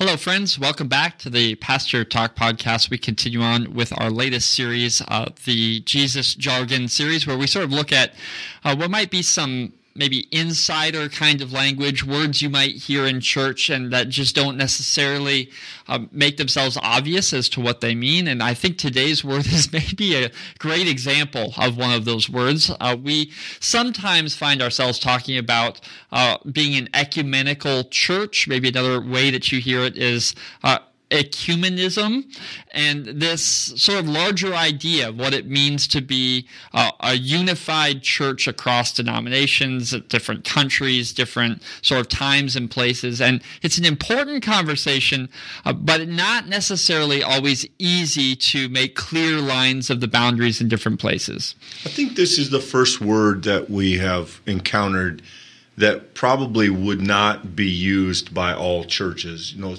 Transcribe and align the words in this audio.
Hello, 0.00 0.16
friends. 0.16 0.58
Welcome 0.58 0.88
back 0.88 1.18
to 1.18 1.28
the 1.28 1.56
Pastor 1.56 2.06
Talk 2.06 2.34
podcast. 2.34 2.88
We 2.88 2.96
continue 2.96 3.42
on 3.42 3.74
with 3.74 3.92
our 4.00 4.08
latest 4.10 4.52
series, 4.52 5.02
uh, 5.06 5.28
the 5.44 5.80
Jesus 5.80 6.34
Jargon 6.34 6.88
series, 6.88 7.26
where 7.26 7.36
we 7.36 7.46
sort 7.46 7.66
of 7.66 7.70
look 7.70 7.92
at 7.92 8.14
uh, 8.64 8.74
what 8.74 8.90
might 8.90 9.10
be 9.10 9.20
some 9.20 9.74
maybe 10.00 10.26
insider 10.32 11.10
kind 11.10 11.42
of 11.42 11.52
language, 11.52 12.04
words 12.04 12.40
you 12.40 12.48
might 12.48 12.74
hear 12.74 13.04
in 13.06 13.20
church 13.20 13.68
and 13.68 13.92
that 13.92 14.08
just 14.08 14.34
don't 14.34 14.56
necessarily 14.56 15.50
um, 15.88 16.08
make 16.10 16.38
themselves 16.38 16.78
obvious 16.82 17.34
as 17.34 17.50
to 17.50 17.60
what 17.60 17.82
they 17.82 17.94
mean. 17.94 18.26
And 18.26 18.42
I 18.42 18.54
think 18.54 18.78
today's 18.78 19.22
word 19.22 19.46
is 19.52 19.70
maybe 19.72 20.16
a 20.16 20.30
great 20.58 20.88
example 20.88 21.52
of 21.58 21.76
one 21.76 21.92
of 21.92 22.06
those 22.06 22.30
words. 22.30 22.72
Uh, 22.80 22.96
we 23.00 23.30
sometimes 23.60 24.34
find 24.34 24.62
ourselves 24.62 24.98
talking 24.98 25.36
about 25.36 25.80
uh, 26.10 26.38
being 26.50 26.74
an 26.76 26.88
ecumenical 26.94 27.84
church. 27.84 28.48
Maybe 28.48 28.70
another 28.70 29.00
way 29.00 29.30
that 29.30 29.52
you 29.52 29.60
hear 29.60 29.80
it 29.82 29.98
is 29.98 30.34
uh, 30.64 30.78
ecumenism 31.10 32.24
and 32.72 33.04
this 33.04 33.42
sort 33.42 33.98
of 33.98 34.08
larger 34.08 34.54
idea 34.54 35.08
of 35.08 35.18
what 35.18 35.34
it 35.34 35.46
means 35.46 35.88
to 35.88 36.00
be 36.00 36.46
uh, 36.72 36.90
a 37.00 37.14
unified 37.14 38.02
church 38.02 38.46
across 38.46 38.92
denominations, 38.92 39.90
different 40.08 40.44
countries, 40.44 41.12
different 41.12 41.62
sort 41.82 42.00
of 42.00 42.08
times 42.08 42.54
and 42.56 42.70
places. 42.70 43.20
And 43.20 43.42
it's 43.62 43.76
an 43.76 43.84
important 43.84 44.42
conversation, 44.42 45.28
uh, 45.64 45.72
but 45.72 46.08
not 46.08 46.46
necessarily 46.46 47.22
always 47.22 47.66
easy 47.78 48.36
to 48.36 48.68
make 48.68 48.94
clear 48.94 49.38
lines 49.38 49.90
of 49.90 50.00
the 50.00 50.08
boundaries 50.08 50.60
in 50.60 50.68
different 50.68 51.00
places. 51.00 51.54
I 51.84 51.88
think 51.88 52.14
this 52.14 52.38
is 52.38 52.50
the 52.50 52.60
first 52.60 53.00
word 53.00 53.42
that 53.44 53.68
we 53.68 53.98
have 53.98 54.40
encountered 54.46 55.22
that 55.76 56.14
probably 56.14 56.68
would 56.68 57.00
not 57.00 57.56
be 57.56 57.68
used 57.68 58.34
by 58.34 58.52
all 58.54 58.84
churches. 58.84 59.54
You 59.54 59.62
know, 59.62 59.76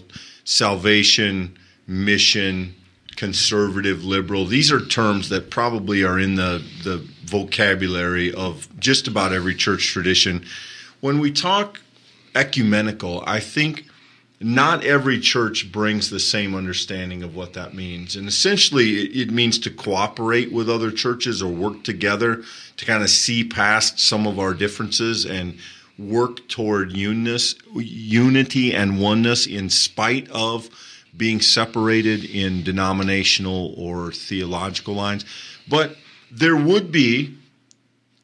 salvation, 0.51 1.57
mission, 1.87 2.75
conservative, 3.15 4.03
liberal. 4.03 4.45
These 4.45 4.69
are 4.69 4.85
terms 4.85 5.29
that 5.29 5.49
probably 5.49 6.03
are 6.03 6.19
in 6.19 6.35
the, 6.35 6.61
the 6.83 6.97
vocabulary 7.23 8.33
of 8.33 8.67
just 8.77 9.07
about 9.07 9.31
every 9.31 9.55
church 9.55 9.87
tradition. 9.87 10.43
When 10.99 11.19
we 11.19 11.31
talk 11.31 11.79
ecumenical, 12.35 13.23
I 13.25 13.39
think 13.39 13.85
not 14.41 14.83
every 14.83 15.21
church 15.21 15.71
brings 15.71 16.09
the 16.09 16.19
same 16.19 16.53
understanding 16.53 17.23
of 17.23 17.33
what 17.33 17.53
that 17.53 17.73
means. 17.73 18.17
And 18.17 18.27
essentially, 18.27 19.03
it, 19.03 19.31
means 19.31 19.57
to 19.59 19.69
cooperate 19.69 20.51
with 20.51 20.69
other 20.69 20.91
churches 20.91 21.41
or 21.41 21.53
work 21.53 21.83
together 21.83 22.43
to 22.75 22.85
kind 22.85 23.03
of 23.03 23.09
see 23.09 23.45
past 23.45 23.99
some 23.99 24.27
of 24.27 24.37
our 24.37 24.53
differences 24.53 25.25
and 25.25 25.57
work 26.09 26.47
toward 26.47 26.95
unity 26.95 28.73
and 28.73 28.99
oneness 28.99 29.45
in 29.45 29.69
spite 29.69 30.29
of 30.29 30.69
being 31.15 31.41
separated 31.41 32.23
in 32.23 32.63
denominational 32.63 33.73
or 33.77 34.11
theological 34.11 34.93
lines. 34.93 35.25
But 35.67 35.95
there 36.31 36.55
would 36.55 36.91
be 36.91 37.35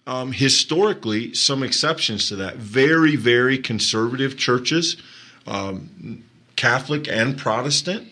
um, 0.06 0.32
historically 0.32 1.34
some 1.34 1.64
exceptions 1.64 2.30
to 2.30 2.38
that. 2.38 2.56
Very, 2.56 3.16
very 3.16 3.58
conservative 3.58 4.38
churches, 4.38 4.96
um, 5.46 6.24
Catholic 6.56 7.08
and 7.08 7.38
Protestant, 7.38 8.08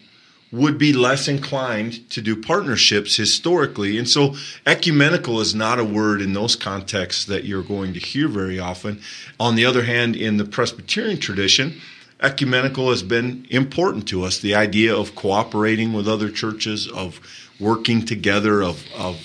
would 0.56 0.78
be 0.78 0.94
less 0.94 1.28
inclined 1.28 2.09
to 2.09 2.22
do 2.22 2.36
partnerships 2.36 3.17
historically. 3.17 3.98
And 3.98 4.08
so 4.08 4.36
ecumenical 4.66 5.42
is 5.42 5.53
not 5.53 5.80
a 5.80 5.84
word 5.84 6.22
in 6.22 6.34
those 6.34 6.56
contexts 6.56 7.25
that 7.25 7.44
you're 7.44 7.64
going 7.64 7.94
to 7.94 8.00
hear 8.00 8.28
very 8.28 8.58
often. 8.58 9.02
On 9.39 9.56
the 9.56 9.66
other 9.66 9.84
hand, 9.84 10.16
in 10.16 10.38
the 10.38 10.45
Presbyterian 10.45 11.20
tradition, 11.20 11.81
ecumenical 12.22 12.89
has 12.89 13.03
been 13.03 13.45
important 13.50 14.08
to 14.09 14.23
us. 14.23 14.39
The 14.39 14.56
idea 14.56 14.95
of 14.95 15.16
cooperating 15.16 15.92
with 15.92 16.08
other 16.08 16.30
churches, 16.30 16.88
of 16.88 17.19
working 17.59 18.06
together, 18.06 18.64
of, 18.64 18.86
of 18.95 19.22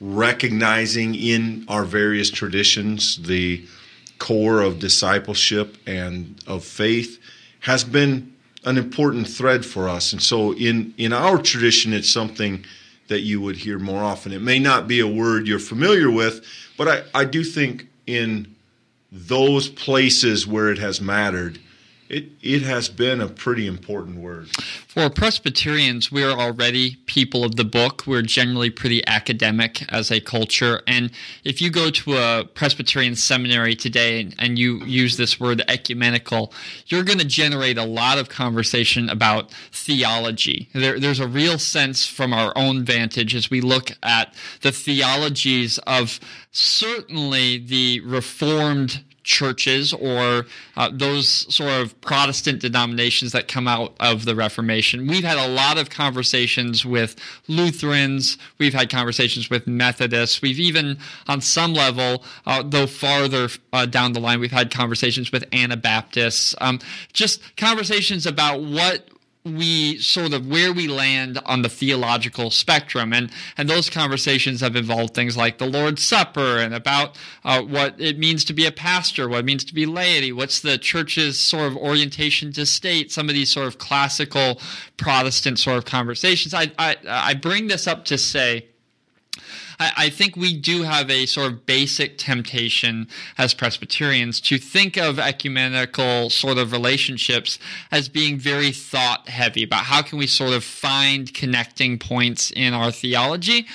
recognizing 0.00 1.14
in 1.14 1.64
our 1.68 1.84
various 1.84 2.30
traditions 2.30 3.22
the 3.22 3.64
core 4.18 4.60
of 4.60 4.80
discipleship 4.80 5.76
and 5.86 6.42
of 6.46 6.64
faith 6.64 7.20
has 7.60 7.84
been 7.84 8.34
an 8.64 8.76
important 8.76 9.28
thread 9.28 9.64
for 9.64 9.88
us. 9.88 10.12
And 10.12 10.22
so 10.22 10.52
in 10.54 10.94
in 10.96 11.12
our 11.12 11.38
tradition 11.38 11.92
it's 11.92 12.10
something 12.10 12.64
that 13.08 13.20
you 13.20 13.40
would 13.40 13.56
hear 13.56 13.78
more 13.78 14.02
often. 14.02 14.32
It 14.32 14.42
may 14.42 14.58
not 14.58 14.86
be 14.86 15.00
a 15.00 15.06
word 15.06 15.46
you're 15.46 15.58
familiar 15.58 16.10
with, 16.10 16.44
but 16.76 16.88
I, 16.88 17.02
I 17.14 17.24
do 17.24 17.42
think 17.42 17.88
in 18.06 18.54
those 19.10 19.68
places 19.68 20.46
where 20.46 20.70
it 20.70 20.78
has 20.78 21.00
mattered, 21.00 21.58
it, 22.08 22.30
it 22.42 22.62
has 22.62 22.88
been 22.88 23.20
a 23.20 23.28
pretty 23.28 23.66
important 23.66 24.18
word. 24.18 24.48
For 24.48 25.10
Presbyterians, 25.10 26.10
we're 26.10 26.30
already 26.30 26.96
people 27.06 27.44
of 27.44 27.56
the 27.56 27.64
book. 27.64 28.04
We're 28.06 28.22
generally 28.22 28.70
pretty 28.70 29.06
academic 29.06 29.84
as 29.92 30.10
a 30.10 30.20
culture. 30.20 30.80
And 30.86 31.10
if 31.44 31.60
you 31.60 31.70
go 31.70 31.90
to 31.90 32.16
a 32.16 32.44
Presbyterian 32.54 33.14
seminary 33.14 33.74
today 33.74 34.20
and, 34.20 34.34
and 34.38 34.58
you 34.58 34.84
use 34.84 35.16
this 35.16 35.38
word 35.38 35.62
ecumenical, 35.68 36.52
you're 36.86 37.04
going 37.04 37.18
to 37.18 37.26
generate 37.26 37.76
a 37.76 37.84
lot 37.84 38.18
of 38.18 38.28
conversation 38.28 39.08
about 39.10 39.50
theology. 39.70 40.68
There, 40.72 40.98
there's 40.98 41.20
a 41.20 41.28
real 41.28 41.58
sense 41.58 42.06
from 42.06 42.32
our 42.32 42.52
own 42.56 42.84
vantage 42.84 43.34
as 43.34 43.50
we 43.50 43.60
look 43.60 43.90
at 44.02 44.34
the 44.62 44.72
theologies 44.72 45.78
of 45.86 46.18
certainly 46.50 47.58
the 47.58 48.00
Reformed 48.00 49.04
churches 49.28 49.92
or 49.92 50.46
uh, 50.76 50.90
those 50.90 51.54
sort 51.54 51.70
of 51.70 52.00
Protestant 52.00 52.60
denominations 52.60 53.32
that 53.32 53.46
come 53.46 53.68
out 53.68 53.94
of 54.00 54.24
the 54.24 54.34
Reformation. 54.34 55.06
We've 55.06 55.22
had 55.22 55.36
a 55.36 55.46
lot 55.46 55.76
of 55.76 55.90
conversations 55.90 56.84
with 56.84 57.14
Lutherans, 57.46 58.38
we've 58.56 58.72
had 58.72 58.88
conversations 58.88 59.50
with 59.50 59.66
Methodists, 59.66 60.40
we've 60.40 60.58
even, 60.58 60.98
on 61.26 61.42
some 61.42 61.74
level, 61.74 62.24
uh, 62.46 62.62
though 62.66 62.86
farther 62.86 63.50
uh, 63.74 63.84
down 63.84 64.14
the 64.14 64.20
line, 64.20 64.40
we've 64.40 64.50
had 64.50 64.70
conversations 64.70 65.30
with 65.30 65.44
Anabaptists. 65.52 66.54
Um, 66.62 66.80
just 67.12 67.54
conversations 67.56 68.24
about 68.24 68.62
what 68.62 69.08
we 69.56 69.98
sort 69.98 70.32
of 70.32 70.46
where 70.46 70.72
we 70.72 70.88
land 70.88 71.38
on 71.44 71.62
the 71.62 71.68
theological 71.68 72.50
spectrum. 72.50 73.12
And 73.12 73.30
and 73.56 73.68
those 73.68 73.90
conversations 73.90 74.60
have 74.60 74.76
involved 74.76 75.14
things 75.14 75.36
like 75.36 75.58
the 75.58 75.66
lord's 75.66 76.02
supper 76.02 76.58
and 76.58 76.74
about 76.74 77.16
uh, 77.44 77.62
what 77.62 78.00
it 78.00 78.18
means 78.18 78.44
to 78.44 78.52
be 78.52 78.66
a 78.66 78.72
pastor 78.72 79.28
what 79.28 79.40
it 79.40 79.44
means 79.44 79.64
to 79.64 79.74
be 79.74 79.86
laity 79.86 80.32
what's 80.32 80.60
the 80.60 80.78
church's 80.78 81.38
sort 81.38 81.66
of 81.66 81.76
orientation 81.76 82.52
to 82.52 82.64
state 82.66 83.10
some 83.12 83.28
of 83.28 83.34
these 83.34 83.50
sort 83.50 83.66
of 83.66 83.78
classical 83.78 84.60
protestant 84.96 85.58
sort 85.58 85.78
of 85.78 85.84
conversations. 85.84 86.54
I 86.54 86.72
i, 86.78 86.96
I 87.06 87.34
bring 87.34 87.68
this 87.68 87.86
up 87.86 88.04
to 88.06 88.18
say 88.18 88.66
I, 89.78 89.92
I 89.96 90.10
think 90.10 90.36
we 90.36 90.56
do 90.56 90.82
have 90.82 91.10
a 91.10 91.26
sort 91.26 91.52
of 91.52 91.66
basic 91.66 92.18
temptation 92.18 93.08
as 93.36 93.54
Presbyterians 93.54 94.40
to 94.42 94.58
think 94.58 94.96
of 94.96 95.18
ecumenical 95.18 96.30
sort 96.30 96.58
of 96.58 96.72
relationships 96.72 97.58
as 97.90 98.08
being 98.08 98.38
very 98.38 98.72
thought 98.72 99.28
heavy 99.28 99.62
about 99.62 99.84
how 99.84 100.02
can 100.02 100.18
we 100.18 100.26
sort 100.26 100.52
of 100.52 100.64
find 100.64 101.32
connecting 101.34 101.98
points 101.98 102.50
in 102.50 102.74
our 102.74 102.90
theology 102.90 103.66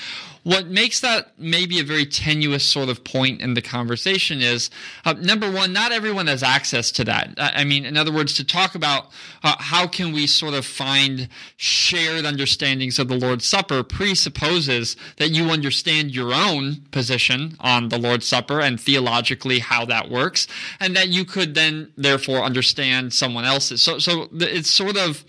what 0.44 0.68
makes 0.68 1.00
that 1.00 1.32
maybe 1.38 1.80
a 1.80 1.84
very 1.84 2.06
tenuous 2.06 2.66
sort 2.66 2.90
of 2.90 3.04
point 3.04 3.42
in 3.42 3.54
the 3.54 3.62
conversation 3.62 4.42
is 4.42 4.70
uh, 5.06 5.14
number 5.14 5.50
one, 5.50 5.72
not 5.72 5.92
everyone 5.92 6.28
has 6.28 6.44
access 6.44 6.92
to 6.92 7.06
that. 7.06 7.34
I 7.38 7.64
mean, 7.64 7.86
in 7.86 7.96
other 7.96 8.12
words, 8.12 8.34
to 8.36 8.44
talk 8.44 8.76
about 8.76 9.10
uh, 9.44 9.56
how 9.58 9.88
can 9.88 10.12
we 10.12 10.28
sort 10.28 10.54
of 10.54 10.66
find 10.66 11.30
shared 11.56 12.26
understandings 12.26 13.00
of 13.00 13.08
the 13.08 13.16
Lord's 13.16 13.48
Supper 13.48 13.84
presupposes 13.84 14.98
that 15.18 15.30
you 15.30 15.50
understand 15.50 16.14
your 16.14 16.34
own 16.34 16.82
position 16.92 17.56
on 17.60 17.90
the 17.90 17.98
Lord's 17.98 18.28
Supper 18.28 18.60
and 18.60 18.80
theologically 18.80 19.60
how 19.60 19.86
that 19.86 20.10
works, 20.10 20.48
and 20.80 20.96
that 20.96 21.08
you 21.08 21.24
could 21.24 21.56
then 21.56 21.92
therefore 21.98 22.40
understand 22.40 23.14
someone 23.14 23.46
else's. 23.46 23.82
So, 23.82 23.98
so 24.00 24.28
it's 24.34 24.70
sort 24.70 24.98
of 24.98 25.24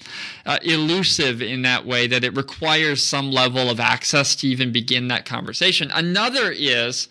uh, 0.45 0.59
elusive 0.63 1.41
in 1.41 1.63
that 1.63 1.87
way 1.87 2.07
that 2.09 2.25
it 2.25 2.37
requires 2.37 3.03
some 3.03 3.31
level 3.31 3.71
of 3.71 3.79
access 3.79 4.35
to 4.37 4.49
even 4.49 4.73
begin 4.73 5.04
in 5.05 5.09
that 5.09 5.27
conversation. 5.27 5.91
Another 5.93 6.51
is, 6.51 7.09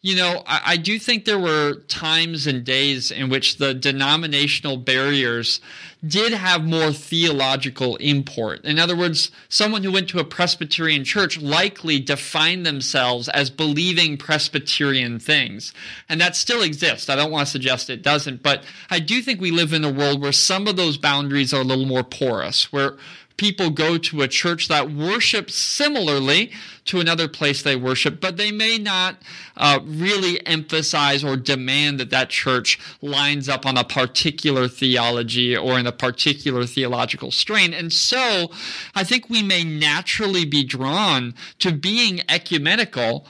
you 0.00 0.16
know, 0.16 0.42
I, 0.46 0.60
I, 0.66 0.76
do 0.76 0.98
think 0.98 1.24
there 1.24 1.38
were 1.38 1.74
times 1.88 2.46
and 2.46 2.64
days 2.64 3.10
in 3.10 3.28
which 3.28 3.58
the 3.58 3.74
denominational 3.74 4.76
barriers 4.76 5.60
did 6.04 6.32
have 6.32 6.64
more 6.64 6.92
theological 6.92 7.94
import. 7.96 8.64
In 8.64 8.80
other 8.80 8.96
words, 8.96 9.30
someone 9.48 9.84
who 9.84 9.92
went 9.92 10.08
to 10.08 10.18
a 10.18 10.24
Presbyterian 10.24 11.04
church 11.04 11.40
likely 11.40 12.00
defined 12.00 12.66
themselves 12.66 13.28
as 13.28 13.50
believing 13.50 14.16
Presbyterian 14.16 15.20
things. 15.20 15.72
And 16.08 16.20
that 16.20 16.34
still 16.34 16.62
exists. 16.62 17.08
I 17.08 17.14
don't 17.14 17.30
want 17.30 17.46
to 17.46 17.52
suggest 17.52 17.88
it 17.88 18.02
doesn't, 18.02 18.42
but 18.42 18.64
I 18.90 18.98
do 18.98 19.22
think 19.22 19.40
we 19.40 19.52
live 19.52 19.72
in 19.72 19.84
a 19.84 19.92
world 19.92 20.20
where 20.20 20.32
some 20.32 20.66
of 20.66 20.76
those 20.76 20.96
boundaries 20.96 21.54
are 21.54 21.60
a 21.60 21.64
little 21.64 21.86
more 21.86 22.02
porous, 22.02 22.72
where 22.72 22.96
people 23.36 23.70
go 23.70 23.98
to 23.98 24.22
a 24.22 24.28
church 24.28 24.68
that 24.68 24.90
worships 24.90 25.54
similarly 25.54 26.52
to 26.84 26.98
another 26.98 27.28
place 27.28 27.62
they 27.62 27.76
worship, 27.76 28.20
but 28.20 28.36
they 28.36 28.50
may 28.50 28.76
not 28.76 29.16
uh, 29.56 29.78
really 29.84 30.44
emphasize 30.46 31.22
or 31.22 31.36
demand 31.36 32.00
that 32.00 32.10
that 32.10 32.28
church 32.28 32.78
lines 33.00 33.48
up 33.48 33.64
on 33.64 33.76
a 33.76 33.84
particular 33.84 34.66
theology 34.66 35.56
or 35.56 35.78
in 35.78 35.86
a 35.86 35.92
particular 35.92 36.66
theological 36.66 37.30
strain. 37.30 37.72
And 37.72 37.92
so 37.92 38.50
I 38.94 39.04
think 39.04 39.30
we 39.30 39.42
may 39.42 39.62
naturally 39.62 40.44
be 40.44 40.64
drawn 40.64 41.34
to 41.60 41.72
being 41.72 42.20
ecumenical 42.28 43.26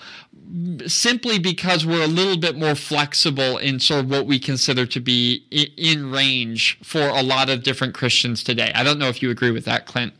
simply 0.86 1.38
because 1.38 1.86
we're 1.86 2.02
a 2.02 2.08
little 2.08 2.36
bit 2.36 2.56
more 2.56 2.74
flexible 2.74 3.56
in 3.58 3.80
sort 3.80 4.00
of 4.00 4.10
what 4.10 4.26
we 4.26 4.38
consider 4.38 4.84
to 4.86 5.00
be 5.00 5.44
in 5.76 6.10
range 6.10 6.78
for 6.82 7.00
a 7.00 7.22
lot 7.22 7.48
of 7.48 7.62
different 7.62 7.94
Christians 7.94 8.44
today. 8.44 8.70
I 8.74 8.82
don't 8.82 8.98
know 8.98 9.08
if 9.08 9.22
you 9.22 9.30
agree 9.30 9.50
with 9.50 9.64
that, 9.64 9.86
Clint. 9.86 10.12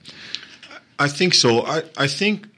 I 0.98 1.08
think 1.08 1.34
so. 1.34 1.66
I, 1.66 1.82
I 1.98 2.06
think 2.06 2.48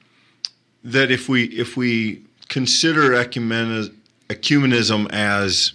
that 0.84 1.10
if 1.10 1.28
we 1.28 1.44
if 1.44 1.76
we 1.76 2.22
consider 2.48 3.10
ecumenism 3.10 5.10
as 5.10 5.72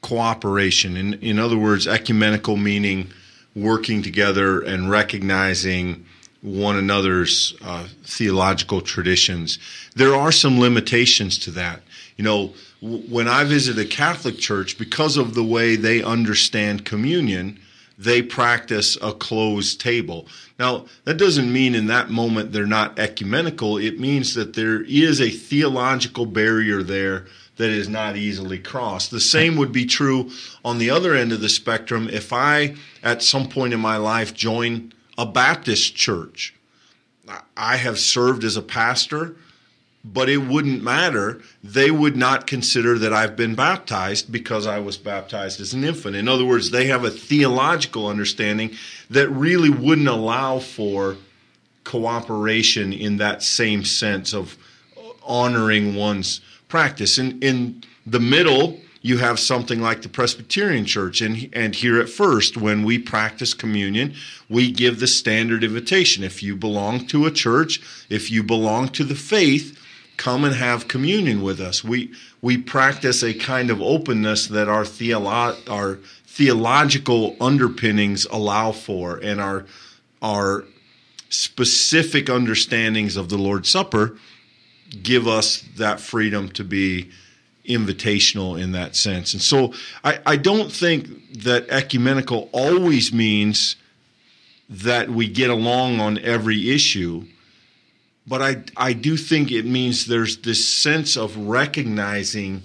cooperation, 0.00 0.96
in, 0.96 1.14
in 1.14 1.38
other 1.38 1.58
words, 1.58 1.86
ecumenical 1.86 2.56
meaning 2.56 3.12
working 3.54 4.02
together 4.02 4.62
and 4.62 4.90
recognizing 4.90 6.06
one 6.42 6.76
another's 6.76 7.54
uh, 7.62 7.86
theological 8.04 8.80
traditions. 8.80 9.58
There 9.94 10.14
are 10.14 10.32
some 10.32 10.58
limitations 10.58 11.38
to 11.38 11.52
that. 11.52 11.82
You 12.16 12.24
know, 12.24 12.54
w- 12.82 13.04
when 13.08 13.28
I 13.28 13.44
visit 13.44 13.78
a 13.78 13.84
Catholic 13.84 14.38
church, 14.38 14.76
because 14.76 15.16
of 15.16 15.34
the 15.34 15.44
way 15.44 15.76
they 15.76 16.02
understand 16.02 16.84
communion, 16.84 17.60
they 17.96 18.22
practice 18.22 18.98
a 19.00 19.12
closed 19.12 19.80
table. 19.80 20.26
Now, 20.58 20.86
that 21.04 21.16
doesn't 21.16 21.52
mean 21.52 21.76
in 21.76 21.86
that 21.86 22.10
moment 22.10 22.52
they're 22.52 22.66
not 22.66 22.98
ecumenical. 22.98 23.78
It 23.78 24.00
means 24.00 24.34
that 24.34 24.54
there 24.54 24.82
is 24.82 25.20
a 25.20 25.30
theological 25.30 26.26
barrier 26.26 26.82
there 26.82 27.26
that 27.56 27.70
is 27.70 27.88
not 27.88 28.16
easily 28.16 28.58
crossed. 28.58 29.12
The 29.12 29.20
same 29.20 29.56
would 29.56 29.72
be 29.72 29.86
true 29.86 30.30
on 30.64 30.78
the 30.78 30.90
other 30.90 31.14
end 31.14 31.32
of 31.32 31.40
the 31.40 31.48
spectrum 31.48 32.08
if 32.08 32.32
I, 32.32 32.74
at 33.02 33.22
some 33.22 33.48
point 33.48 33.74
in 33.74 33.80
my 33.80 33.96
life, 33.96 34.34
join 34.34 34.92
a 35.18 35.26
Baptist 35.26 35.94
church. 35.94 36.54
I 37.56 37.76
have 37.76 37.98
served 37.98 38.44
as 38.44 38.56
a 38.56 38.62
pastor, 38.62 39.36
but 40.04 40.28
it 40.28 40.38
wouldn't 40.38 40.82
matter. 40.82 41.40
They 41.62 41.90
would 41.90 42.16
not 42.16 42.46
consider 42.46 42.98
that 42.98 43.12
I've 43.12 43.36
been 43.36 43.54
baptized 43.54 44.32
because 44.32 44.66
I 44.66 44.80
was 44.80 44.96
baptized 44.96 45.60
as 45.60 45.72
an 45.72 45.84
infant. 45.84 46.16
In 46.16 46.28
other 46.28 46.44
words, 46.44 46.70
they 46.70 46.86
have 46.86 47.04
a 47.04 47.10
theological 47.10 48.08
understanding 48.08 48.72
that 49.10 49.28
really 49.28 49.70
wouldn't 49.70 50.08
allow 50.08 50.58
for 50.58 51.16
cooperation 51.84 52.92
in 52.92 53.18
that 53.18 53.42
same 53.42 53.84
sense 53.84 54.34
of 54.34 54.56
honoring 55.22 55.94
one's 55.94 56.40
practice. 56.68 57.18
In, 57.18 57.40
in 57.40 57.84
the 58.06 58.20
middle, 58.20 58.80
you 59.02 59.18
have 59.18 59.38
something 59.38 59.80
like 59.80 60.02
the 60.02 60.08
Presbyterian 60.08 60.86
Church. 60.86 61.20
And, 61.20 61.48
and 61.52 61.74
here 61.74 62.00
at 62.00 62.08
First, 62.08 62.56
when 62.56 62.84
we 62.84 62.98
practice 62.98 63.52
communion, 63.52 64.14
we 64.48 64.70
give 64.70 65.00
the 65.00 65.08
standard 65.08 65.64
invitation. 65.64 66.22
If 66.22 66.42
you 66.42 66.56
belong 66.56 67.06
to 67.08 67.26
a 67.26 67.30
church, 67.30 67.80
if 68.08 68.30
you 68.30 68.44
belong 68.44 68.88
to 68.90 69.04
the 69.04 69.16
faith, 69.16 69.78
come 70.16 70.44
and 70.44 70.54
have 70.54 70.86
communion 70.86 71.42
with 71.42 71.60
us. 71.60 71.82
We, 71.82 72.12
we 72.40 72.56
practice 72.56 73.24
a 73.24 73.34
kind 73.34 73.70
of 73.70 73.82
openness 73.82 74.46
that 74.46 74.68
our, 74.68 74.84
theolo- 74.84 75.58
our 75.68 75.96
theological 76.26 77.36
underpinnings 77.40 78.24
allow 78.26 78.70
for 78.70 79.16
and 79.16 79.40
our, 79.40 79.66
our 80.20 80.64
specific 81.28 82.30
understandings 82.30 83.16
of 83.16 83.30
the 83.30 83.38
Lord's 83.38 83.68
Supper 83.68 84.16
give 85.02 85.26
us 85.26 85.64
that 85.76 85.98
freedom 85.98 86.50
to 86.50 86.62
be 86.62 87.10
invitational 87.68 88.60
in 88.60 88.72
that 88.72 88.96
sense. 88.96 89.32
And 89.34 89.42
so 89.42 89.72
I, 90.02 90.20
I 90.26 90.36
don't 90.36 90.72
think 90.72 91.42
that 91.42 91.68
ecumenical 91.68 92.48
always 92.52 93.12
means 93.12 93.76
that 94.68 95.10
we 95.10 95.28
get 95.28 95.50
along 95.50 96.00
on 96.00 96.18
every 96.18 96.70
issue. 96.70 97.24
But 98.26 98.42
I, 98.42 98.62
I 98.76 98.92
do 98.92 99.16
think 99.16 99.50
it 99.50 99.66
means 99.66 100.06
there's 100.06 100.38
this 100.38 100.66
sense 100.66 101.16
of 101.16 101.36
recognizing 101.36 102.62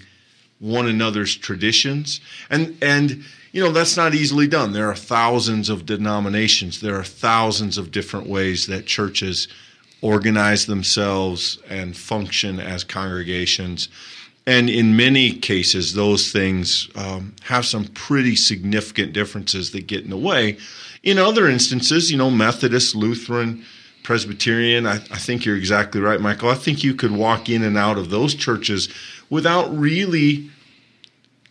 one 0.60 0.88
another's 0.88 1.36
traditions. 1.36 2.20
And, 2.50 2.78
and, 2.82 3.24
you 3.52 3.64
know, 3.64 3.72
that's 3.72 3.98
not 3.98 4.16
easily 4.16 4.48
done. 4.48 4.74
There 4.74 4.90
are 4.90 4.96
thousands 4.96 5.70
of 5.70 5.86
denominations, 5.86 6.82
there 6.82 6.96
are 6.96 7.04
thousands 7.04 7.78
of 7.78 7.92
different 7.92 8.28
ways 8.28 8.68
that 8.68 8.86
churches 8.86 9.48
organize 10.02 10.66
themselves 10.68 11.58
and 11.70 11.98
function 11.98 12.60
as 12.60 12.84
congregations. 12.84 13.90
And 14.48 14.70
in 14.70 14.96
many 14.96 15.34
cases, 15.34 15.94
those 15.94 16.32
things 16.32 16.88
um, 16.96 17.36
have 17.44 17.66
some 17.66 17.84
pretty 17.84 18.38
significant 18.38 19.12
differences 19.12 19.72
that 19.72 19.88
get 19.88 20.06
in 20.06 20.10
the 20.10 20.18
way. 20.18 20.58
In 21.04 21.18
other 21.18 21.50
instances, 21.50 22.10
you 22.10 22.18
know, 22.18 22.32
Methodist, 22.32 22.96
Lutheran, 22.96 23.66
Presbyterian, 24.04 24.88
I, 24.88 24.96
I 24.96 25.18
think 25.18 25.44
you're 25.44 25.58
exactly 25.58 26.00
right, 26.00 26.22
Michael. 26.22 26.50
I 26.50 26.56
think 26.56 26.82
you 26.82 26.96
could 26.96 27.12
walk 27.12 27.50
in 27.50 27.62
and 27.62 27.78
out 27.78 27.98
of 27.98 28.10
those 28.10 28.34
churches 28.34 28.88
without 29.30 29.70
really 29.78 30.50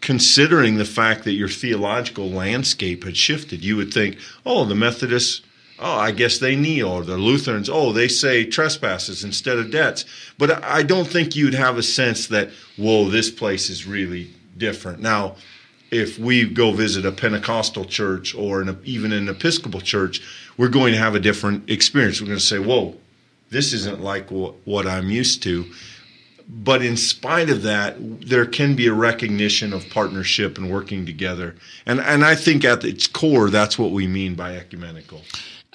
considering 0.01 0.77
the 0.77 0.87
fact 0.87 1.25
that 1.25 1.33
your 1.33 1.51
theological 1.51 2.31
landscape 2.31 3.05
had 3.05 3.17
shifted. 3.17 3.63
You 3.63 3.77
would 3.77 3.93
think, 3.93 4.17
oh, 4.47 4.65
the 4.65 4.75
Methodists 4.75 5.43
oh, 5.79 5.99
I 5.99 6.11
guess 6.11 6.39
they 6.39 6.57
kneel. 6.57 6.89
or 6.89 7.03
the 7.03 7.17
Lutherans, 7.17 7.69
oh, 7.69 7.93
they 7.93 8.09
say 8.09 8.45
trespasses 8.45 9.25
instead 9.25 9.59
of 9.59 9.71
debts. 9.71 10.05
But 10.39 10.65
I 10.65 10.83
don't 10.83 11.09
think 11.09 11.37
you'd 11.37 11.55
have 11.55 11.79
a 11.79 11.83
sense 11.83 12.29
that, 12.29 12.51
whoa, 12.77 13.09
this 13.09 13.31
place 13.31 13.71
is 13.71 13.87
really 13.87 14.31
different. 14.57 15.01
Now, 15.01 15.37
if 15.91 16.19
we 16.19 16.49
go 16.49 16.73
visit 16.73 17.07
a 17.07 17.13
Pentecostal 17.13 17.85
church 17.85 18.35
or 18.35 18.61
an, 18.61 18.79
even 18.85 19.13
an 19.13 19.29
Episcopal 19.29 19.81
church, 19.81 20.21
we're 20.57 20.69
going 20.69 20.93
to 20.93 20.99
have 20.99 21.15
a 21.15 21.21
different 21.21 21.71
experience. 21.71 22.21
We're 22.21 22.29
going 22.29 22.39
to 22.39 22.45
say, 22.45 22.59
whoa, 22.59 22.97
this 23.51 23.73
isn't 23.73 24.01
like 24.01 24.31
what, 24.31 24.55
what 24.65 24.87
I'm 24.87 25.11
used 25.11 25.43
to. 25.45 25.67
But 26.49 26.81
in 26.83 26.97
spite 26.97 27.51
of 27.51 27.63
that, 27.63 27.97
there 27.99 28.47
can 28.47 28.77
be 28.77 28.87
a 28.87 28.93
recognition 28.93 29.73
of 29.73 29.89
partnership 29.91 30.59
and 30.59 30.71
working 30.71 31.05
together. 31.05 31.57
And, 31.87 32.01
and 32.01 32.25
I 32.25 32.37
think 32.37 32.65
at 32.65 32.85
its 32.85 33.09
core, 33.09 33.51
that's 33.51 33.79
what 33.79 33.91
we 33.91 34.07
mean 34.07 34.35
by 34.35 34.57
ecumenical. 34.57 35.23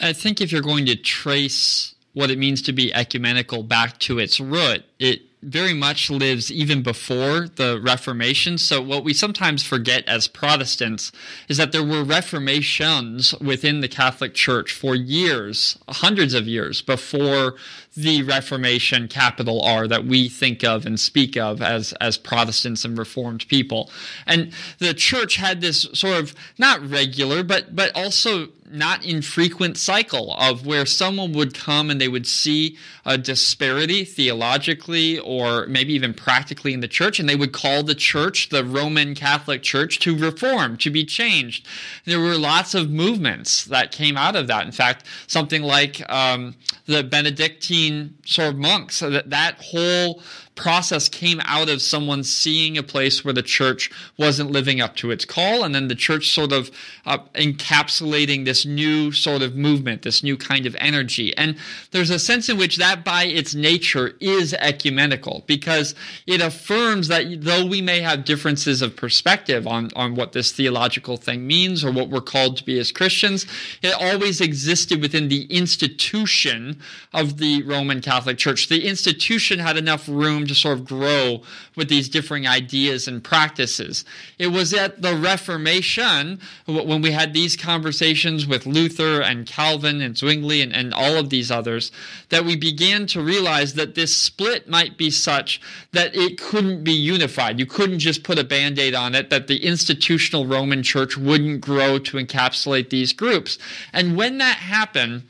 I 0.02 0.14
think 0.14 0.42
if 0.42 0.52
you're 0.52 0.62
going 0.62 0.86
to 0.88 0.96
trace 0.96 1.96
what 2.14 2.30
it 2.30 2.38
means 2.38 2.62
to 2.64 2.74
be 2.74 2.94
ecumenical 2.94 3.64
back 3.64 4.00
to 4.00 4.20
its 4.20 4.40
root, 4.40 4.84
it 5.00 5.22
very 5.44 5.74
much 5.74 6.12
lives 6.12 6.52
even 6.52 6.84
before 6.84 7.48
the 7.48 7.80
Reformation. 7.82 8.58
So, 8.58 8.82
what 8.82 9.04
we 9.04 9.14
sometimes 9.14 9.64
forget 9.64 10.08
as 10.08 10.28
Protestants 10.28 11.12
is 11.48 11.58
that 11.58 11.72
there 11.72 11.84
were 11.84 12.04
reformations 12.04 13.34
within 13.40 13.82
the 13.82 13.88
Catholic 13.88 14.36
Church 14.36 14.72
for 14.72 14.96
years, 14.96 15.80
hundreds 15.90 16.34
of 16.34 16.48
years 16.48 16.82
before 16.82 17.56
the 17.98 18.22
Reformation, 18.24 19.08
capital 19.08 19.62
R, 19.64 19.88
that 19.88 20.06
we 20.06 20.30
think 20.30 20.64
of 20.64 20.86
and 20.86 21.00
speak 21.00 21.36
of 21.36 21.62
as, 21.62 21.94
as 21.94 22.18
Protestants 22.18 22.86
and 22.86 22.98
Reformed 22.98 23.48
people. 23.48 23.90
And 24.28 24.54
the 24.78 24.94
church 24.94 25.38
had 25.38 25.62
this 25.62 25.88
sort 25.94 26.20
of 26.20 26.36
not 26.60 26.88
regular, 26.88 27.44
but, 27.44 27.76
but 27.76 27.96
also 27.96 28.50
not 28.72 29.06
infrequent 29.06 29.78
cycle 29.78 30.34
of 30.36 30.66
where 30.66 30.86
someone 30.86 31.34
would 31.34 31.54
come 31.54 31.90
and 31.90 32.00
they 32.00 32.08
would 32.08 32.28
see 32.28 32.78
a 33.06 33.18
disparity 33.18 34.04
theologically 34.06 35.20
or 35.20 35.66
maybe 35.68 35.94
even 35.94 36.14
practically 36.14 36.74
in 36.74 36.80
the 36.80 36.88
church, 36.88 37.20
and 37.20 37.28
they 37.28 37.36
would 37.36 37.54
call 37.54 37.84
the 37.84 37.96
church, 37.96 38.50
the 38.50 38.64
Roman 38.64 39.16
Catholic 39.16 39.62
Church, 39.64 40.00
to 40.00 40.18
reform, 40.18 40.78
to 40.78 40.90
be 40.90 41.06
changed. 41.06 41.68
There 42.06 42.20
were 42.20 42.38
lots 42.38 42.74
of 42.74 42.90
movements 42.90 43.66
that 43.66 43.92
came 43.92 44.18
out 44.18 44.36
of 44.36 44.48
that. 44.48 44.66
In 44.66 44.72
fact, 44.72 45.06
something 45.28 45.62
like 45.62 46.02
um, 46.12 46.56
the 46.86 47.04
Benedictine 47.04 48.18
sort 48.26 48.50
of 48.50 48.58
monks, 48.58 49.00
that, 49.00 49.30
that 49.30 49.56
whole 49.62 50.22
process 50.62 51.10
came 51.10 51.42
out 51.46 51.70
of 51.70 51.82
someone 51.82 52.24
seeing 52.24 52.78
a 52.78 52.84
place 52.84 53.26
where 53.26 53.34
the 53.34 53.42
church 53.42 53.90
wasn't 54.16 54.52
living 54.52 54.80
up 54.80 54.96
to 54.96 55.10
its 55.10 55.26
call, 55.26 55.64
and 55.64 55.74
then 55.74 55.88
the 55.88 55.96
church 55.96 56.30
sort 56.30 56.52
of 56.52 56.70
uh, 57.08 57.18
encapsulating 57.34 58.46
this 58.46 58.64
new 58.64 59.12
sort 59.12 59.42
of 59.42 59.56
movement, 59.56 60.04
this 60.04 60.22
new 60.22 60.38
kind 60.38 60.68
of 60.68 60.76
energy. 60.78 61.36
And 61.36 61.58
there's 61.90 62.12
a 62.12 62.20
sense 62.20 62.48
in 62.48 62.60
which 62.60 62.78
that, 62.78 63.04
by 63.04 63.24
its 63.24 63.56
nature, 63.56 64.14
is 64.20 64.54
ecumenical 64.54 65.44
because 65.48 65.96
it 66.28 66.42
affirms 66.42 67.08
that 67.08 67.42
though 67.42 67.66
we 67.66 67.82
may 67.82 68.02
have 68.02 68.24
differences 68.24 68.84
of 68.84 68.96
perspective 68.96 69.66
on, 69.66 69.90
on 69.96 70.14
what 70.14 70.34
this 70.34 70.52
theological 70.52 71.18
thing 71.18 71.48
means 71.48 71.84
or 71.84 71.92
what 71.92 72.10
we're 72.10 72.22
called 72.22 72.58
to 72.58 72.64
be 72.64 72.78
as 72.78 72.92
Christians, 72.92 73.48
it 73.82 73.96
always 74.00 74.40
existed 74.40 75.02
within 75.02 75.28
the 75.28 75.46
institution 75.46 76.80
of 77.14 77.40
the 77.40 77.64
Roman 77.64 78.00
Catholic 78.00 78.38
Church. 78.38 78.70
The 78.70 78.88
institution 78.88 79.58
had 79.58 79.76
enough 79.76 80.08
room 80.08 80.46
to 80.52 80.60
sort 80.60 80.78
of 80.78 80.86
grow 80.86 81.42
with 81.76 81.90
these 81.90 82.10
differing 82.10 82.48
ideas 82.48 83.08
and 83.08 83.24
practices. 83.24 84.04
It 84.38 84.48
was 84.48 84.74
at 84.74 85.02
the 85.02 85.16
Reformation, 85.16 86.40
when 86.66 87.02
we 87.02 87.12
had 87.12 87.34
these 87.34 87.56
conversations 87.56 88.46
with 88.46 88.66
Luther 88.66 89.22
and 89.22 89.48
Calvin 89.48 90.02
and 90.02 90.18
Zwingli 90.18 90.62
and, 90.62 90.74
and 90.74 90.94
all 90.94 91.16
of 91.16 91.30
these 91.30 91.50
others, 91.50 91.92
that 92.30 92.46
we 92.46 92.56
began 92.56 93.08
to 93.08 93.22
realize 93.22 93.76
that 93.76 93.96
this 93.96 94.16
split 94.16 94.68
might 94.68 94.98
be 94.98 95.10
such 95.10 95.62
that 95.92 96.16
it 96.16 96.38
couldn't 96.38 96.84
be 96.84 96.94
unified. 96.94 97.60
You 97.60 97.66
couldn't 97.66 98.00
just 98.00 98.24
put 98.24 98.40
a 98.40 98.44
band 98.44 98.78
aid 98.80 98.94
on 98.94 99.16
it, 99.16 99.30
that 99.30 99.48
the 99.48 99.66
institutional 99.66 100.46
Roman 100.46 100.84
church 100.84 101.18
wouldn't 101.18 101.62
grow 101.62 102.00
to 102.00 102.18
encapsulate 102.18 102.90
these 102.90 103.14
groups. 103.14 103.58
And 103.94 104.18
when 104.18 104.38
that 104.40 104.58
happened, 104.58 105.24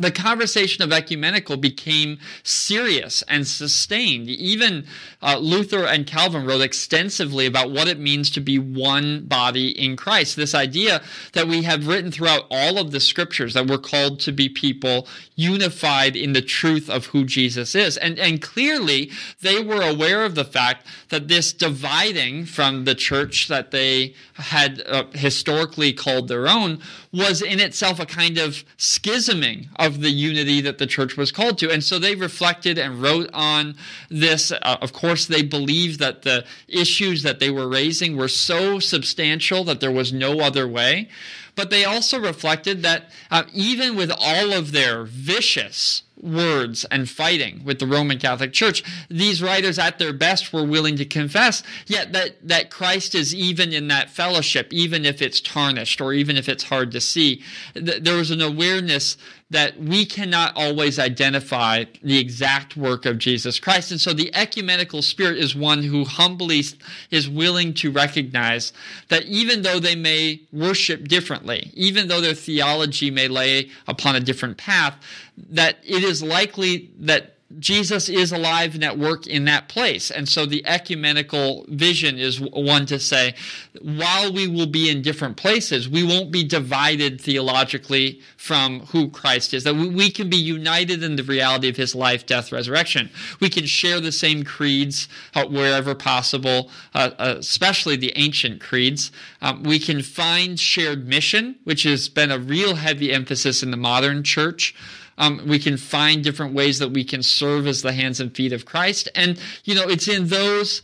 the 0.00 0.10
conversation 0.10 0.82
of 0.82 0.92
ecumenical 0.92 1.56
became 1.56 2.18
serious 2.42 3.22
and 3.28 3.46
sustained. 3.46 4.28
Even 4.28 4.86
uh, 5.22 5.38
Luther 5.38 5.84
and 5.84 6.06
Calvin 6.06 6.46
wrote 6.46 6.62
extensively 6.62 7.46
about 7.46 7.70
what 7.70 7.86
it 7.86 7.98
means 7.98 8.30
to 8.30 8.40
be 8.40 8.58
one 8.58 9.26
body 9.26 9.70
in 9.70 9.96
Christ. 9.96 10.36
This 10.36 10.54
idea 10.54 11.02
that 11.34 11.46
we 11.46 11.62
have 11.62 11.86
written 11.86 12.10
throughout 12.10 12.46
all 12.50 12.78
of 12.78 12.90
the 12.90 13.00
scriptures 13.00 13.54
that 13.54 13.66
we're 13.66 13.78
called 13.78 14.20
to 14.20 14.32
be 14.32 14.48
people 14.48 15.06
unified 15.36 16.16
in 16.16 16.32
the 16.32 16.42
truth 16.42 16.88
of 16.88 17.06
who 17.06 17.24
Jesus 17.24 17.74
is. 17.74 17.96
And, 17.96 18.18
and 18.18 18.40
clearly, 18.40 19.10
they 19.42 19.62
were 19.62 19.82
aware 19.82 20.24
of 20.24 20.34
the 20.34 20.44
fact 20.44 20.86
that 21.10 21.28
this 21.28 21.52
dividing 21.52 22.46
from 22.46 22.84
the 22.84 22.94
church 22.94 23.48
that 23.48 23.70
they 23.70 24.14
had 24.34 24.82
uh, 24.86 25.04
historically 25.12 25.92
called 25.92 26.28
their 26.28 26.48
own 26.48 26.80
was 27.12 27.42
in 27.42 27.58
itself 27.58 27.98
a 27.98 28.06
kind 28.06 28.38
of 28.38 28.64
schisming 28.76 29.68
of 29.76 30.00
the 30.00 30.10
unity 30.10 30.60
that 30.60 30.78
the 30.78 30.86
church 30.86 31.16
was 31.16 31.32
called 31.32 31.58
to. 31.58 31.70
And 31.70 31.82
so 31.82 31.98
they 31.98 32.14
reflected 32.14 32.78
and 32.78 33.02
wrote 33.02 33.30
on 33.32 33.74
this. 34.08 34.52
Uh, 34.52 34.76
of 34.80 34.92
course, 34.92 35.26
they 35.26 35.42
believed 35.42 35.98
that 35.98 36.22
the 36.22 36.44
issues 36.68 37.22
that 37.24 37.40
they 37.40 37.50
were 37.50 37.68
raising 37.68 38.16
were 38.16 38.28
so 38.28 38.78
substantial 38.78 39.64
that 39.64 39.80
there 39.80 39.90
was 39.90 40.12
no 40.12 40.40
other 40.40 40.68
way. 40.68 41.08
But 41.56 41.70
they 41.70 41.84
also 41.84 42.20
reflected 42.20 42.82
that 42.82 43.10
uh, 43.30 43.42
even 43.52 43.96
with 43.96 44.12
all 44.16 44.52
of 44.52 44.70
their 44.70 45.04
vicious 45.04 46.04
words 46.22 46.84
and 46.90 47.08
fighting 47.08 47.62
with 47.64 47.78
the 47.78 47.86
Roman 47.86 48.18
Catholic 48.18 48.52
Church. 48.52 48.82
These 49.08 49.42
writers 49.42 49.78
at 49.78 49.98
their 49.98 50.12
best 50.12 50.52
were 50.52 50.64
willing 50.64 50.96
to 50.96 51.04
confess, 51.04 51.62
yet 51.86 52.12
that, 52.12 52.36
that 52.46 52.70
Christ 52.70 53.14
is 53.14 53.34
even 53.34 53.72
in 53.72 53.88
that 53.88 54.10
fellowship, 54.10 54.72
even 54.72 55.04
if 55.04 55.22
it's 55.22 55.40
tarnished 55.40 56.00
or 56.00 56.12
even 56.12 56.36
if 56.36 56.48
it's 56.48 56.64
hard 56.64 56.92
to 56.92 57.00
see. 57.00 57.42
There 57.74 58.16
was 58.16 58.30
an 58.30 58.40
awareness 58.40 59.16
that 59.50 59.80
we 59.80 60.06
cannot 60.06 60.52
always 60.56 60.98
identify 60.98 61.84
the 62.02 62.18
exact 62.18 62.76
work 62.76 63.04
of 63.04 63.18
Jesus 63.18 63.58
Christ. 63.58 63.90
And 63.90 64.00
so 64.00 64.12
the 64.12 64.32
ecumenical 64.32 65.02
spirit 65.02 65.38
is 65.38 65.56
one 65.56 65.82
who 65.82 66.04
humbly 66.04 66.62
is 67.10 67.28
willing 67.28 67.74
to 67.74 67.90
recognize 67.90 68.72
that 69.08 69.24
even 69.24 69.62
though 69.62 69.80
they 69.80 69.96
may 69.96 70.40
worship 70.52 71.08
differently, 71.08 71.70
even 71.74 72.06
though 72.06 72.20
their 72.20 72.34
theology 72.34 73.10
may 73.10 73.26
lay 73.26 73.70
upon 73.88 74.14
a 74.14 74.20
different 74.20 74.56
path, 74.56 74.96
that 75.50 75.78
it 75.82 76.04
is 76.04 76.09
likely 76.22 76.90
that 76.98 77.36
Jesus 77.58 78.08
is 78.08 78.30
alive 78.30 78.76
and 78.76 78.84
at 78.84 78.96
work 78.96 79.26
in 79.26 79.44
that 79.46 79.68
place. 79.68 80.12
And 80.12 80.28
so 80.28 80.46
the 80.46 80.64
ecumenical 80.66 81.64
vision 81.68 82.16
is 82.16 82.40
one 82.40 82.86
to 82.86 83.00
say, 83.00 83.34
while 83.82 84.32
we 84.32 84.46
will 84.46 84.68
be 84.68 84.88
in 84.88 85.02
different 85.02 85.36
places, 85.36 85.88
we 85.88 86.04
won't 86.04 86.30
be 86.30 86.44
divided 86.44 87.20
theologically 87.20 88.20
from 88.36 88.80
who 88.80 89.10
Christ 89.10 89.52
is. 89.52 89.64
That 89.64 89.74
we 89.74 90.12
can 90.12 90.30
be 90.30 90.36
united 90.36 91.02
in 91.02 91.16
the 91.16 91.24
reality 91.24 91.68
of 91.68 91.76
his 91.76 91.92
life, 91.92 92.24
death, 92.24 92.52
resurrection. 92.52 93.10
We 93.40 93.50
can 93.50 93.66
share 93.66 93.98
the 93.98 94.12
same 94.12 94.44
creeds 94.44 95.08
uh, 95.34 95.46
wherever 95.46 95.96
possible, 95.96 96.70
uh, 96.94 97.10
uh, 97.18 97.34
especially 97.38 97.96
the 97.96 98.12
ancient 98.14 98.60
creeds. 98.60 99.10
Um, 99.42 99.64
we 99.64 99.80
can 99.80 100.02
find 100.02 100.58
shared 100.58 101.08
mission, 101.08 101.56
which 101.64 101.82
has 101.82 102.08
been 102.08 102.30
a 102.30 102.38
real 102.38 102.76
heavy 102.76 103.12
emphasis 103.12 103.60
in 103.64 103.72
the 103.72 103.76
modern 103.76 104.22
church. 104.22 104.72
Um, 105.20 105.42
we 105.46 105.58
can 105.58 105.76
find 105.76 106.24
different 106.24 106.54
ways 106.54 106.78
that 106.78 106.88
we 106.88 107.04
can 107.04 107.22
serve 107.22 107.66
as 107.66 107.82
the 107.82 107.92
hands 107.92 108.20
and 108.20 108.34
feet 108.34 108.54
of 108.54 108.64
Christ. 108.64 109.06
And, 109.14 109.38
you 109.64 109.74
know, 109.74 109.86
it's 109.86 110.08
in 110.08 110.28
those, 110.28 110.80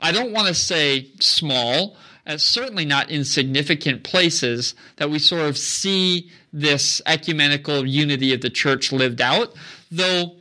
I 0.00 0.12
don't 0.12 0.32
want 0.32 0.46
to 0.46 0.54
say 0.54 1.08
small, 1.18 1.96
uh, 2.24 2.38
certainly 2.38 2.84
not 2.84 3.10
insignificant 3.10 4.04
places 4.04 4.76
that 4.96 5.10
we 5.10 5.18
sort 5.18 5.42
of 5.42 5.58
see 5.58 6.30
this 6.52 7.02
ecumenical 7.04 7.84
unity 7.84 8.32
of 8.32 8.42
the 8.42 8.48
church 8.48 8.92
lived 8.92 9.20
out. 9.20 9.52
Though, 9.90 10.36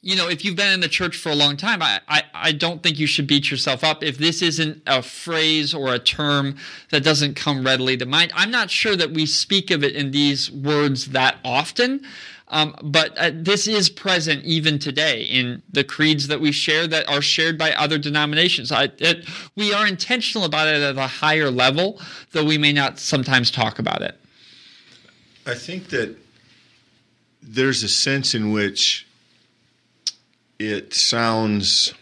you 0.00 0.14
know, 0.14 0.28
if 0.28 0.44
you've 0.44 0.56
been 0.56 0.72
in 0.72 0.80
the 0.80 0.88
church 0.88 1.16
for 1.16 1.30
a 1.30 1.34
long 1.34 1.56
time, 1.56 1.82
I, 1.82 2.00
I, 2.08 2.22
I, 2.32 2.52
don't 2.52 2.82
think 2.82 2.98
you 2.98 3.06
should 3.06 3.26
beat 3.26 3.50
yourself 3.50 3.84
up 3.84 4.02
if 4.02 4.16
this 4.16 4.40
isn't 4.40 4.82
a 4.86 5.02
phrase 5.02 5.74
or 5.74 5.92
a 5.92 5.98
term 5.98 6.56
that 6.90 7.04
doesn't 7.04 7.34
come 7.34 7.64
readily 7.64 7.96
to 7.98 8.06
mind. 8.06 8.32
I'm 8.34 8.50
not 8.50 8.70
sure 8.70 8.96
that 8.96 9.10
we 9.10 9.26
speak 9.26 9.70
of 9.70 9.84
it 9.84 9.94
in 9.94 10.12
these 10.12 10.50
words 10.50 11.08
that 11.08 11.36
often. 11.44 12.06
Um, 12.50 12.74
but 12.82 13.16
uh, 13.16 13.30
this 13.32 13.68
is 13.68 13.88
present 13.88 14.44
even 14.44 14.80
today 14.80 15.22
in 15.22 15.62
the 15.70 15.84
creeds 15.84 16.26
that 16.26 16.40
we 16.40 16.50
share 16.50 16.88
that 16.88 17.08
are 17.08 17.22
shared 17.22 17.56
by 17.56 17.72
other 17.72 17.96
denominations. 17.96 18.72
I, 18.72 18.90
it, 18.98 19.24
we 19.54 19.72
are 19.72 19.86
intentional 19.86 20.44
about 20.44 20.66
it 20.66 20.82
at 20.82 20.96
a 20.96 21.06
higher 21.06 21.50
level, 21.50 22.00
though 22.32 22.44
we 22.44 22.58
may 22.58 22.72
not 22.72 22.98
sometimes 22.98 23.52
talk 23.52 23.78
about 23.78 24.02
it. 24.02 24.18
I 25.46 25.54
think 25.54 25.88
that 25.90 26.16
there's 27.40 27.84
a 27.84 27.88
sense 27.88 28.34
in 28.34 28.52
which 28.52 29.06
it 30.58 30.92
sounds 30.92 31.94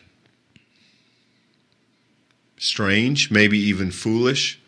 strange, 2.57 3.31
maybe 3.31 3.59
even 3.59 3.91
foolish, 3.91 4.59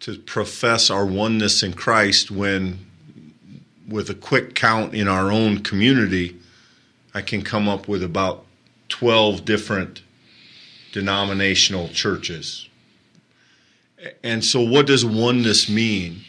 to 0.00 0.18
profess 0.18 0.88
our 0.88 1.04
oneness 1.04 1.64
in 1.64 1.72
Christ 1.72 2.30
when 2.30 2.86
with 3.88 4.10
a 4.10 4.14
quick 4.14 4.54
count 4.54 4.94
in 4.94 5.08
our 5.08 5.32
own 5.32 5.62
community, 5.62 6.36
I 7.14 7.22
can 7.22 7.42
come 7.42 7.68
up 7.68 7.88
with 7.88 8.02
about 8.02 8.44
12 8.88 9.44
different 9.44 10.02
denominational 10.92 11.88
churches. 11.88 12.68
And 14.22 14.44
so, 14.44 14.60
what 14.60 14.86
does 14.86 15.04
oneness 15.04 15.68
mean 15.68 16.20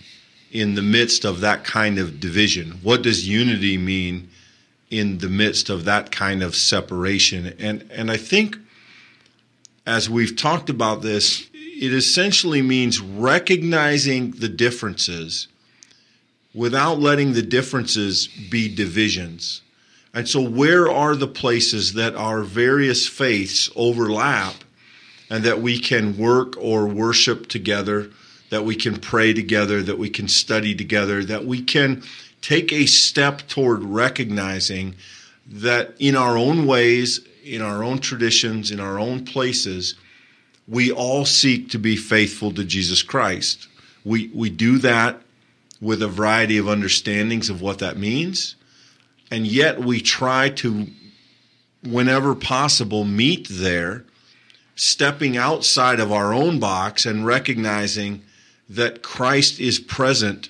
in 0.52 0.76
the 0.76 0.82
midst 0.82 1.26
of 1.26 1.42
that 1.42 1.64
kind 1.64 2.00
of 2.00 2.20
division? 2.20 2.80
What 2.82 3.04
does 3.04 3.28
unity 3.28 3.78
mean 3.78 4.30
in 4.90 5.20
the 5.20 5.30
midst 5.30 5.70
of 5.70 5.86
that 5.86 6.12
kind 6.12 6.42
of 6.42 6.56
separation? 6.56 7.54
And, 7.60 7.88
and 7.92 8.10
I 8.10 8.18
think 8.18 8.58
as 9.86 10.10
we've 10.10 10.36
talked 10.36 10.70
about 10.70 11.02
this, 11.02 11.48
it 11.54 11.94
essentially 11.94 12.62
means 12.62 13.00
recognizing 13.00 14.32
the 14.32 14.50
differences 14.50 15.48
without 16.54 17.00
letting 17.00 17.34
the 17.34 17.42
differences 17.42 18.28
be 18.50 18.74
divisions. 18.74 19.62
And 20.14 20.28
so, 20.28 20.42
where 20.42 20.92
are 20.92 21.16
the 21.16 21.28
places 21.28 21.94
that 21.94 22.16
our 22.16 22.42
various 22.44 23.08
faiths 23.08 23.70
overlap 23.76 24.56
and 25.30 25.44
that 25.44 25.62
we 25.62 25.80
can 25.80 26.18
work 26.18 26.56
or 26.58 26.88
worship 26.88 27.48
together, 27.48 28.10
that 28.50 28.66
we 28.66 28.76
can 28.76 28.98
pray 28.98 29.34
together, 29.34 29.84
that 29.84 30.00
we 30.00 30.10
can 30.10 30.28
study 30.28 30.74
together, 30.74 31.24
that 31.26 31.46
we 31.46 31.62
can 31.62 32.02
take 32.42 32.74
a 32.74 32.88
step 32.88 33.48
toward 33.48 33.84
recognizing 33.84 34.96
that 35.46 35.94
in 36.00 36.16
our 36.16 36.38
own 36.38 36.66
ways, 36.66 37.22
in 37.44 37.62
our 37.62 37.84
own 37.84 38.00
traditions, 38.00 38.72
in 38.72 38.80
our 38.80 39.00
own 39.00 39.26
places, 39.26 39.96
we 40.68 40.92
all 40.92 41.26
seek 41.26 41.70
to 41.70 41.78
be 41.78 41.96
faithful 41.96 42.52
to 42.54 42.64
Jesus 42.64 43.04
Christ. 43.04 43.68
We, 44.04 44.30
we 44.34 44.50
do 44.50 44.80
that 44.80 45.22
with 45.82 46.02
a 46.02 46.08
variety 46.08 46.58
of 46.58 46.68
understandings 46.68 47.50
of 47.50 47.62
what 47.62 47.80
that 47.80 47.98
means. 47.98 48.56
And 49.32 49.48
yet 49.48 49.80
we 49.80 50.02
try 50.02 50.50
to, 50.50 50.88
whenever 51.84 52.36
possible, 52.36 53.06
meet 53.06 53.48
there, 53.50 54.06
stepping 54.76 55.38
outside 55.38 56.00
of 56.00 56.12
our 56.12 56.34
own 56.34 56.60
box 56.60 57.06
and 57.06 57.26
recognizing 57.26 58.24
that 58.70 59.02
Christ 59.02 59.60
is 59.60 59.80
present 59.80 60.50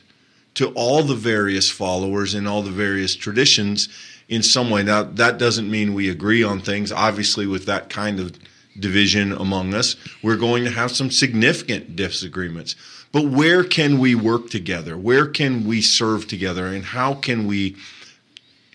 to 0.56 0.70
all 0.74 1.04
the 1.04 1.16
various 1.16 1.70
followers 1.70 2.36
in 2.36 2.46
all 2.46 2.62
the 2.62 2.72
various 2.72 3.16
traditions 3.16 3.88
in 4.28 4.44
some 4.44 4.70
way. 4.70 4.84
Now, 4.84 5.04
that 5.04 5.38
doesn't 5.38 5.70
mean 5.70 5.94
we 5.94 6.10
agree 6.10 6.44
on 6.44 6.60
things. 6.60 6.92
Obviously, 6.92 7.48
with 7.48 7.66
that 7.66 7.90
kind 7.90 8.20
of 8.20 8.38
division 8.80 9.32
among 9.32 9.74
us, 9.74 9.96
we're 10.22 10.38
going 10.38 10.64
to 10.66 10.72
have 10.72 10.92
some 10.92 11.12
significant 11.12 11.96
disagreements. 11.96 12.76
But 13.12 13.26
where 13.26 13.64
can 13.64 13.98
we 13.98 14.14
work 14.14 14.50
together? 14.50 14.98
Where 14.98 15.26
can 15.26 15.66
we 15.66 15.82
serve 15.82 16.28
together? 16.28 16.68
And 16.68 16.86
how 16.86 17.16
can 17.16 17.48
we 17.48 17.76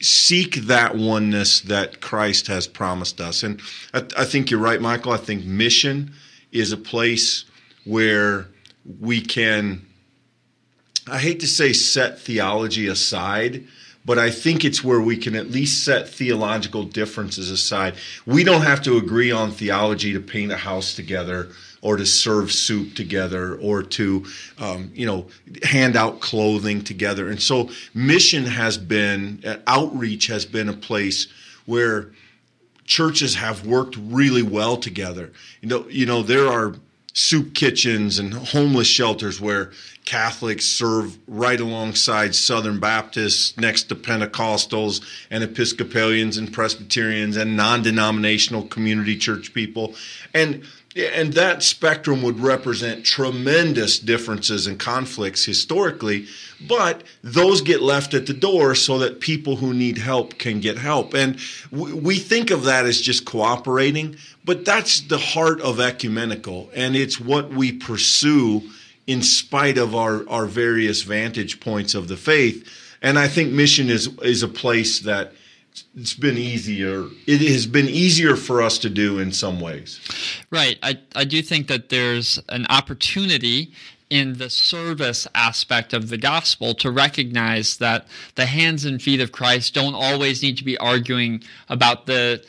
seek 0.01 0.57
that 0.67 0.97
oneness 0.97 1.61
that 1.61 2.01
Christ 2.01 2.49
has 2.49 2.67
promised 2.67 3.21
us? 3.21 3.43
And 3.43 3.61
I, 3.93 4.05
I 4.19 4.25
think 4.25 4.51
you're 4.51 4.61
right, 4.61 4.81
Michael. 4.81 5.13
I 5.13 5.19
think 5.19 5.45
mission 5.45 6.13
is 6.51 6.73
a 6.73 6.77
place 6.77 7.45
where 7.85 8.49
we 9.01 9.21
can, 9.21 9.87
I 11.09 11.19
hate 11.19 11.41
to 11.41 11.47
say 11.47 11.73
set 11.73 12.19
theology 12.19 12.89
aside, 12.89 13.65
but 14.05 14.19
I 14.19 14.31
think 14.31 14.65
it's 14.65 14.85
where 14.85 15.01
we 15.01 15.17
can 15.17 15.35
at 15.35 15.51
least 15.51 15.85
set 15.85 16.09
theological 16.09 16.83
differences 16.85 17.51
aside. 17.51 17.95
We 18.27 18.45
don't 18.45 18.63
have 18.63 18.83
to 18.83 18.99
agree 18.99 19.33
on 19.33 19.53
theology 19.53 20.13
to 20.13 20.21
paint 20.21 20.53
a 20.53 20.57
house 20.57 20.95
together 20.95 21.49
or 21.85 21.99
to 21.99 22.07
serve 22.07 22.51
soup 22.51 22.95
together 22.95 23.57
or 23.57 23.83
to 23.83 24.25
um, 24.59 24.91
you 24.95 25.07
know 25.07 25.27
hand 25.63 25.95
out 25.95 26.21
clothing 26.21 26.83
together 26.83 27.29
and 27.29 27.41
so 27.41 27.71
mission 27.93 28.45
has 28.45 28.77
been 28.77 29.41
uh, 29.47 29.57
outreach 29.69 30.27
has 30.27 30.45
been 30.45 30.69
a 30.69 30.73
place 30.73 31.29
where 31.67 32.11
churches 32.85 33.37
have 33.37 33.65
worked 33.67 33.97
really 33.99 34.43
well 34.43 34.77
together 34.77 35.31
you 35.61 35.69
know 35.69 35.87
you 35.89 36.07
know 36.07 36.23
there 36.23 36.49
are 36.49 36.75
soup 37.17 37.55
kitchens 37.55 38.19
and 38.19 38.35
homeless 38.35 38.89
shelters 38.89 39.41
where 39.41 39.71
Catholics 40.05 40.67
serve 40.67 41.17
right 41.29 41.61
alongside 41.61 42.35
Southern 42.35 42.81
Baptists, 42.81 43.57
next 43.57 43.85
to 43.85 43.95
Pentecostals 43.95 45.01
and 45.31 45.45
Episcopalians 45.45 46.37
and 46.37 46.53
Presbyterians 46.53 47.37
and 47.37 47.57
non 47.57 47.83
denominational 47.83 48.65
community 48.65 49.17
church 49.17 49.55
people. 49.55 49.95
And 50.35 50.65
and 50.97 51.33
that 51.33 51.63
spectrum 51.63 52.23
would 52.23 52.39
represent 52.39 53.05
tremendous 53.05 53.99
differences 53.99 54.67
and 54.67 54.79
conflicts 54.79 55.45
historically, 55.45 56.27
but 56.69 57.03
those 57.23 57.63
get 57.63 57.83
left 57.83 58.15
at 58.15 58.27
the 58.27 58.35
door 58.35 58.75
so 58.75 58.99
that 58.99 59.21
people 59.21 59.57
who 59.57 59.75
need 59.75 59.99
help 59.99 60.39
can 60.39 60.61
get 60.61 60.79
help. 60.79 61.13
And 61.13 61.39
we 61.71 62.19
think 62.19 62.51
of 62.51 62.65
that 62.65 62.87
as 62.87 63.01
just 63.01 63.25
cooperating, 63.25 64.17
but 64.45 64.65
that's 64.65 65.01
the 65.01 65.19
heart 65.19 65.61
of 65.61 65.81
ecumenical, 65.81 66.71
and 66.75 66.95
it's 66.95 67.19
what 67.19 67.51
we 67.51 67.73
pursue 67.73 68.63
in 69.07 69.23
spite 69.23 69.79
of 69.79 69.95
our, 69.95 70.27
our 70.29 70.47
various 70.47 71.03
vantage 71.03 71.61
points 71.61 71.95
of 71.95 72.09
the 72.09 72.17
faith. 72.17 72.67
And 73.03 73.19
I 73.19 73.29
think 73.29 73.53
mission 73.53 73.91
is 73.91 74.09
is 74.23 74.43
a 74.43 74.49
place 74.49 75.01
that 75.01 75.35
it's 75.97 76.15
been 76.15 76.39
easier. 76.39 77.07
It 77.27 77.41
has 77.41 77.67
been 77.67 77.89
easier 77.89 78.37
for 78.37 78.63
us 78.63 78.79
to 78.79 78.91
do 78.91 79.19
in 79.19 79.33
some 79.33 79.61
ways. 79.61 80.01
Right. 80.51 80.79
I, 80.83 80.99
I 81.15 81.25
do 81.25 81.43
think 81.43 81.67
that 81.69 81.89
there's 81.89 82.41
an 82.49 82.67
opportunity 82.69 83.73
in 84.11 84.39
the 84.39 84.51
service 84.51 85.27
aspect 85.35 85.93
of 85.93 86.09
the 86.09 86.19
gospel 86.19 86.75
to 86.75 86.91
recognize 86.91 87.79
that 87.79 88.07
the 88.35 88.47
hands 88.47 88.85
and 88.85 89.03
feet 89.03 89.21
of 89.21 89.33
Christ 89.33 89.75
don't 89.75 89.95
always 89.95 90.43
need 90.43 90.57
to 90.59 90.65
be 90.65 90.79
arguing 90.79 91.43
about 91.69 92.07
the 92.07 92.45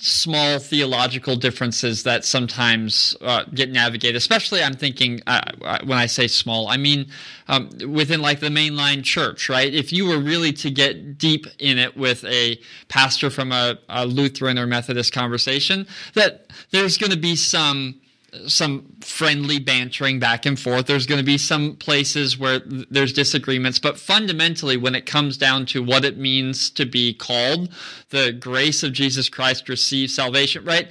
small 0.00 0.58
theological 0.58 1.36
differences 1.36 2.04
that 2.04 2.24
sometimes 2.24 3.16
uh, 3.20 3.44
get 3.54 3.70
navigated. 3.70 4.16
Especially, 4.16 4.62
I'm 4.62 4.74
thinking 4.74 5.22
uh, 5.26 5.40
uh, 5.62 5.78
when 5.84 5.98
I 5.98 6.06
say 6.06 6.26
small, 6.26 6.68
I 6.68 6.76
mean 6.76 7.06
um, 7.48 7.70
within 7.86 8.20
like 8.22 8.40
the 8.40 8.48
mainline 8.48 9.04
church, 9.04 9.48
right? 9.48 9.72
If 9.72 9.92
you 9.92 10.06
were 10.06 10.18
really 10.18 10.52
to 10.54 10.70
get 10.70 11.18
deep 11.18 11.46
in 11.58 11.78
it 11.78 11.96
with 11.96 12.24
a 12.24 12.58
pastor 12.88 13.30
from 13.30 13.52
a, 13.52 13.78
a 13.88 14.06
Lutheran 14.06 14.58
or 14.58 14.66
Methodist 14.66 15.12
conversation, 15.12 15.86
that 16.14 16.46
there's 16.70 16.96
going 16.96 17.12
to 17.12 17.18
be 17.18 17.36
some 17.36 18.00
some 18.46 18.96
friendly 19.00 19.58
bantering 19.58 20.18
back 20.18 20.46
and 20.46 20.58
forth. 20.58 20.86
There's 20.86 21.06
going 21.06 21.20
to 21.20 21.24
be 21.24 21.38
some 21.38 21.76
places 21.76 22.38
where 22.38 22.60
there's 22.64 23.12
disagreements, 23.12 23.78
but 23.78 23.98
fundamentally, 23.98 24.76
when 24.76 24.94
it 24.94 25.06
comes 25.06 25.36
down 25.36 25.66
to 25.66 25.82
what 25.82 26.04
it 26.04 26.16
means 26.16 26.70
to 26.70 26.86
be 26.86 27.12
called, 27.14 27.70
the 28.10 28.32
grace 28.32 28.82
of 28.82 28.92
Jesus 28.92 29.28
Christ 29.28 29.68
receive 29.68 30.10
salvation, 30.10 30.64
right? 30.64 30.88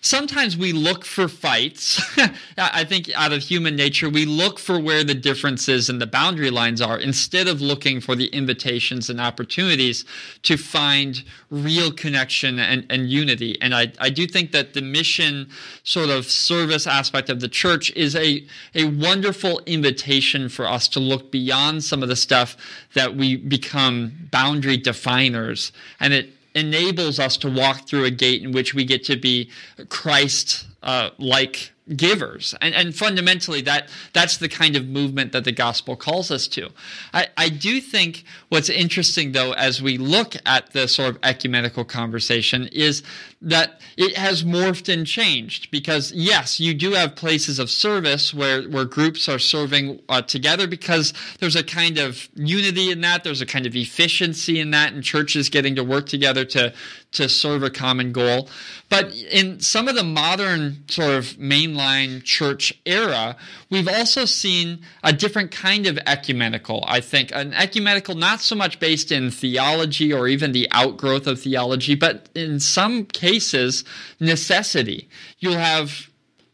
Sometimes 0.00 0.56
we 0.56 0.72
look 0.72 1.04
for 1.04 1.28
fights. 1.28 2.00
I 2.58 2.84
think 2.84 3.10
out 3.16 3.32
of 3.32 3.42
human 3.42 3.76
nature, 3.76 4.08
we 4.08 4.24
look 4.24 4.58
for 4.58 4.80
where 4.80 5.04
the 5.04 5.14
differences 5.14 5.88
and 5.88 6.00
the 6.00 6.06
boundary 6.06 6.50
lines 6.50 6.80
are 6.80 6.98
instead 6.98 7.48
of 7.48 7.60
looking 7.60 8.00
for 8.00 8.14
the 8.14 8.26
invitations 8.26 9.10
and 9.10 9.20
opportunities 9.20 10.04
to 10.42 10.56
find 10.56 11.22
real 11.50 11.92
connection 11.92 12.58
and, 12.58 12.86
and 12.90 13.10
unity. 13.10 13.60
And 13.60 13.74
I, 13.74 13.92
I 13.98 14.10
do 14.10 14.26
think 14.26 14.52
that 14.52 14.74
the 14.74 14.82
mission 14.82 15.48
sort 15.82 16.10
of 16.10 16.26
service 16.60 16.86
aspect 16.86 17.30
of 17.30 17.40
the 17.40 17.48
church 17.48 17.90
is 17.96 18.14
a, 18.14 18.44
a 18.74 18.84
wonderful 18.84 19.62
invitation 19.64 20.46
for 20.46 20.66
us 20.66 20.88
to 20.88 21.00
look 21.00 21.32
beyond 21.32 21.82
some 21.82 22.02
of 22.02 22.08
the 22.10 22.16
stuff 22.16 22.54
that 22.92 23.16
we 23.16 23.36
become 23.36 24.28
boundary 24.30 24.76
definers. 24.76 25.72
And 26.00 26.12
it 26.12 26.28
enables 26.54 27.18
us 27.18 27.38
to 27.38 27.50
walk 27.50 27.88
through 27.88 28.04
a 28.04 28.10
gate 28.10 28.42
in 28.42 28.52
which 28.52 28.74
we 28.74 28.84
get 28.84 29.04
to 29.04 29.16
be 29.16 29.50
Christ 29.88 30.66
uh, 30.82 31.10
like 31.16 31.72
givers. 31.96 32.54
And, 32.60 32.74
and 32.74 32.94
fundamentally 32.94 33.60
that 33.62 33.88
that's 34.12 34.36
the 34.38 34.48
kind 34.48 34.76
of 34.76 34.86
movement 34.86 35.32
that 35.32 35.44
the 35.44 35.52
gospel 35.52 35.96
calls 35.96 36.30
us 36.30 36.46
to. 36.48 36.70
I, 37.12 37.28
I 37.36 37.48
do 37.48 37.80
think 37.80 38.24
what's 38.48 38.68
interesting 38.68 39.32
though 39.32 39.52
as 39.52 39.82
we 39.82 39.98
look 39.98 40.34
at 40.46 40.72
the 40.72 40.88
sort 40.88 41.10
of 41.10 41.18
ecumenical 41.22 41.84
conversation 41.84 42.68
is 42.72 43.02
that 43.42 43.80
it 43.96 44.16
has 44.16 44.44
morphed 44.44 44.92
and 44.92 45.06
changed 45.06 45.70
because 45.70 46.12
yes 46.12 46.60
you 46.60 46.74
do 46.74 46.92
have 46.92 47.16
places 47.16 47.58
of 47.58 47.70
service 47.70 48.34
where 48.34 48.62
where 48.68 48.84
groups 48.84 49.28
are 49.28 49.38
serving 49.38 50.00
uh, 50.08 50.22
together 50.22 50.66
because 50.66 51.12
there's 51.38 51.56
a 51.56 51.64
kind 51.64 51.98
of 51.98 52.28
unity 52.34 52.90
in 52.90 53.00
that. 53.00 53.24
There's 53.24 53.40
a 53.40 53.46
kind 53.46 53.66
of 53.66 53.74
efficiency 53.74 54.60
in 54.60 54.70
that 54.70 54.92
and 54.92 55.02
churches 55.02 55.48
getting 55.48 55.74
to 55.76 55.84
work 55.84 56.06
together 56.06 56.44
to 56.46 56.72
to 57.12 57.28
serve 57.28 57.62
a 57.62 57.70
common 57.70 58.12
goal 58.12 58.48
but 58.88 59.12
in 59.14 59.60
some 59.60 59.88
of 59.88 59.94
the 59.94 60.04
modern 60.04 60.84
sort 60.88 61.10
of 61.14 61.24
mainline 61.38 62.22
church 62.24 62.72
era 62.86 63.36
we've 63.70 63.88
also 63.88 64.24
seen 64.24 64.80
a 65.02 65.12
different 65.12 65.50
kind 65.50 65.86
of 65.86 65.98
ecumenical 66.06 66.84
i 66.86 67.00
think 67.00 67.30
an 67.34 67.52
ecumenical 67.54 68.14
not 68.14 68.40
so 68.40 68.54
much 68.54 68.78
based 68.80 69.10
in 69.10 69.30
theology 69.30 70.12
or 70.12 70.28
even 70.28 70.52
the 70.52 70.68
outgrowth 70.70 71.26
of 71.26 71.40
theology 71.40 71.94
but 71.94 72.28
in 72.34 72.60
some 72.60 73.04
cases 73.04 73.84
necessity. 74.20 75.08
You'll 75.38 75.54
have 75.54 76.09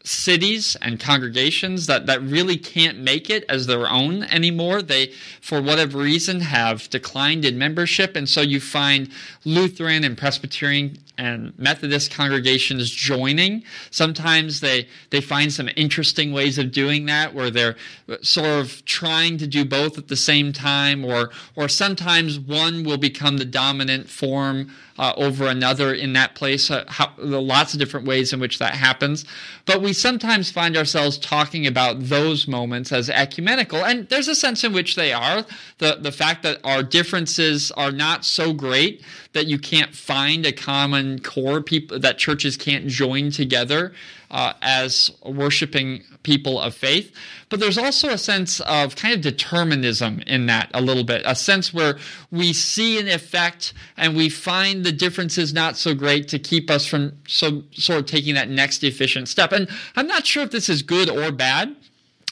cities 0.07 0.77
and 0.81 0.99
congregations 0.99 1.87
that, 1.87 2.05
that 2.05 2.21
really 2.21 2.57
can't 2.57 2.97
make 2.97 3.29
it 3.29 3.43
as 3.49 3.67
their 3.67 3.89
own 3.89 4.23
anymore. 4.23 4.81
They, 4.81 5.07
for 5.41 5.61
whatever 5.61 5.97
reason, 5.97 6.39
have 6.39 6.89
declined 6.89 7.43
in 7.43 7.57
membership. 7.57 8.15
And 8.15 8.27
so 8.27 8.41
you 8.41 8.59
find 8.59 9.09
Lutheran 9.43 10.03
and 10.03 10.17
Presbyterian 10.17 10.97
and 11.17 11.57
Methodist 11.57 12.11
congregations 12.11 12.89
joining. 12.89 13.63
Sometimes 13.91 14.59
they, 14.59 14.87
they 15.09 15.19
find 15.19 15.51
some 15.51 15.69
interesting 15.75 16.31
ways 16.31 16.57
of 16.57 16.71
doing 16.71 17.05
that 17.07 17.33
where 17.33 17.49
they're 17.49 17.75
sort 18.21 18.47
of 18.47 18.85
trying 18.85 19.37
to 19.39 19.47
do 19.47 19.65
both 19.65 19.97
at 19.97 20.07
the 20.07 20.15
same 20.15 20.53
time, 20.53 21.03
or, 21.03 21.31
or 21.55 21.67
sometimes 21.67 22.39
one 22.39 22.83
will 22.83 22.97
become 22.97 23.37
the 23.37 23.45
dominant 23.45 24.09
form 24.09 24.71
uh, 24.97 25.13
over 25.17 25.47
another 25.47 25.93
in 25.93 26.13
that 26.13 26.35
place. 26.35 26.69
Uh, 26.71 26.85
how, 26.87 27.11
lots 27.17 27.73
of 27.73 27.79
different 27.79 28.05
ways 28.05 28.33
in 28.33 28.39
which 28.39 28.59
that 28.59 28.73
happens. 28.73 29.25
But 29.65 29.81
we 29.81 29.93
sometimes 29.93 30.51
find 30.51 30.77
ourselves 30.77 31.17
talking 31.17 31.67
about 31.67 31.99
those 31.99 32.47
moments 32.47 32.91
as 32.91 33.09
ecumenical, 33.09 33.83
and 33.83 34.07
there's 34.09 34.27
a 34.27 34.35
sense 34.35 34.63
in 34.63 34.73
which 34.73 34.95
they 34.95 35.13
are. 35.13 35.45
The, 35.77 35.97
the 35.99 36.11
fact 36.11 36.43
that 36.43 36.59
our 36.63 36.83
differences 36.83 37.71
are 37.71 37.91
not 37.91 38.25
so 38.25 38.53
great 38.53 39.03
that 39.33 39.47
you 39.47 39.59
can't 39.59 39.95
find 39.95 40.45
a 40.45 40.51
common 40.51 41.19
core, 41.19 41.61
people 41.61 41.99
that 41.99 42.17
churches 42.17 42.57
can't 42.57 42.87
join 42.87 43.31
together 43.31 43.93
uh, 44.31 44.53
as 44.61 45.11
worshiping 45.25 46.03
people 46.23 46.59
of 46.59 46.75
faith. 46.75 47.13
But 47.49 47.59
there's 47.59 47.77
also 47.77 48.09
a 48.09 48.17
sense 48.17 48.59
of 48.61 48.95
kind 48.95 49.13
of 49.13 49.21
determinism 49.21 50.19
in 50.27 50.47
that 50.47 50.69
a 50.73 50.81
little 50.81 51.03
bit, 51.03 51.21
a 51.25 51.35
sense 51.35 51.73
where 51.73 51.97
we 52.31 52.53
see 52.53 52.99
an 52.99 53.07
effect 53.07 53.73
and 53.95 54.15
we 54.15 54.29
find 54.29 54.83
the 54.83 54.91
differences 54.91 55.53
not 55.53 55.77
so 55.77 55.93
great 55.93 56.27
to 56.29 56.39
keep 56.39 56.69
us 56.69 56.85
from 56.85 57.13
so 57.27 57.63
sort 57.71 57.99
of 57.99 58.05
taking 58.05 58.35
that 58.35 58.49
next 58.49 58.83
efficient 58.83 59.29
step. 59.29 59.51
And 59.51 59.69
I'm 59.95 60.07
not 60.07 60.25
sure 60.25 60.43
if 60.43 60.51
this 60.51 60.69
is 60.69 60.81
good 60.81 61.09
or 61.09 61.31
bad. 61.31 61.75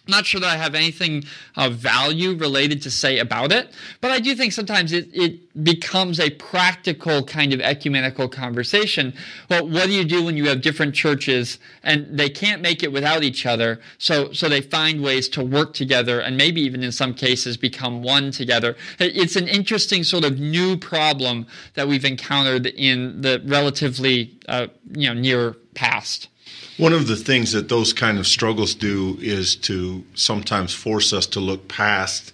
Not 0.08 0.26
sure 0.26 0.39
that 0.41 0.50
I 0.50 0.58
have 0.58 0.76
anything 0.76 1.24
of 1.56 1.74
value 1.74 2.36
related 2.36 2.82
to 2.84 2.91
say 2.91 3.18
about 3.20 3.52
it, 3.52 3.74
but 4.02 4.12
I 4.12 4.20
do 4.20 4.36
think 4.36 4.54
sometimes 4.54 4.91
it, 4.91 5.10
it 5.13 5.63
becomes 5.63 6.20
a 6.20 6.30
practical 6.30 7.24
kind 7.24 7.54
of 7.54 7.62
ecumenical 7.62 8.30
conversation. 8.30 9.13
Well, 9.50 9.68
what 9.68 9.86
do 9.86 9.94
you 9.94 10.06
do 10.06 10.24
when 10.24 10.38
you 10.38 10.48
have 10.50 10.62
different 10.62 10.94
churches 10.94 11.58
and 11.84 12.18
they 12.18 12.30
can't 12.30 12.62
make 12.62 12.84
it 12.84 12.91
without 12.91 13.24
each 13.24 13.46
other? 13.46 13.80
So, 13.98 14.32
so 14.32 14.48
they 14.48 14.62
find 14.62 15.02
ways 15.02 15.28
to 15.30 15.44
work 15.44 15.74
together 15.74 16.20
and 16.20 16.38
maybe 16.38 16.62
even 16.62 16.84
in 16.84 16.91
some 16.91 17.13
cases 17.13 17.58
become 17.58 18.04
one 18.04 18.32
together. 18.32 18.76
It's 19.00 19.36
an 19.36 19.48
interesting 19.48 20.04
sort 20.04 20.24
of 20.24 20.39
new 20.39 20.78
problem 20.78 21.48
that 21.74 21.88
we've 21.88 22.06
encountered 22.06 22.68
in 22.68 23.22
the 23.22 23.41
relatively, 23.46 24.38
uh, 24.48 24.68
you 24.91 25.08
know, 25.08 25.20
near 25.20 25.56
past. 25.74 26.30
One 26.78 26.93
of 26.93 27.08
the 27.08 27.15
things 27.15 27.51
that 27.54 27.69
those 27.69 27.93
kind 27.93 28.17
of 28.17 28.28
struggles 28.28 28.75
do 28.75 29.17
is 29.21 29.56
to 29.58 30.04
sometimes 30.13 30.73
force 30.73 31.13
us 31.13 31.25
to 31.28 31.39
look 31.39 31.67
past 31.67 32.34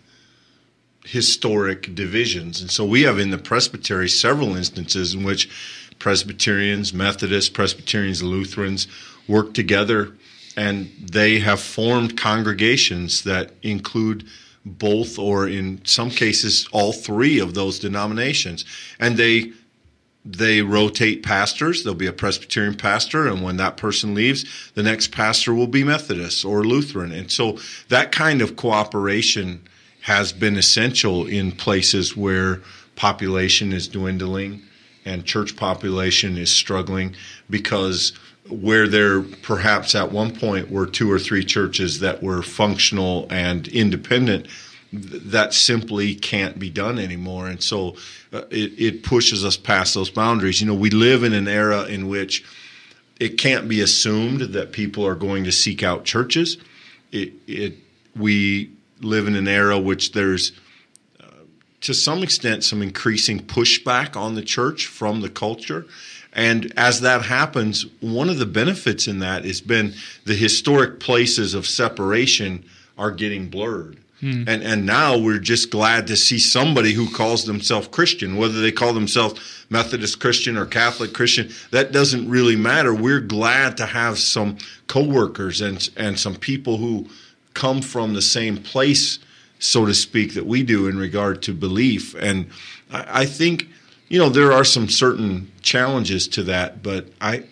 historic 1.05 1.93
divisions. 1.95 2.61
And 2.61 2.69
so 2.69 2.85
we 2.85 3.03
have 3.03 3.19
in 3.19 3.31
the 3.31 3.37
presbytery 3.37 4.09
several 4.09 4.55
instances 4.55 5.13
in 5.13 5.23
which 5.23 5.49
Presbyterians, 5.99 6.93
Methodists, 6.93 7.49
Presbyterians, 7.49 8.23
Lutherans 8.23 8.87
work 9.27 9.53
together 9.53 10.13
and 10.57 10.91
they 10.99 11.39
have 11.39 11.59
formed 11.59 12.17
congregations 12.17 13.23
that 13.23 13.51
include 13.61 14.25
both 14.65 15.17
or 15.17 15.47
in 15.47 15.83
some 15.85 16.09
cases 16.09 16.67
all 16.71 16.91
three 16.91 17.39
of 17.39 17.53
those 17.53 17.79
denominations 17.79 18.65
and 18.99 19.17
they 19.17 19.53
they 20.23 20.61
rotate 20.61 21.23
pastors. 21.23 21.83
There'll 21.83 21.95
be 21.95 22.07
a 22.07 22.13
presbyterian 22.13 22.75
pastor 22.75 23.27
and 23.27 23.43
when 23.43 23.57
that 23.57 23.77
person 23.77 24.13
leaves 24.13 24.45
the 24.75 24.83
next 24.83 25.11
pastor 25.11 25.53
will 25.53 25.67
be 25.67 25.83
methodist 25.83 26.45
or 26.45 26.63
lutheran. 26.63 27.11
And 27.11 27.31
so 27.31 27.57
that 27.89 28.11
kind 28.11 28.41
of 28.41 28.55
cooperation 28.55 29.61
has 30.01 30.31
been 30.33 30.57
essential 30.57 31.25
in 31.25 31.51
places 31.51 32.15
where 32.15 32.61
population 32.95 33.73
is 33.73 33.87
dwindling 33.87 34.61
and 35.05 35.25
church 35.25 35.55
population 35.55 36.37
is 36.37 36.51
struggling 36.51 37.15
because 37.49 38.13
where 38.49 38.87
there 38.87 39.21
perhaps 39.21 39.95
at 39.95 40.11
one 40.11 40.35
point 40.35 40.69
were 40.69 40.85
two 40.85 41.11
or 41.11 41.19
three 41.19 41.43
churches 41.43 41.99
that 41.99 42.21
were 42.21 42.41
functional 42.41 43.27
and 43.29 43.67
independent 43.69 44.47
that 44.93 45.53
simply 45.53 46.15
can't 46.15 46.59
be 46.59 46.69
done 46.69 46.99
anymore. 46.99 47.47
And 47.47 47.63
so 47.63 47.95
uh, 48.33 48.43
it, 48.49 48.79
it 48.79 49.03
pushes 49.03 49.45
us 49.45 49.55
past 49.57 49.93
those 49.93 50.09
boundaries. 50.09 50.59
You 50.59 50.67
know 50.67 50.75
we 50.75 50.89
live 50.89 51.23
in 51.23 51.33
an 51.33 51.47
era 51.47 51.85
in 51.85 52.07
which 52.07 52.43
it 53.19 53.37
can't 53.37 53.69
be 53.69 53.81
assumed 53.81 54.41
that 54.41 54.71
people 54.71 55.05
are 55.05 55.15
going 55.15 55.43
to 55.43 55.51
seek 55.51 55.83
out 55.83 56.05
churches. 56.05 56.57
It, 57.11 57.33
it 57.47 57.75
we 58.15 58.71
live 58.99 59.27
in 59.27 59.35
an 59.35 59.47
era 59.47 59.79
which 59.79 60.11
there's 60.11 60.51
uh, 61.19 61.27
to 61.81 61.93
some 61.93 62.23
extent 62.23 62.63
some 62.63 62.81
increasing 62.81 63.39
pushback 63.39 64.15
on 64.15 64.35
the 64.35 64.41
church 64.41 64.87
from 64.87 65.21
the 65.21 65.29
culture. 65.29 65.85
And 66.33 66.73
as 66.77 67.01
that 67.01 67.23
happens, 67.23 67.85
one 67.99 68.29
of 68.29 68.39
the 68.39 68.45
benefits 68.45 69.07
in 69.07 69.19
that 69.19 69.45
has 69.45 69.61
been 69.61 69.93
the 70.25 70.35
historic 70.35 70.99
places 70.99 71.53
of 71.53 71.67
separation 71.67 72.65
are 72.97 73.11
getting 73.11 73.49
blurred. 73.49 74.00
Hmm. 74.21 74.43
And 74.47 74.63
and 74.63 74.85
now 74.85 75.17
we're 75.17 75.39
just 75.39 75.71
glad 75.71 76.05
to 76.07 76.15
see 76.15 76.37
somebody 76.37 76.93
who 76.93 77.11
calls 77.11 77.45
themselves 77.45 77.87
Christian, 77.87 78.37
whether 78.37 78.61
they 78.61 78.71
call 78.71 78.93
themselves 78.93 79.41
Methodist 79.69 80.19
Christian 80.19 80.57
or 80.57 80.67
Catholic 80.67 81.11
Christian, 81.11 81.49
that 81.71 81.91
doesn't 81.91 82.29
really 82.29 82.55
matter. 82.55 82.93
We're 82.93 83.19
glad 83.19 83.77
to 83.77 83.87
have 83.87 84.19
some 84.19 84.57
coworkers 84.87 85.59
and 85.59 85.89
and 85.97 86.19
some 86.19 86.35
people 86.35 86.77
who 86.77 87.09
come 87.55 87.81
from 87.81 88.13
the 88.13 88.21
same 88.21 88.57
place, 88.57 89.17
so 89.57 89.85
to 89.85 89.93
speak, 89.93 90.35
that 90.35 90.45
we 90.45 90.61
do 90.61 90.87
in 90.87 90.97
regard 90.97 91.41
to 91.43 91.53
belief. 91.53 92.13
And 92.15 92.47
I, 92.91 93.21
I 93.21 93.25
think 93.25 93.67
you 94.07 94.19
know 94.19 94.29
there 94.29 94.51
are 94.51 94.65
some 94.65 94.87
certain 94.87 95.51
challenges 95.63 96.27
to 96.29 96.43
that, 96.43 96.83
but 96.83 97.07
I 97.19 97.45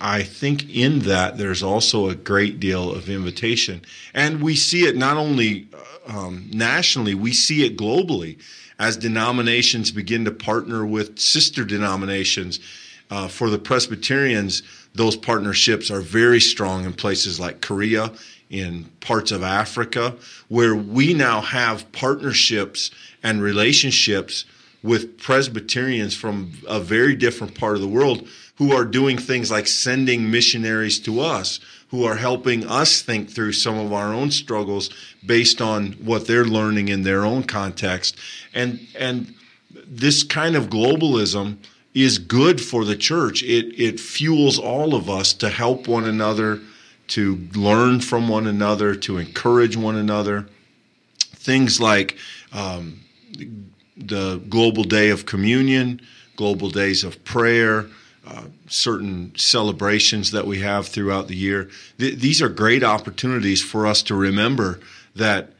I 0.00 0.22
think 0.22 0.74
in 0.74 1.00
that 1.00 1.38
there's 1.38 1.62
also 1.62 2.08
a 2.08 2.14
great 2.14 2.60
deal 2.60 2.92
of 2.92 3.08
invitation, 3.08 3.82
and 4.14 4.42
we 4.42 4.56
see 4.56 4.86
it 4.86 4.96
not 4.96 5.16
only 5.16 5.68
uh, 6.06 6.18
um, 6.18 6.50
nationally, 6.52 7.14
we 7.14 7.32
see 7.32 7.64
it 7.64 7.76
globally 7.76 8.38
as 8.78 8.96
denominations 8.96 9.90
begin 9.90 10.24
to 10.24 10.30
partner 10.30 10.84
with 10.84 11.18
sister 11.18 11.64
denominations. 11.64 12.60
Uh, 13.08 13.28
for 13.28 13.50
the 13.50 13.58
Presbyterians, 13.58 14.62
those 14.94 15.16
partnerships 15.16 15.90
are 15.90 16.00
very 16.00 16.40
strong 16.40 16.84
in 16.84 16.92
places 16.92 17.38
like 17.38 17.60
Korea, 17.60 18.12
in 18.50 18.84
parts 19.00 19.30
of 19.30 19.42
Africa, 19.42 20.14
where 20.48 20.74
we 20.74 21.14
now 21.14 21.40
have 21.40 21.90
partnerships 21.92 22.90
and 23.22 23.42
relationships 23.42 24.44
with 24.82 25.18
Presbyterians 25.18 26.14
from 26.14 26.52
a 26.68 26.80
very 26.80 27.16
different 27.16 27.54
part 27.54 27.76
of 27.76 27.82
the 27.82 27.88
world 27.88 28.28
who 28.56 28.72
are 28.72 28.84
doing 28.84 29.18
things 29.18 29.50
like 29.50 29.66
sending 29.66 30.30
missionaries 30.30 30.98
to 31.00 31.20
us, 31.20 31.60
who 31.88 32.04
are 32.04 32.16
helping 32.16 32.66
us 32.66 33.02
think 33.02 33.30
through 33.30 33.52
some 33.52 33.78
of 33.78 33.92
our 33.92 34.12
own 34.12 34.30
struggles 34.30 34.90
based 35.24 35.60
on 35.60 35.92
what 35.92 36.26
they're 36.26 36.44
learning 36.44 36.88
in 36.88 37.02
their 37.02 37.24
own 37.24 37.42
context. 37.42 38.16
And 38.54 38.80
and 38.98 39.34
this 39.86 40.22
kind 40.22 40.56
of 40.56 40.68
globalism 40.68 41.58
is 41.94 42.18
good 42.18 42.60
for 42.60 42.84
the 42.84 42.96
church. 42.96 43.42
It 43.42 43.78
it 43.80 44.00
fuels 44.00 44.58
all 44.58 44.94
of 44.94 45.08
us 45.08 45.32
to 45.34 45.48
help 45.48 45.86
one 45.86 46.04
another, 46.04 46.60
to 47.08 47.48
learn 47.54 48.00
from 48.00 48.28
one 48.28 48.46
another, 48.46 48.94
to 48.94 49.18
encourage 49.18 49.76
one 49.76 49.96
another. 49.96 50.48
Things 51.18 51.80
like 51.80 52.16
um, 52.52 53.00
the 53.96 54.42
global 54.48 54.84
day 54.84 55.10
of 55.10 55.26
communion, 55.26 56.00
global 56.36 56.70
days 56.70 57.04
of 57.04 57.22
prayer, 57.24 57.86
uh, 58.26 58.44
certain 58.68 59.32
celebrations 59.36 60.32
that 60.32 60.46
we 60.46 60.60
have 60.60 60.88
throughout 60.88 61.28
the 61.28 61.36
year. 61.36 61.70
Th- 61.98 62.18
these 62.18 62.42
are 62.42 62.48
great 62.48 62.82
opportunities 62.82 63.62
for 63.62 63.86
us 63.86 64.02
to 64.02 64.14
remember 64.14 64.80
that 65.14 65.52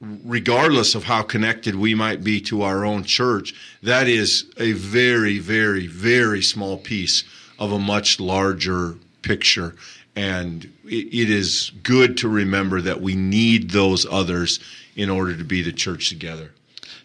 regardless 0.00 0.94
of 0.94 1.04
how 1.04 1.22
connected 1.22 1.74
we 1.74 1.94
might 1.94 2.22
be 2.22 2.40
to 2.40 2.62
our 2.62 2.84
own 2.84 3.04
church, 3.04 3.54
that 3.82 4.08
is 4.08 4.50
a 4.56 4.72
very, 4.72 5.38
very, 5.38 5.86
very 5.86 6.42
small 6.42 6.78
piece 6.78 7.24
of 7.58 7.72
a 7.72 7.78
much 7.78 8.20
larger 8.20 8.96
picture. 9.22 9.74
And 10.14 10.64
it, 10.84 11.14
it 11.14 11.30
is 11.30 11.70
good 11.82 12.16
to 12.18 12.28
remember 12.28 12.80
that 12.80 13.00
we 13.00 13.14
need 13.14 13.70
those 13.70 14.06
others 14.06 14.60
in 14.96 15.10
order 15.10 15.36
to 15.36 15.44
be 15.44 15.62
the 15.62 15.72
church 15.72 16.08
together. 16.08 16.50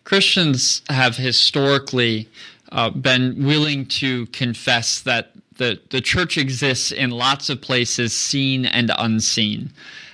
Christians 0.04 0.82
have 0.89 1.18
historically 1.18 2.30
uh, 2.72 2.89
been 2.89 3.46
willing 3.46 3.86
to 3.86 4.26
confess 4.28 5.00
that 5.02 5.32
the, 5.58 5.80
the 5.92 6.02
church 6.02 6.38
exists 6.38 6.92
in 6.92 7.12
lots 7.12 7.50
of 7.50 7.62
places, 7.62 8.13
seen 8.13 8.66
and 8.66 8.92
unseen. 8.98 9.72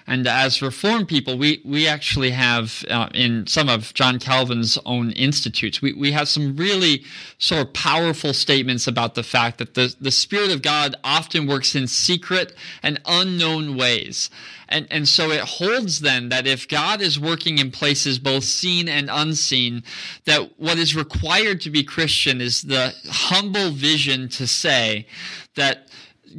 And 0.10 0.26
as 0.26 0.60
Reformed 0.60 1.08
people, 1.08 1.38
we, 1.38 1.62
we 1.64 1.88
actually 1.88 2.32
have 2.32 2.84
uh, 2.90 3.10
in 3.14 3.46
some 3.46 3.70
of 3.70 3.94
John 3.94 4.18
Calvin's 4.18 4.76
own 4.84 5.12
institutes, 5.12 5.84
we, 5.84 5.94
we 5.94 6.14
have 6.14 6.28
some 6.28 6.56
really 6.56 7.04
sort 7.38 7.62
of 7.62 7.74
powerful 7.74 8.34
statements 8.34 8.88
about 8.88 9.14
the 9.14 9.22
fact 9.22 9.60
that 9.60 9.76
the, 9.76 9.96
the 10.02 10.10
Spirit 10.10 10.50
of 10.50 10.64
God 10.64 10.96
often 11.04 11.46
works 11.46 11.76
in 11.76 11.86
secret 11.86 12.56
and 12.82 13.00
unknown 13.06 13.78
ways. 13.78 14.32
And, 14.68 14.88
and 14.90 15.08
so 15.08 15.30
it 15.30 15.42
holds 15.42 16.00
then 16.00 16.30
that 16.30 16.48
if 16.48 16.68
God 16.68 17.02
is 17.02 17.20
working 17.20 17.60
in 17.60 17.70
places 17.70 18.18
both 18.18 18.46
seen 18.46 18.90
and 18.90 19.12
unseen, 19.12 19.84
that 20.26 20.58
what 20.58 20.80
is 20.80 20.96
required 20.96 21.62
to 21.62 21.70
be 21.70 21.84
Christian 21.84 22.42
is 22.42 22.64
the 22.64 22.96
humble 23.12 23.70
vision 23.70 24.28
to 24.30 24.48
say 24.48 25.06
that 25.54 25.88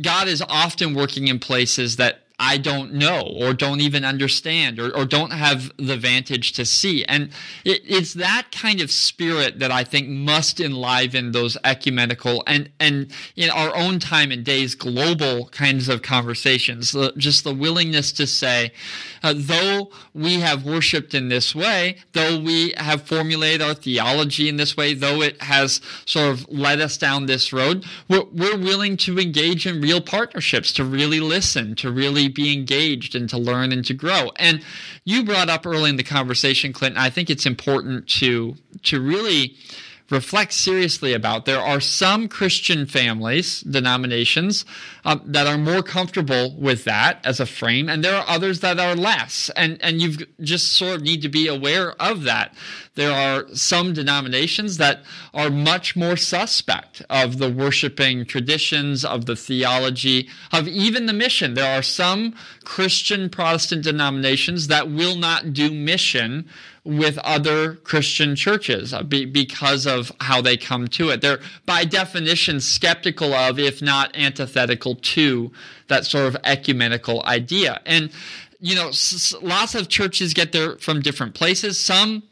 God 0.02 0.26
is 0.26 0.42
often 0.48 0.92
working 0.94 1.28
in 1.28 1.38
places 1.38 1.94
that 1.96 2.24
I 2.42 2.57
don't 2.57 2.94
know 2.94 3.20
or 3.38 3.53
don't 3.53 3.83
even 3.83 4.03
understand 4.03 4.81
or, 4.81 4.96
or 4.96 5.05
don't 5.05 5.31
have 5.31 5.70
the 5.76 5.98
vantage 5.98 6.53
to 6.53 6.64
see. 6.64 7.05
And 7.05 7.31
it, 7.66 7.83
it's 7.85 8.14
that 8.14 8.46
kind 8.50 8.81
of 8.81 8.90
spirit 8.90 9.59
that 9.59 9.70
I 9.70 9.85
think 9.85 10.09
must 10.09 10.59
enliven 10.59 11.33
those 11.33 11.59
ecumenical 11.64 12.42
and, 12.46 12.70
and 12.81 13.12
in 13.37 13.50
our 13.50 13.76
own 13.76 13.98
time 13.98 14.33
and 14.33 14.42
days, 14.42 14.74
global 14.74 15.48
kinds 15.48 15.90
of 15.90 16.00
conversations. 16.00 16.96
Just 17.18 17.44
the 17.44 17.55
willingness 17.55 18.11
to 18.12 18.26
say, 18.26 18.72
uh, 19.22 19.35
though 19.37 19.90
we 20.14 20.40
have 20.40 20.64
worshiped 20.64 21.12
in 21.12 21.29
this 21.29 21.55
way, 21.55 21.98
though 22.12 22.40
we 22.40 22.72
have 22.79 23.03
formulated 23.03 23.61
our 23.61 23.74
theology 23.74 24.48
in 24.48 24.57
this 24.57 24.79
way, 24.79 24.94
though 24.94 25.20
it 25.20 25.42
has 25.42 25.83
sort 26.07 26.31
of 26.31 26.48
led 26.48 26.81
us 26.81 26.96
down 26.96 27.26
this 27.26 27.53
road, 27.53 27.85
we're, 28.09 28.24
we're 28.33 28.57
willing 28.57 28.96
to 28.96 29.18
engage 29.18 29.66
in 29.66 29.83
real 29.83 30.00
partnerships, 30.00 30.72
to 30.72 30.85
really 30.85 31.20
listen, 31.20 31.74
to 31.74 31.92
really 31.92 32.29
be 32.30 32.52
engaged 32.52 33.14
and 33.14 33.28
to 33.30 33.38
learn 33.38 33.72
and 33.72 33.84
to 33.86 33.94
grow. 33.94 34.30
And 34.36 34.62
you 35.04 35.24
brought 35.24 35.50
up 35.50 35.66
early 35.66 35.90
in 35.90 35.96
the 35.96 36.02
conversation, 36.02 36.72
Clinton, 36.72 37.00
I 37.00 37.10
think 37.10 37.30
it's 37.30 37.46
important 37.46 38.08
to 38.20 38.56
to 38.84 39.00
really 39.00 39.56
reflect 40.10 40.52
seriously 40.52 41.14
about. 41.14 41.44
There 41.44 41.60
are 41.60 41.80
some 41.80 42.28
Christian 42.28 42.84
families, 42.84 43.60
denominations, 43.60 44.64
uh, 45.04 45.18
that 45.24 45.46
are 45.46 45.56
more 45.56 45.82
comfortable 45.82 46.54
with 46.56 46.84
that 46.84 47.24
as 47.24 47.40
a 47.40 47.46
frame, 47.46 47.88
and 47.88 48.04
there 48.04 48.16
are 48.16 48.28
others 48.28 48.60
that 48.60 48.78
are 48.78 48.96
less. 48.96 49.50
And 49.56 49.78
and 49.80 50.02
you 50.02 50.26
just 50.40 50.72
sort 50.72 50.96
of 50.96 51.02
need 51.02 51.22
to 51.22 51.28
be 51.28 51.46
aware 51.46 51.92
of 52.02 52.24
that. 52.24 52.54
There 52.96 53.12
are 53.12 53.46
some 53.55 53.92
denominations 53.92 54.76
that 54.79 55.05
are 55.33 55.48
much 55.48 55.94
more 55.94 56.16
suspect 56.16 57.03
of 57.09 57.38
the 57.38 57.48
worshiping 57.48 58.24
traditions, 58.24 59.05
of 59.05 59.26
the 59.26 59.37
theology, 59.37 60.29
of 60.53 60.66
even 60.66 61.07
the 61.07 61.12
mission. 61.12 61.55
There 61.55 61.76
are 61.79 61.83
some 61.83 62.35
Christian 62.64 63.31
Protestant 63.31 63.85
denominations 63.85 64.66
that 64.66 64.90
will 64.90 65.14
not 65.14 65.53
do 65.53 65.70
mission 65.72 66.48
with 66.83 67.18
other 67.18 67.74
Christian 67.74 68.35
churches 68.35 68.92
uh, 68.92 69.03
because 69.03 69.87
of 69.87 70.11
how 70.20 70.40
they 70.40 70.57
come 70.57 70.88
to 70.88 71.11
it. 71.11 71.20
They're, 71.20 71.40
by 71.66 71.85
definition, 71.85 72.61
skeptical 72.61 73.35
of, 73.35 73.59
if 73.59 73.81
not 73.81 74.16
antithetical 74.16 74.96
to, 74.96 75.53
that 75.88 76.07
sort 76.07 76.26
of 76.26 76.37
ecumenical 76.42 77.22
idea. 77.24 77.81
And, 77.87 78.11
you 78.59 78.74
know, 78.74 78.90
lots 79.42 79.74
of 79.74 79.88
churches 79.88 80.35
get 80.35 80.53
there 80.53 80.76
from 80.79 81.00
different 81.00 81.35
places. 81.35 81.79
Some 81.79 82.24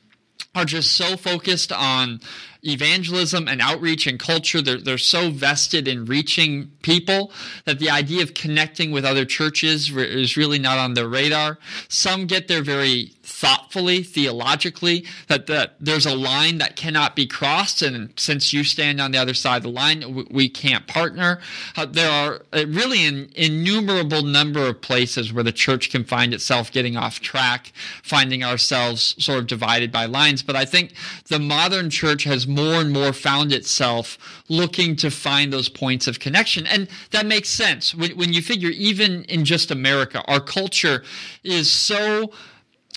are 0.59 0.65
just 0.65 0.93
so 0.93 1.17
focused 1.17 1.73
on 1.73 2.21
evangelism 2.65 3.49
and 3.49 3.61
outreach 3.61 4.07
and 4.07 4.19
culture. 4.19 4.61
They're, 4.61 4.79
they're 4.79 4.99
so 4.99 5.31
vested 5.31 5.87
in 5.87 6.05
reaching 6.05 6.73
people 6.83 7.33
that 7.65 7.79
the 7.79 7.91
idea 7.91 8.23
of 8.23 8.35
connecting 8.35 8.91
with 8.91 9.05
other 9.05 9.25
churches 9.25 9.91
is 9.91 10.37
really 10.37 10.59
not 10.59 10.79
on 10.79 10.95
their 10.95 11.09
radar. 11.09 11.59
Some 11.89 12.27
get 12.27 12.49
there 12.49 12.63
very 12.63 13.13
thoughtfully, 13.39 14.03
theologically, 14.03 15.07
that, 15.29 15.47
that 15.47 15.77
there's 15.79 16.07
a 16.07 16.15
line 16.15 16.59
that 16.59 16.75
cannot 16.75 17.15
be 17.15 17.25
crossed. 17.25 17.83
And 17.83 18.13
since 18.17 18.53
you 18.53 18.65
stand 18.65 19.01
on 19.01 19.13
the 19.13 19.19
other 19.19 19.33
side 19.33 19.59
of 19.59 19.63
the 19.63 19.69
line, 19.69 20.13
we, 20.13 20.27
we 20.29 20.49
can't 20.49 20.89
partner. 20.89 21.39
Uh, 21.77 21.87
there 21.87 22.11
are 22.11 22.43
really 22.67 23.07
an 23.07 23.31
innumerable 23.37 24.23
number 24.23 24.67
of 24.67 24.81
places 24.81 25.33
where 25.33 25.45
the 25.45 25.53
church 25.53 25.89
can 25.89 26.03
find 26.03 26.35
itself 26.35 26.73
getting 26.73 26.97
off 26.97 27.21
track, 27.21 27.73
finding 28.03 28.43
ourselves 28.43 29.15
sort 29.23 29.39
of 29.39 29.47
divided 29.47 29.93
by 29.93 30.07
lines. 30.07 30.43
But 30.43 30.57
I 30.57 30.65
think 30.65 30.93
the 31.29 31.39
modern 31.39 31.91
church 31.91 32.25
has 32.25 32.49
more 32.49 32.81
and 32.81 32.93
more 32.93 33.13
found 33.13 33.53
itself 33.53 34.43
looking 34.49 34.97
to 34.97 35.13
find 35.13 35.53
those 35.53 35.69
points 35.69 36.09
of 36.09 36.19
connection. 36.19 36.67
And 36.67 36.89
that 37.13 37.25
makes 37.25 37.51
sense 37.51 37.95
when, 37.95 38.17
when 38.17 38.33
you 38.33 38.43
figure, 38.43 38.71
even 38.71 39.23
in 39.25 39.45
just 39.45 39.71
America, 39.71 40.25
our 40.27 40.41
culture 40.41 41.05
is 41.45 41.71
so 41.71 42.33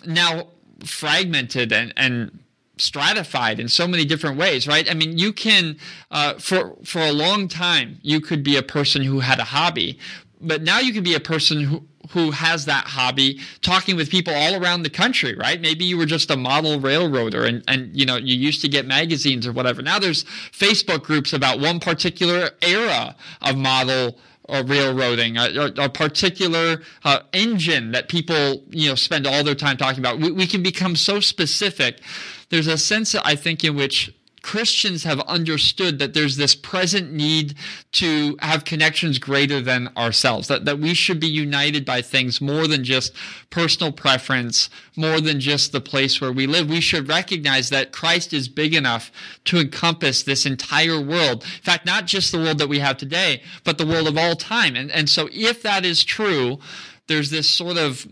now 0.06 0.48
fragmented 0.86 1.72
and, 1.72 1.94
and 1.96 2.40
stratified 2.78 3.60
in 3.60 3.68
so 3.68 3.88
many 3.88 4.06
different 4.06 4.38
ways, 4.38 4.68
right? 4.68 4.90
I 4.90 4.94
mean, 4.94 5.18
you 5.18 5.32
can, 5.32 5.78
uh, 6.10 6.34
for, 6.36 6.76
for 6.84 7.00
a 7.00 7.12
long 7.12 7.48
time, 7.48 8.00
you 8.02 8.20
could 8.20 8.44
be 8.44 8.58
a 8.58 8.64
person 8.64 9.04
who 9.04 9.20
had 9.20 9.40
a 9.40 9.44
hobby, 9.44 10.00
but 10.40 10.64
now 10.64 10.80
you 10.80 10.92
can 10.92 11.04
be 11.04 11.14
a 11.14 11.20
person 11.20 11.62
who, 11.62 11.84
who 12.10 12.32
has 12.32 12.66
that 12.66 12.86
hobby 12.86 13.40
talking 13.62 13.96
with 13.96 14.10
people 14.10 14.34
all 14.34 14.62
around 14.62 14.82
the 14.82 14.90
country, 14.90 15.36
right? 15.36 15.62
Maybe 15.62 15.86
you 15.86 15.98
were 15.98 16.08
just 16.08 16.32
a 16.32 16.38
model 16.38 16.80
railroader 16.80 17.46
and, 17.46 17.64
and 17.68 17.96
you 17.96 18.06
know, 18.06 18.18
you 18.18 18.36
used 18.36 18.62
to 18.62 18.68
get 18.68 18.88
magazines 18.88 19.46
or 19.46 19.52
whatever. 19.52 19.82
Now 19.82 20.00
there's 20.00 20.24
Facebook 20.52 21.04
groups 21.04 21.32
about 21.34 21.60
one 21.60 21.80
particular 21.80 22.50
era 22.62 23.16
of 23.42 23.58
model 23.58 24.18
or 24.46 24.64
railroading, 24.64 25.38
a, 25.38 25.72
a 25.78 25.90
particular 25.90 26.82
uh, 27.04 27.20
engine 27.34 27.92
that 27.92 28.10
people 28.10 28.64
you 28.70 28.90
know 28.90 28.96
spend 28.96 29.28
all 29.28 29.44
their 29.44 29.56
time 29.56 29.78
talking 29.78 30.00
about. 30.00 30.20
We, 30.20 30.32
we 30.32 30.48
can 30.48 30.64
become 30.64 30.96
so 30.96 31.20
specific. 31.20 32.02
There's 32.50 32.68
a 32.68 32.78
sense, 32.78 33.16
I 33.16 33.36
think, 33.36 33.64
in 33.64 33.76
which 33.76 34.14
Christians 34.42 35.04
have 35.04 35.20
understood 35.22 36.00
that 36.00 36.14
there's 36.14 36.38
this 36.38 36.56
present 36.56 37.12
need 37.12 37.54
to 37.94 38.38
have 38.42 38.66
connections 38.66 39.20
greater 39.20 39.62
than 39.62 39.90
ourselves, 39.96 40.48
that, 40.48 40.66
that 40.66 40.80
we 40.80 40.94
should 40.94 41.20
be 41.20 41.28
united 41.28 41.86
by 41.86 42.02
things 42.02 42.42
more 42.42 42.68
than 42.68 42.84
just 42.84 43.14
personal 43.50 43.92
preference, 43.92 44.70
more 44.96 45.22
than 45.22 45.40
just 45.40 45.72
the 45.72 45.82
place 45.82 46.20
where 46.20 46.32
we 46.32 46.48
live. 46.48 46.70
We 46.70 46.82
should 46.82 47.08
recognize 47.08 47.70
that 47.70 47.92
Christ 47.92 48.34
is 48.34 48.50
big 48.50 48.74
enough 48.74 49.12
to 49.46 49.60
encompass 49.60 50.24
this 50.24 50.46
entire 50.46 51.00
world. 51.00 51.44
In 51.44 51.64
fact, 51.64 51.86
not 51.86 52.08
just 52.08 52.32
the 52.32 52.40
world 52.40 52.58
that 52.58 52.70
we 52.70 52.80
have 52.80 52.98
today, 52.98 53.44
but 53.64 53.78
the 53.78 53.86
world 53.86 54.08
of 54.08 54.18
all 54.18 54.36
time. 54.36 54.76
And, 54.76 54.92
and 54.92 55.08
so 55.08 55.30
if 55.32 55.62
that 55.62 55.86
is 55.86 56.04
true, 56.04 56.60
there's 57.08 57.30
this 57.30 57.50
sort 57.50 57.78
of 57.78 58.08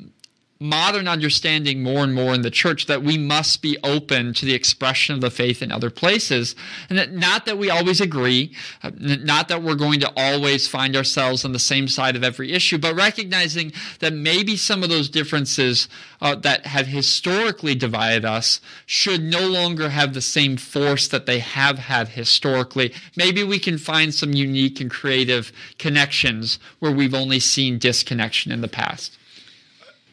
modern 0.61 1.07
understanding 1.07 1.81
more 1.81 2.03
and 2.03 2.13
more 2.13 2.33
in 2.33 2.41
the 2.41 2.51
church 2.51 2.87
that 2.87 3.01
we 3.01 3.17
must 3.17 3.61
be 3.61 3.77
open 3.81 4.33
to 4.33 4.45
the 4.45 4.53
expression 4.53 5.15
of 5.15 5.21
the 5.21 5.31
faith 5.31 5.61
in 5.61 5.71
other 5.71 5.89
places. 5.89 6.53
And 6.89 6.97
that 6.97 7.13
not 7.13 7.45
that 7.45 7.57
we 7.57 7.69
always 7.69 8.01
agree, 8.01 8.53
uh, 8.83 8.91
not 8.99 9.47
that 9.47 9.63
we're 9.63 9.75
going 9.75 10.01
to 10.01 10.11
always 10.17 10.67
find 10.67 10.97
ourselves 10.97 11.45
on 11.45 11.53
the 11.53 11.59
same 11.59 11.87
side 11.87 12.17
of 12.17 12.25
every 12.25 12.51
issue, 12.51 12.77
but 12.77 12.93
recognizing 12.93 13.71
that 13.99 14.11
maybe 14.11 14.57
some 14.57 14.83
of 14.83 14.89
those 14.89 15.07
differences 15.07 15.87
uh, 16.19 16.35
that 16.35 16.65
have 16.65 16.87
historically 16.87 17.73
divided 17.73 18.25
us 18.25 18.59
should 18.85 19.23
no 19.23 19.47
longer 19.47 19.87
have 19.87 20.13
the 20.13 20.19
same 20.19 20.57
force 20.57 21.07
that 21.07 21.25
they 21.25 21.39
have 21.39 21.79
had 21.79 22.09
historically. 22.09 22.93
Maybe 23.15 23.45
we 23.45 23.59
can 23.59 23.77
find 23.77 24.13
some 24.13 24.33
unique 24.33 24.81
and 24.81 24.91
creative 24.91 25.53
connections 25.77 26.59
where 26.79 26.91
we've 26.91 27.13
only 27.13 27.39
seen 27.39 27.79
disconnection 27.79 28.51
in 28.51 28.59
the 28.59 28.67
past. 28.67 29.18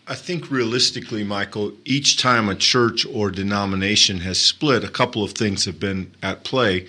I 0.08 0.14
think 0.14 0.50
realistically, 0.50 1.24
Michael, 1.24 1.72
each 1.84 2.16
time 2.16 2.48
a 2.48 2.54
church 2.54 3.04
or 3.06 3.30
denomination 3.30 4.20
has 4.20 4.40
split, 4.40 4.84
a 4.84 4.88
couple 4.88 5.24
of 5.24 5.32
things 5.32 5.64
have 5.64 5.80
been 5.80 6.12
at 6.22 6.44
play. 6.44 6.86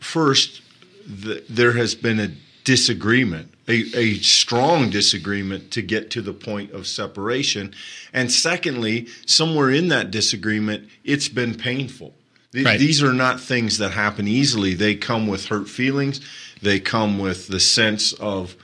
First, 0.00 0.60
the, 1.06 1.44
there 1.48 1.72
has 1.72 1.94
been 1.94 2.18
a 2.18 2.32
disagreement, 2.64 3.54
a, 3.68 3.84
a 3.96 4.14
strong 4.14 4.90
disagreement 4.90 5.70
to 5.70 5.82
get 5.82 6.10
to 6.10 6.20
the 6.20 6.32
point 6.32 6.72
of 6.72 6.88
separation. 6.88 7.72
And 8.12 8.32
secondly, 8.32 9.06
somewhere 9.24 9.70
in 9.70 9.86
that 9.88 10.10
disagreement, 10.10 10.88
it's 11.04 11.28
been 11.28 11.54
painful. 11.54 12.12
Right. 12.52 12.78
These 12.78 13.02
are 13.02 13.12
not 13.12 13.40
things 13.40 13.78
that 13.78 13.92
happen 13.92 14.26
easily. 14.26 14.74
They 14.74 14.96
come 14.96 15.28
with 15.28 15.46
hurt 15.46 15.68
feelings. 15.68 16.20
They 16.60 16.80
come 16.80 17.18
with 17.18 17.46
the 17.48 17.60
sense 17.60 18.14
of 18.14 18.56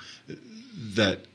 that 0.94 1.26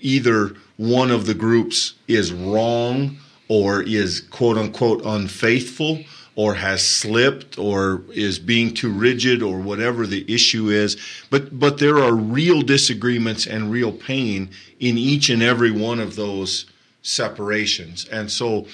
either 0.00 0.54
one 0.76 1.10
of 1.10 1.26
the 1.26 1.34
groups 1.34 1.94
is 2.08 2.32
wrong 2.32 3.16
or 3.48 3.82
is 3.82 4.20
quote 4.20 4.58
unquote 4.58 5.02
unfaithful 5.04 6.00
or 6.34 6.54
has 6.54 6.86
slipped 6.86 7.58
or 7.58 8.02
is 8.12 8.38
being 8.38 8.74
too 8.74 8.92
rigid 8.92 9.42
or 9.42 9.58
whatever 9.58 10.06
the 10.06 10.32
issue 10.32 10.68
is. 10.68 10.96
But 11.30 11.58
but 11.58 11.78
there 11.78 11.98
are 11.98 12.14
real 12.14 12.62
disagreements 12.62 13.46
and 13.46 13.70
real 13.70 13.92
pain 13.92 14.50
in 14.78 14.98
each 14.98 15.30
and 15.30 15.42
every 15.42 15.70
one 15.70 16.00
of 16.00 16.16
those 16.16 16.66
separations. 17.02 18.06
And 18.08 18.30
so 18.30 18.66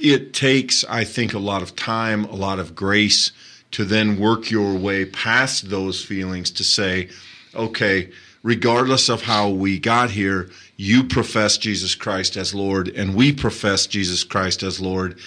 it 0.00 0.32
takes 0.32 0.84
i 0.88 1.04
think 1.04 1.34
a 1.34 1.38
lot 1.38 1.62
of 1.62 1.76
time 1.76 2.24
a 2.24 2.34
lot 2.34 2.58
of 2.58 2.74
grace 2.74 3.32
to 3.70 3.84
then 3.84 4.18
work 4.18 4.50
your 4.50 4.74
way 4.74 5.04
past 5.04 5.68
those 5.70 6.02
feelings 6.04 6.50
to 6.50 6.64
say 6.64 7.08
okay 7.54 8.10
regardless 8.42 9.08
of 9.08 9.22
how 9.22 9.48
we 9.48 9.78
got 9.78 10.10
here, 10.10 10.50
you 10.76 11.04
profess 11.04 11.58
Jesus 11.58 11.94
Christ 11.94 12.36
as 12.36 12.54
Lord, 12.54 12.88
and 12.88 13.14
we 13.14 13.32
profess 13.32 13.86
Jesus 13.86 14.24
Christ 14.24 14.62
as 14.62 14.80
Lord. 14.80 15.18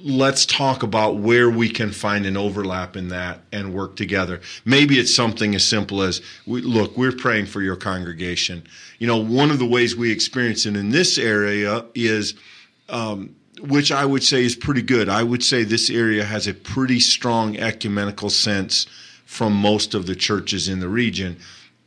Let's 0.00 0.44
talk 0.44 0.82
about 0.82 1.16
where 1.16 1.48
we 1.48 1.68
can 1.70 1.90
find 1.90 2.26
an 2.26 2.36
overlap 2.36 2.94
in 2.94 3.08
that 3.08 3.40
and 3.52 3.74
work 3.74 3.96
together. 3.96 4.40
Maybe 4.64 4.98
it's 4.98 5.14
something 5.14 5.54
as 5.54 5.66
simple 5.66 6.02
as 6.02 6.20
we, 6.46 6.60
look, 6.60 6.96
we're 6.96 7.12
praying 7.12 7.46
for 7.46 7.62
your 7.62 7.76
congregation. 7.76 8.64
You 8.98 9.06
know, 9.06 9.16
one 9.16 9.50
of 9.50 9.58
the 9.58 9.66
ways 9.66 9.96
we 9.96 10.12
experience 10.12 10.66
it 10.66 10.76
in 10.76 10.90
this 10.90 11.16
area 11.16 11.86
is, 11.94 12.34
um, 12.90 13.34
which 13.60 13.90
I 13.90 14.04
would 14.04 14.22
say 14.22 14.44
is 14.44 14.54
pretty 14.54 14.82
good. 14.82 15.08
I 15.08 15.22
would 15.22 15.42
say 15.42 15.64
this 15.64 15.88
area 15.88 16.22
has 16.22 16.46
a 16.46 16.54
pretty 16.54 17.00
strong 17.00 17.56
ecumenical 17.56 18.28
sense 18.28 18.86
from 19.24 19.54
most 19.54 19.94
of 19.94 20.06
the 20.06 20.14
churches 20.14 20.68
in 20.68 20.80
the 20.80 20.88
region 20.88 21.38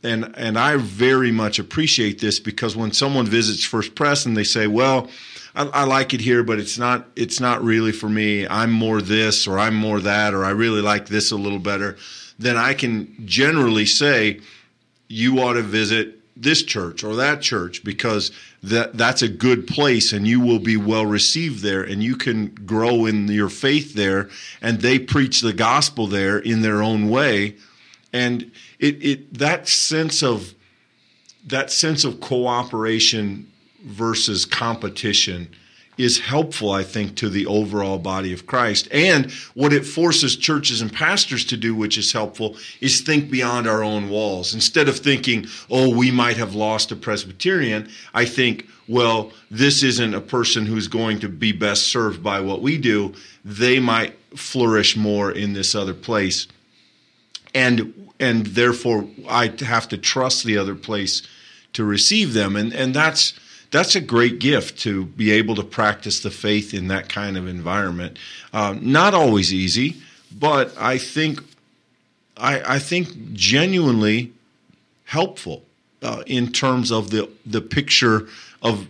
and 0.02 0.32
and 0.36 0.58
I 0.58 0.76
very 0.76 1.32
much 1.32 1.58
appreciate 1.58 2.20
this 2.20 2.38
because 2.38 2.76
when 2.76 2.92
someone 2.92 3.26
visits 3.26 3.64
First 3.64 3.94
Pres 3.94 4.26
and 4.26 4.36
they 4.36 4.44
say, 4.44 4.66
"Well, 4.66 5.08
I, 5.54 5.66
I, 5.66 5.84
like 5.84 6.14
it 6.14 6.20
here, 6.20 6.42
but 6.42 6.58
it's 6.58 6.78
not 6.78 7.08
it's 7.16 7.40
not 7.40 7.62
really 7.62 7.92
for 7.92 8.08
me. 8.08 8.46
I'm 8.46 8.70
more 8.70 9.02
this 9.02 9.46
or 9.46 9.58
I'm 9.58 9.74
more 9.74 10.00
that 10.00 10.34
or 10.34 10.44
I 10.44 10.50
really 10.50 10.82
like 10.82 11.08
this 11.08 11.32
a 11.32 11.36
little 11.36 11.58
better," 11.58 11.96
then 12.38 12.56
I 12.56 12.74
can 12.74 13.26
generally 13.26 13.86
say, 13.86 14.40
"You 15.08 15.40
ought 15.40 15.54
to 15.54 15.62
visit 15.62 16.14
this 16.36 16.62
church 16.62 17.02
or 17.02 17.16
that 17.16 17.42
church 17.42 17.82
because 17.82 18.30
that 18.62 18.96
that's 18.96 19.22
a 19.22 19.28
good 19.28 19.66
place 19.66 20.12
and 20.12 20.24
you 20.28 20.38
will 20.38 20.60
be 20.60 20.76
well 20.76 21.04
received 21.04 21.62
there 21.62 21.82
and 21.82 22.00
you 22.04 22.14
can 22.14 22.46
grow 22.64 23.06
in 23.06 23.26
your 23.26 23.48
faith 23.48 23.94
there 23.94 24.28
and 24.62 24.80
they 24.80 25.00
preach 25.00 25.40
the 25.40 25.52
gospel 25.52 26.06
there 26.06 26.38
in 26.38 26.62
their 26.62 26.82
own 26.82 27.08
way." 27.08 27.56
And 28.12 28.50
it, 28.78 29.02
it 29.04 29.34
that 29.38 29.68
sense 29.68 30.22
of 30.22 30.54
that 31.46 31.70
sense 31.70 32.04
of 32.04 32.20
cooperation 32.20 33.50
versus 33.84 34.44
competition 34.44 35.48
is 35.98 36.20
helpful, 36.20 36.70
I 36.70 36.84
think, 36.84 37.16
to 37.16 37.28
the 37.28 37.44
overall 37.46 37.98
body 37.98 38.32
of 38.32 38.46
Christ. 38.46 38.88
And 38.92 39.32
what 39.54 39.72
it 39.72 39.84
forces 39.84 40.36
churches 40.36 40.80
and 40.80 40.92
pastors 40.92 41.44
to 41.46 41.56
do, 41.56 41.74
which 41.74 41.98
is 41.98 42.12
helpful, 42.12 42.56
is 42.80 43.00
think 43.00 43.30
beyond 43.30 43.66
our 43.66 43.82
own 43.82 44.08
walls. 44.08 44.54
Instead 44.54 44.88
of 44.88 44.96
thinking, 44.96 45.46
oh, 45.68 45.94
we 45.94 46.12
might 46.12 46.36
have 46.36 46.54
lost 46.54 46.92
a 46.92 46.96
Presbyterian, 46.96 47.90
I 48.14 48.24
think, 48.24 48.68
well, 48.86 49.32
this 49.50 49.82
isn't 49.82 50.14
a 50.14 50.20
person 50.20 50.64
who's 50.64 50.86
going 50.86 51.18
to 51.18 51.28
be 51.28 51.50
best 51.50 51.88
served 51.88 52.22
by 52.22 52.40
what 52.40 52.62
we 52.62 52.78
do. 52.78 53.12
They 53.44 53.80
might 53.80 54.16
flourish 54.36 54.96
more 54.96 55.32
in 55.32 55.52
this 55.52 55.74
other 55.74 55.94
place. 55.94 56.46
And 57.54 58.10
and 58.20 58.46
therefore 58.46 59.08
I 59.28 59.52
have 59.60 59.88
to 59.88 59.98
trust 59.98 60.44
the 60.44 60.58
other 60.58 60.74
place 60.74 61.22
to 61.74 61.84
receive 61.84 62.34
them, 62.34 62.56
and 62.56 62.72
and 62.72 62.94
that's 62.94 63.38
that's 63.70 63.94
a 63.94 64.00
great 64.00 64.38
gift 64.38 64.78
to 64.80 65.04
be 65.04 65.30
able 65.30 65.54
to 65.56 65.62
practice 65.62 66.20
the 66.20 66.30
faith 66.30 66.72
in 66.72 66.88
that 66.88 67.08
kind 67.08 67.36
of 67.36 67.46
environment. 67.46 68.18
Uh, 68.52 68.74
not 68.80 69.14
always 69.14 69.52
easy, 69.52 69.96
but 70.32 70.74
I 70.78 70.98
think 70.98 71.40
I, 72.36 72.76
I 72.76 72.78
think 72.78 73.32
genuinely 73.32 74.32
helpful 75.04 75.64
uh, 76.02 76.22
in 76.26 76.52
terms 76.52 76.90
of 76.90 77.10
the 77.10 77.28
the 77.44 77.60
picture 77.60 78.28
of 78.62 78.86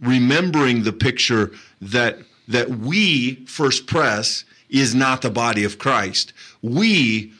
remembering 0.00 0.82
the 0.82 0.92
picture 0.92 1.52
that 1.80 2.18
that 2.48 2.70
we 2.70 3.36
first 3.46 3.86
Pres 3.86 4.44
is 4.68 4.94
not 4.94 5.22
the 5.22 5.30
body 5.30 5.64
of 5.64 5.78
Christ. 5.78 6.32
We, 6.62 7.32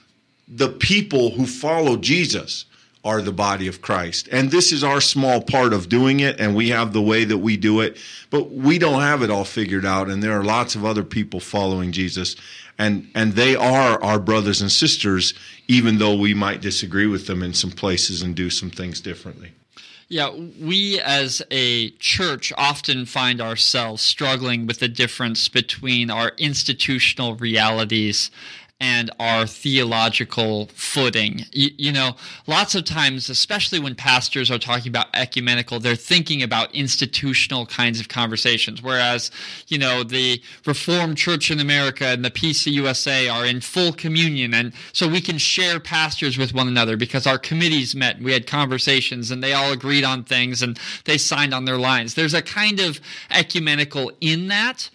the 0.46 0.68
people 0.68 1.30
who 1.30 1.46
follow 1.46 1.96
Jesus, 1.96 2.66
are 3.04 3.20
the 3.20 3.32
body 3.32 3.68
of 3.68 3.82
Christ. 3.82 4.28
And 4.32 4.50
this 4.50 4.72
is 4.72 4.82
our 4.82 5.00
small 5.00 5.42
part 5.42 5.74
of 5.74 5.90
doing 5.90 6.20
it, 6.20 6.40
and 6.40 6.56
we 6.56 6.70
have 6.70 6.92
the 6.92 7.02
way 7.02 7.24
that 7.24 7.38
we 7.38 7.56
do 7.56 7.80
it, 7.80 7.98
but 8.30 8.50
we 8.50 8.78
don't 8.78 9.02
have 9.02 9.22
it 9.22 9.30
all 9.30 9.44
figured 9.44 9.84
out. 9.84 10.08
And 10.08 10.22
there 10.22 10.32
are 10.32 10.42
lots 10.42 10.74
of 10.74 10.84
other 10.84 11.04
people 11.04 11.38
following 11.38 11.92
Jesus, 11.92 12.34
and, 12.78 13.10
and 13.14 13.34
they 13.34 13.54
are 13.54 14.02
our 14.02 14.18
brothers 14.18 14.62
and 14.62 14.72
sisters, 14.72 15.34
even 15.68 15.98
though 15.98 16.16
we 16.16 16.32
might 16.32 16.62
disagree 16.62 17.06
with 17.06 17.26
them 17.26 17.42
in 17.42 17.52
some 17.52 17.70
places 17.70 18.22
and 18.22 18.34
do 18.34 18.48
some 18.48 18.70
things 18.70 19.02
differently. 19.02 19.52
Yeah, 20.08 20.30
we 20.30 21.00
as 21.00 21.42
a 21.50 21.90
church 21.92 22.52
often 22.56 23.04
find 23.06 23.40
ourselves 23.40 24.02
struggling 24.02 24.66
with 24.66 24.78
the 24.78 24.88
difference 24.88 25.48
between 25.48 26.10
our 26.10 26.32
institutional 26.36 27.36
realities 27.36 28.30
and 28.80 29.10
our 29.20 29.46
theological 29.46 30.66
footing. 30.74 31.42
You, 31.52 31.70
you, 31.78 31.92
know, 31.92 32.16
lots 32.46 32.74
of 32.74 32.84
times, 32.84 33.30
especially 33.30 33.78
when 33.78 33.94
pastors 33.94 34.50
are 34.50 34.58
talking 34.58 34.88
about 34.88 35.06
ecumenical, 35.14 35.78
they're 35.78 35.94
thinking 35.94 36.42
about 36.42 36.74
institutional 36.74 37.66
kinds 37.66 38.00
of 38.00 38.08
conversations. 38.08 38.82
Whereas, 38.82 39.30
you 39.68 39.78
know, 39.78 40.02
the 40.02 40.42
Reformed 40.66 41.16
Church 41.16 41.50
in 41.50 41.60
America 41.60 42.06
and 42.06 42.24
the 42.24 42.32
PCUSA 42.32 43.32
are 43.32 43.46
in 43.46 43.60
full 43.60 43.92
communion. 43.92 44.52
And 44.52 44.72
so 44.92 45.08
we 45.08 45.20
can 45.20 45.38
share 45.38 45.78
pastors 45.78 46.36
with 46.36 46.52
one 46.52 46.66
another 46.66 46.96
because 46.96 47.26
our 47.26 47.38
committees 47.38 47.94
met, 47.94 48.20
we 48.20 48.32
had 48.32 48.46
conversations, 48.46 49.30
and 49.30 49.42
they 49.42 49.52
all 49.52 49.72
agreed 49.72 50.04
on 50.04 50.24
things 50.24 50.62
and 50.62 50.78
they 51.04 51.16
signed 51.16 51.54
on 51.54 51.64
their 51.64 51.78
lines. 51.78 52.14
There's 52.14 52.34
a 52.34 52.42
kind 52.42 52.80
of 52.80 53.00
ecumenical 53.30 54.10
in 54.20 54.48
that. 54.48 54.90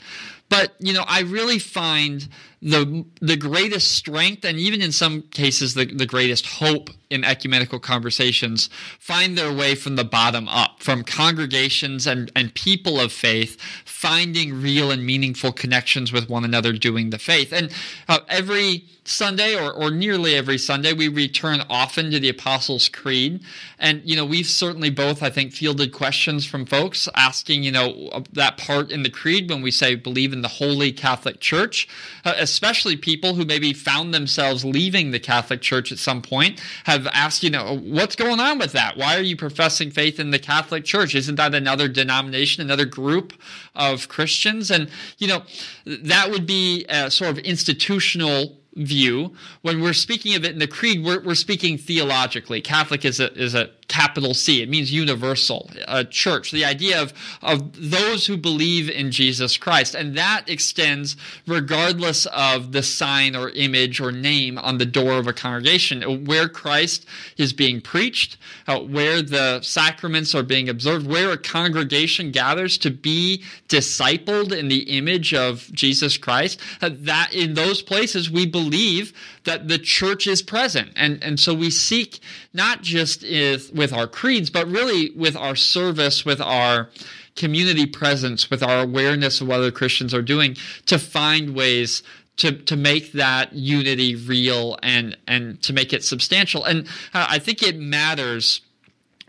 But, 0.49 0.73
you 0.79 0.93
know, 0.93 1.05
I 1.07 1.21
really 1.21 1.59
find 1.59 2.27
the 2.61 3.05
the 3.21 3.37
greatest 3.37 3.93
strength 3.93 4.43
and 4.43 4.57
even 4.59 4.81
in 4.81 4.91
some 4.91 5.21
cases 5.21 5.75
the, 5.75 5.85
the 5.85 6.05
greatest 6.05 6.45
hope 6.45 6.89
in 7.09 7.23
ecumenical 7.23 7.79
conversations 7.79 8.69
find 8.99 9.37
their 9.37 9.51
way 9.51 9.75
from 9.75 9.95
the 9.95 10.03
bottom 10.03 10.47
up 10.49 10.81
from 10.83 11.03
congregations 11.03 12.05
and, 12.05 12.31
and 12.35 12.53
people 12.53 12.99
of 12.99 13.11
faith 13.11 13.59
finding 13.85 14.61
real 14.61 14.91
and 14.91 15.05
meaningful 15.05 15.51
connections 15.51 16.13
with 16.13 16.29
one 16.29 16.45
another 16.45 16.71
doing 16.71 17.09
the 17.09 17.19
faith. 17.19 17.51
And 17.51 17.69
uh, 18.07 18.19
every 18.29 18.85
sunday 19.03 19.55
or, 19.55 19.73
or 19.73 19.89
nearly 19.89 20.35
every 20.35 20.57
sunday 20.57 20.93
we 20.93 21.07
return 21.07 21.63
often 21.67 22.11
to 22.11 22.19
the 22.19 22.29
apostles 22.29 22.87
creed. 22.89 23.41
And 23.79 24.01
you 24.05 24.15
know 24.15 24.25
we've 24.25 24.45
certainly 24.45 24.89
both 24.89 25.23
i 25.23 25.29
think 25.29 25.51
fielded 25.51 25.91
questions 25.91 26.45
from 26.45 26.65
folks 26.65 27.09
asking 27.15 27.63
you 27.63 27.71
know 27.71 28.23
that 28.33 28.57
part 28.57 28.91
in 28.91 29.03
the 29.03 29.09
creed 29.09 29.49
when 29.49 29.61
we 29.61 29.71
say 29.71 29.95
believe 29.95 30.31
in 30.31 30.43
the 30.43 30.47
holy 30.47 30.91
catholic 30.91 31.39
church 31.39 31.87
uh, 32.23 32.33
especially 32.49 32.97
people 32.97 33.35
who 33.35 33.45
maybe 33.45 33.73
found 33.73 34.13
themselves 34.13 34.65
leaving 34.65 35.11
the 35.11 35.19
Catholic 35.19 35.61
Church 35.61 35.91
at 35.91 35.99
some 35.99 36.21
point, 36.21 36.59
have 36.85 37.07
asked, 37.07 37.43
you 37.43 37.49
know, 37.49 37.77
what's 37.77 38.15
going 38.15 38.39
on 38.39 38.59
with 38.59 38.71
that? 38.73 38.97
Why 38.97 39.17
are 39.17 39.21
you 39.21 39.35
professing 39.35 39.91
faith 39.91 40.19
in 40.19 40.31
the 40.31 40.39
Catholic 40.39 40.85
Church? 40.85 41.15
Isn't 41.15 41.35
that 41.35 41.53
another 41.53 41.87
denomination, 41.87 42.61
another 42.61 42.85
group 42.85 43.33
of 43.75 44.07
Christians? 44.07 44.71
And, 44.71 44.89
you 45.17 45.27
know, 45.27 45.43
that 45.85 46.29
would 46.31 46.45
be 46.45 46.85
a 46.89 47.11
sort 47.11 47.31
of 47.31 47.37
institutional 47.39 48.57
view. 48.75 49.33
When 49.61 49.81
we're 49.81 49.93
speaking 49.93 50.35
of 50.35 50.45
it 50.45 50.53
in 50.53 50.59
the 50.59 50.67
creed, 50.67 51.03
we're, 51.03 51.21
we're 51.21 51.35
speaking 51.35 51.77
theologically. 51.77 52.61
Catholic 52.61 53.05
is 53.05 53.19
a, 53.19 53.33
is 53.33 53.55
a 53.55 53.71
capital 53.89 54.33
C. 54.33 54.61
It 54.61 54.69
means 54.69 54.93
universal, 54.93 55.69
church. 56.09 56.51
The 56.51 56.63
idea 56.63 57.01
of, 57.01 57.11
of 57.41 57.91
those 57.91 58.27
who 58.27 58.37
believe 58.37 58.89
in 58.89 59.11
Jesus 59.11 59.57
Christ. 59.57 59.95
And 59.95 60.15
that 60.15 60.47
extends 60.47 61.17
regardless 61.45 62.25
of 62.27 62.71
the 62.71 62.83
sign 62.83 63.35
or 63.35 63.49
image 63.49 63.99
or 63.99 64.11
name 64.11 64.57
on 64.57 64.77
the 64.77 64.85
door 64.85 65.13
of 65.13 65.27
a 65.27 65.33
congregation. 65.33 66.25
Where 66.25 66.47
Christ 66.47 67.05
is 67.37 67.51
being 67.51 67.81
preached, 67.81 68.37
uh, 68.67 68.79
where 68.79 69.21
the 69.21 69.61
sacraments 69.61 70.33
are 70.33 70.43
being 70.43 70.69
observed, 70.69 71.07
where 71.07 71.31
a 71.31 71.37
congregation 71.37 72.31
gathers 72.31 72.77
to 72.79 72.91
be 72.91 73.43
discipled 73.67 74.55
in 74.57 74.67
the 74.67 74.97
image 74.97 75.33
of 75.33 75.71
Jesus 75.73 76.17
Christ, 76.17 76.59
uh, 76.81 76.89
that 76.93 77.33
in 77.33 77.55
those 77.55 77.81
places 77.81 78.29
we 78.29 78.45
believe 78.45 79.13
that 79.45 79.67
the 79.67 79.79
church 79.79 80.27
is 80.27 80.41
present. 80.41 80.91
And, 80.95 81.23
and 81.23 81.39
so 81.39 81.53
we 81.53 81.69
seek 81.69 82.19
not 82.53 82.81
just 82.81 83.23
if, 83.23 83.73
with 83.73 83.93
our 83.93 84.07
creeds, 84.07 84.49
but 84.49 84.67
really 84.67 85.11
with 85.11 85.35
our 85.35 85.55
service, 85.55 86.25
with 86.25 86.41
our 86.41 86.89
community 87.35 87.85
presence, 87.85 88.49
with 88.49 88.61
our 88.61 88.79
awareness 88.81 89.41
of 89.41 89.47
what 89.47 89.59
other 89.59 89.71
Christians 89.71 90.13
are 90.13 90.21
doing 90.21 90.55
to 90.85 90.99
find 90.99 91.55
ways 91.55 92.03
to, 92.37 92.53
to 92.53 92.75
make 92.75 93.13
that 93.13 93.53
unity 93.53 94.15
real 94.15 94.77
and, 94.81 95.17
and 95.27 95.61
to 95.63 95.73
make 95.73 95.93
it 95.93 96.03
substantial. 96.03 96.63
And 96.63 96.87
uh, 97.13 97.27
I 97.29 97.39
think 97.39 97.61
it 97.61 97.77
matters 97.77 98.61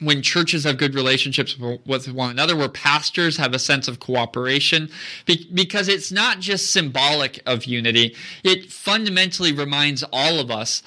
when 0.00 0.22
churches 0.22 0.64
have 0.64 0.78
good 0.78 0.94
relationships 0.94 1.56
with 1.58 2.12
one 2.12 2.30
another, 2.30 2.56
where 2.56 2.68
pastors 2.68 3.36
have 3.36 3.54
a 3.54 3.58
sense 3.58 3.86
of 3.86 4.00
cooperation, 4.00 4.90
because 5.26 5.88
it's 5.88 6.10
not 6.10 6.40
just 6.40 6.72
symbolic 6.72 7.40
of 7.46 7.66
unity. 7.66 8.16
It 8.42 8.72
fundamentally 8.72 9.52
reminds 9.52 10.02
all 10.12 10.40
of 10.40 10.50
us 10.50 10.82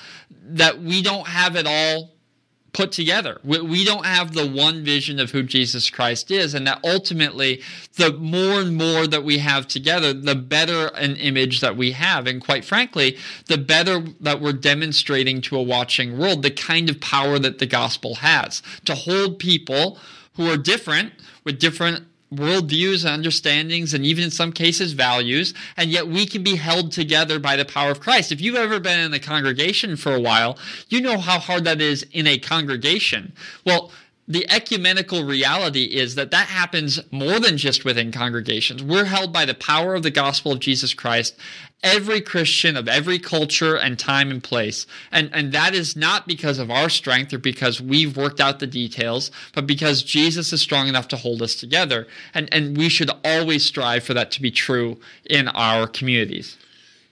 that 0.45 0.82
we 0.82 1.02
don't 1.02 1.28
have 1.28 1.56
it 1.56 1.67
all 1.67 2.12
put 2.74 2.92
together. 2.92 3.40
We, 3.44 3.86
don't 3.86 4.06
have 4.06 4.34
the 4.34 4.48
one 4.48 4.84
vision 4.84 5.20
of 5.20 5.32
who 5.32 5.44
Jesus 5.44 5.92
Christ 5.92 6.32
is, 6.32 6.56
and 6.56 6.66
that 6.66 6.80
ultimately, 6.84 7.62
the 7.98 8.14
more 8.14 8.60
and 8.60 8.76
more 8.76 9.06
that 9.06 9.24
we 9.24 9.38
have 9.38 9.68
together, 9.68 10.12
the 10.12 10.36
better 10.36 10.88
an 10.96 11.16
image 11.18 11.62
that 11.62 11.78
we 11.78 11.92
have. 11.92 12.26
And 12.26 12.42
quite 12.42 12.66
frankly, 12.66 13.18
the 13.46 13.60
better 13.60 14.04
that 14.20 14.42
we're 14.42 14.54
demonstrating 14.54 15.40
to 15.42 15.58
a 15.58 15.62
watching 15.62 16.18
world 16.18 16.42
the 16.42 16.52
kind 16.52 16.90
of 16.90 17.00
power 17.00 17.38
that 17.38 17.60
the 17.60 17.68
gospel 17.68 18.16
has 18.16 18.64
to 18.86 18.96
hold 18.96 19.38
people 19.38 20.00
who 20.36 20.50
are 20.50 20.58
different 20.58 21.14
with 21.44 21.60
different 21.60 22.06
worldviews 22.36 23.06
and 23.06 23.13
understandings 23.13 23.93
and 23.93 24.06
even 24.06 24.24
in 24.24 24.32
some 24.32 24.52
cases 24.52 24.93
values, 24.93 25.54
and 25.78 25.89
yet 25.89 26.08
we 26.08 26.26
can 26.26 26.43
be 26.43 26.56
held 26.56 26.91
together 26.91 27.39
by 27.39 27.56
the 27.56 27.65
power 27.65 27.91
of 27.91 28.00
Christ. 28.00 28.32
If 28.32 28.41
you've 28.41 28.56
ever 28.56 28.80
been 28.80 29.00
in 29.00 29.13
a 29.13 29.19
congregation 29.19 29.96
for 29.96 30.13
a 30.13 30.19
while, 30.19 30.58
you 30.89 31.02
know 31.02 31.17
how 31.17 31.39
hard 31.39 31.63
that 31.65 31.82
is 31.82 32.06
in 32.12 32.28
a 32.28 32.38
congregation. 32.38 33.34
Well, 33.65 33.91
the 34.28 34.50
ecumenical 34.50 35.24
reality 35.24 35.84
is 35.84 36.16
that 36.16 36.32
that 36.32 36.48
happens 36.48 37.00
more 37.12 37.40
than 37.40 37.58
just 37.58 37.84
within 37.84 38.12
congregations. 38.12 38.82
We're 38.82 39.06
held 39.06 39.34
by 39.34 39.46
the 39.46 39.54
power 39.54 39.96
of 39.96 40.04
the 40.04 40.12
gospel 40.12 40.54
of 40.54 40.60
Jesus 40.60 40.94
Christ, 40.94 41.36
every 41.84 42.22
Christian 42.22 42.78
of 42.78 42.88
every 42.88 43.20
culture 43.20 43.76
and 43.76 44.00
time 44.00 44.32
and 44.32 44.42
place. 44.42 44.88
And, 45.12 45.30
and 45.34 45.52
that 45.52 45.76
is 45.76 45.98
not 45.98 46.26
because 46.26 46.58
of 46.58 46.72
our 46.72 46.88
strength 46.88 47.34
or 47.34 47.38
because 47.38 47.82
we've 47.82 48.16
worked 48.16 48.40
out 48.40 48.60
the 48.60 48.68
details, 48.68 49.30
but 49.54 49.68
because 49.68 50.04
Jesus 50.04 50.54
is 50.54 50.62
strong 50.62 50.88
enough 50.88 51.10
to 51.10 51.18
hold 51.18 51.42
us 51.42 51.56
together. 51.56 52.08
And, 52.34 52.48
and 52.54 52.78
we 52.78 52.88
should 52.88 53.12
always 53.26 53.66
strive 53.66 54.06
for 54.06 54.14
that 54.14 54.32
to 54.32 54.42
be 54.42 54.52
true 54.52 55.00
in 55.26 55.50
our 55.50 55.86
communities. 55.86 56.58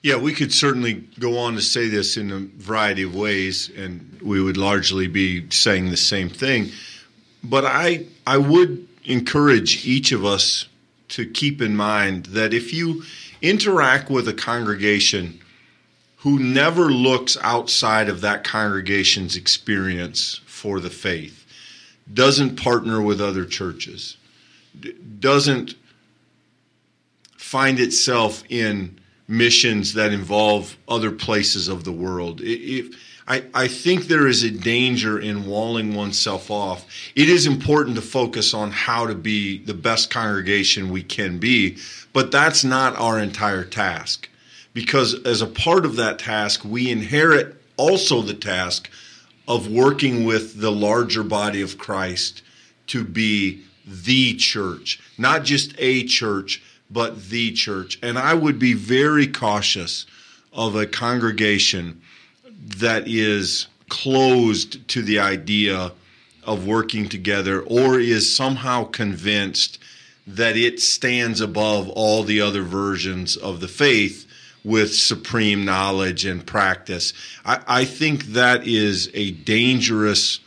Yeah, 0.02 0.16
we 0.16 0.34
could 0.34 0.52
certainly 0.52 0.94
go 1.20 1.38
on 1.38 1.54
to 1.56 1.62
say 1.62 1.88
this 1.88 2.18
in 2.18 2.32
a 2.32 2.40
variety 2.40 3.04
of 3.04 3.14
ways, 3.14 3.70
and 3.78 4.20
we 4.24 4.42
would 4.42 4.58
largely 4.58 5.08
be 5.08 5.48
saying 5.52 5.92
the 5.92 5.98
same 5.98 6.28
thing. 6.28 6.72
But 7.44 7.66
I 7.66 8.06
I 8.26 8.38
would 8.38 8.88
encourage 9.06 9.86
each 9.86 10.12
of 10.12 10.26
us 10.26 10.68
to 11.10 11.26
keep 11.26 11.62
in 11.62 11.76
mind 11.76 12.28
that 12.28 12.54
if 12.54 12.74
you 12.74 13.04
interact 13.42 14.10
with 14.10 14.28
a 14.28 14.34
congregation 14.34 15.40
who 16.18 16.38
never 16.40 16.92
looks 16.92 17.36
outside 17.42 18.08
of 18.08 18.22
that 18.22 18.44
congregation's 18.44 19.36
experience 19.36 20.40
for 20.46 20.80
the 20.80 20.90
faith, 20.90 21.46
doesn't 22.14 22.62
partner 22.62 23.02
with 23.02 23.20
other 23.20 23.46
churches, 23.46 24.18
doesn't 25.20 25.76
find 27.38 27.80
itself 27.80 28.44
in 28.50 29.00
missions 29.28 29.94
that 29.94 30.14
involve 30.14 30.78
other 30.88 31.12
places 31.12 31.68
of 31.68 31.84
the 31.84 31.92
world. 31.92 32.40
If 32.44 32.96
I, 33.32 33.44
I 33.54 33.68
think 33.70 34.08
there 34.08 34.28
is 34.28 34.44
a 34.44 34.52
danger 34.52 35.18
in 35.18 35.46
walling 35.46 35.96
oneself 35.96 36.52
off. 36.52 36.86
It 37.16 37.30
is 37.30 37.46
important 37.46 37.96
to 37.96 38.02
focus 38.02 38.54
on 38.54 38.72
how 38.72 39.08
to 39.08 39.16
be 39.16 39.60
the 39.60 39.74
best 39.74 40.10
congregation 40.10 40.90
we 40.90 41.02
can 41.02 41.38
be, 41.38 41.78
but 42.12 42.30
that's 42.30 42.66
not 42.66 42.98
our 42.98 43.18
entire 43.18 43.64
task. 43.64 44.28
Because 44.74 45.14
as 45.24 45.42
a 45.42 45.48
part 45.48 45.86
of 45.86 45.96
that 45.96 46.20
task, 46.20 46.66
we 46.66 46.92
inherit 46.92 47.56
also 47.78 48.22
the 48.22 48.34
task 48.34 48.90
of 49.48 49.72
working 49.72 50.26
with 50.26 50.60
the 50.60 50.72
larger 50.72 51.24
body 51.24 51.62
of 51.62 51.78
Christ 51.78 52.42
to 52.88 53.06
be 53.06 53.64
the 53.88 54.36
church, 54.36 55.00
not 55.18 55.46
just 55.46 55.74
a 55.78 56.04
church, 56.04 56.62
but 56.90 57.30
the 57.30 57.54
church. 57.54 57.98
And 58.04 58.20
I 58.20 58.34
would 58.34 58.60
be 58.60 58.74
very 58.74 59.26
cautious 59.26 60.06
of 60.52 60.76
a 60.76 60.86
congregation 60.86 62.02
that 62.62 63.08
is 63.08 63.68
closed 63.90 64.88
to 64.90 65.02
the 65.02 65.20
idea 65.20 65.92
of 66.44 66.66
working 66.66 67.10
together 67.10 67.62
or 67.62 68.00
is 68.00 68.36
somehow 68.36 68.84
convinced 68.84 69.80
that 70.26 70.56
it 70.56 70.80
stands 70.80 71.42
above 71.42 71.90
all 71.90 72.24
the 72.24 72.40
other 72.40 72.62
versions 72.62 73.36
of 73.36 73.60
the 73.60 73.68
faith 73.68 74.28
with 74.64 74.94
supreme 74.94 75.66
knowledge 75.66 76.26
and 76.26 76.46
practice. 76.46 77.14
I, 77.44 77.62
I 77.68 77.86
think 77.86 78.26
that 78.28 78.68
is 78.68 79.10
a 79.14 79.32
dangerous 79.32 80.40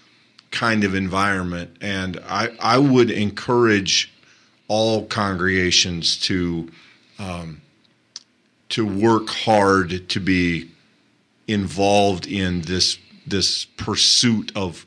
kind 0.50 0.84
of 0.84 0.94
environment, 0.94 1.76
and 1.80 2.20
I, 2.28 2.56
I 2.60 2.78
would 2.78 3.10
encourage 3.10 4.12
all 4.68 5.04
congregations 5.06 6.16
to 6.20 6.70
um, 7.18 7.60
to 8.70 8.86
work 8.86 9.28
hard 9.28 10.08
to 10.08 10.20
be 10.20 10.70
involved 11.46 12.26
in 12.26 12.62
this 12.62 12.98
this 13.26 13.64
pursuit 13.64 14.52
of 14.54 14.84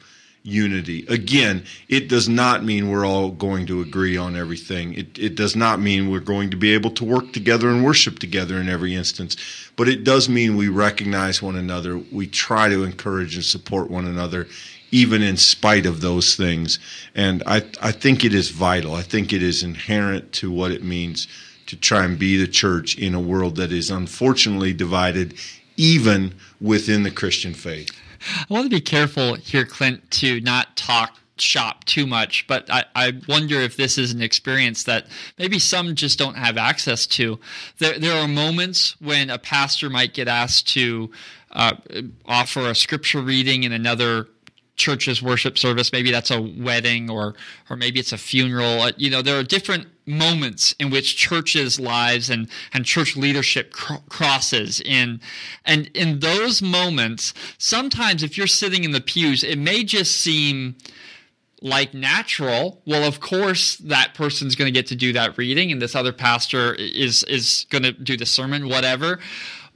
unity. 0.47 1.05
Again, 1.09 1.65
it 1.89 2.07
does 2.07 2.29
not 2.29 2.63
mean 2.63 2.89
we're 2.89 3.05
all 3.05 3.31
going 3.31 3.67
to 3.67 3.81
agree 3.81 4.15
on 4.15 4.35
everything. 4.35 4.93
It, 4.93 5.19
it 5.19 5.35
does 5.35 5.55
not 5.55 5.81
mean 5.81 6.09
we're 6.09 6.19
going 6.21 6.49
to 6.51 6.57
be 6.57 6.73
able 6.73 6.91
to 6.91 7.03
work 7.03 7.33
together 7.33 7.69
and 7.69 7.83
worship 7.83 8.19
together 8.19 8.55
in 8.57 8.69
every 8.69 8.95
instance. 8.95 9.35
But 9.75 9.89
it 9.89 10.05
does 10.05 10.29
mean 10.29 10.55
we 10.55 10.69
recognize 10.69 11.41
one 11.41 11.57
another. 11.57 11.97
We 11.97 12.27
try 12.27 12.69
to 12.69 12.85
encourage 12.85 13.35
and 13.35 13.43
support 13.43 13.91
one 13.91 14.05
another, 14.05 14.47
even 14.91 15.21
in 15.21 15.35
spite 15.35 15.85
of 15.85 15.99
those 15.99 16.37
things. 16.37 16.79
And 17.13 17.43
I, 17.45 17.57
I 17.81 17.91
think 17.91 18.23
it 18.23 18.33
is 18.33 18.49
vital. 18.49 18.95
I 18.95 19.01
think 19.01 19.33
it 19.33 19.43
is 19.43 19.63
inherent 19.63 20.31
to 20.33 20.49
what 20.49 20.71
it 20.71 20.83
means 20.83 21.27
to 21.65 21.75
try 21.75 22.05
and 22.05 22.17
be 22.17 22.37
the 22.37 22.47
church 22.47 22.97
in 22.97 23.13
a 23.13 23.19
world 23.19 23.57
that 23.57 23.73
is 23.73 23.91
unfortunately 23.91 24.71
divided, 24.71 25.33
even 25.77 26.33
within 26.59 27.03
the 27.03 27.11
Christian 27.11 27.53
faith. 27.53 27.89
I 28.37 28.45
want 28.49 28.65
to 28.65 28.69
be 28.69 28.81
careful 28.81 29.35
here, 29.35 29.65
Clint, 29.65 30.09
to 30.11 30.41
not 30.41 30.75
talk 30.75 31.17
shop 31.37 31.83
too 31.85 32.07
much, 32.07 32.45
but 32.47 32.69
I, 32.69 32.85
I 32.95 33.13
wonder 33.27 33.55
if 33.55 33.77
this 33.77 33.97
is 33.97 34.11
an 34.11 34.21
experience 34.21 34.83
that 34.83 35.07
maybe 35.37 35.59
some 35.59 35.95
just 35.95 36.17
don't 36.17 36.35
have 36.35 36.57
access 36.57 37.05
to. 37.07 37.39
There, 37.77 37.99
there 37.99 38.19
are 38.19 38.27
moments 38.27 38.99
when 38.99 39.29
a 39.29 39.37
pastor 39.37 39.89
might 39.89 40.13
get 40.13 40.27
asked 40.27 40.67
to 40.69 41.11
uh, 41.51 41.75
offer 42.25 42.61
a 42.61 42.75
scripture 42.75 43.21
reading 43.21 43.63
in 43.63 43.71
another 43.71 44.27
church's 44.77 45.21
worship 45.21 45.57
service. 45.57 45.91
Maybe 45.91 46.11
that's 46.11 46.31
a 46.31 46.41
wedding 46.41 47.09
or 47.09 47.35
or 47.69 47.75
maybe 47.75 47.99
it's 47.99 48.13
a 48.13 48.17
funeral. 48.17 48.81
Uh, 48.81 48.91
you 48.95 49.09
know, 49.09 49.21
there 49.21 49.37
are 49.37 49.43
different 49.43 49.87
moments 50.05 50.73
in 50.79 50.89
which 50.89 51.17
churches' 51.17 51.79
lives 51.79 52.29
and 52.29 52.47
and 52.73 52.85
church 52.85 53.17
leadership 53.17 53.73
cr- 53.73 53.95
crosses 54.07 54.79
in 54.81 55.19
and 55.65 55.87
in 55.93 56.19
those 56.19 56.61
moments, 56.61 57.33
sometimes 57.57 58.23
if 58.23 58.37
you're 58.37 58.47
sitting 58.47 58.83
in 58.83 58.91
the 58.91 59.01
pews, 59.01 59.43
it 59.43 59.57
may 59.57 59.83
just 59.83 60.15
seem 60.15 60.75
like 61.59 61.91
natural 61.91 62.83
well 62.85 63.03
of 63.03 63.19
course 63.19 63.77
that 63.77 64.13
person's 64.13 64.55
going 64.55 64.67
to 64.67 64.71
get 64.71 64.85
to 64.85 64.95
do 64.95 65.11
that 65.11 65.35
reading 65.39 65.71
and 65.71 65.81
this 65.81 65.95
other 65.95 66.13
pastor 66.13 66.75
is 66.75 67.23
is 67.23 67.65
going 67.71 67.81
to 67.81 67.91
do 67.91 68.15
the 68.15 68.27
sermon 68.27 68.69
whatever 68.69 69.17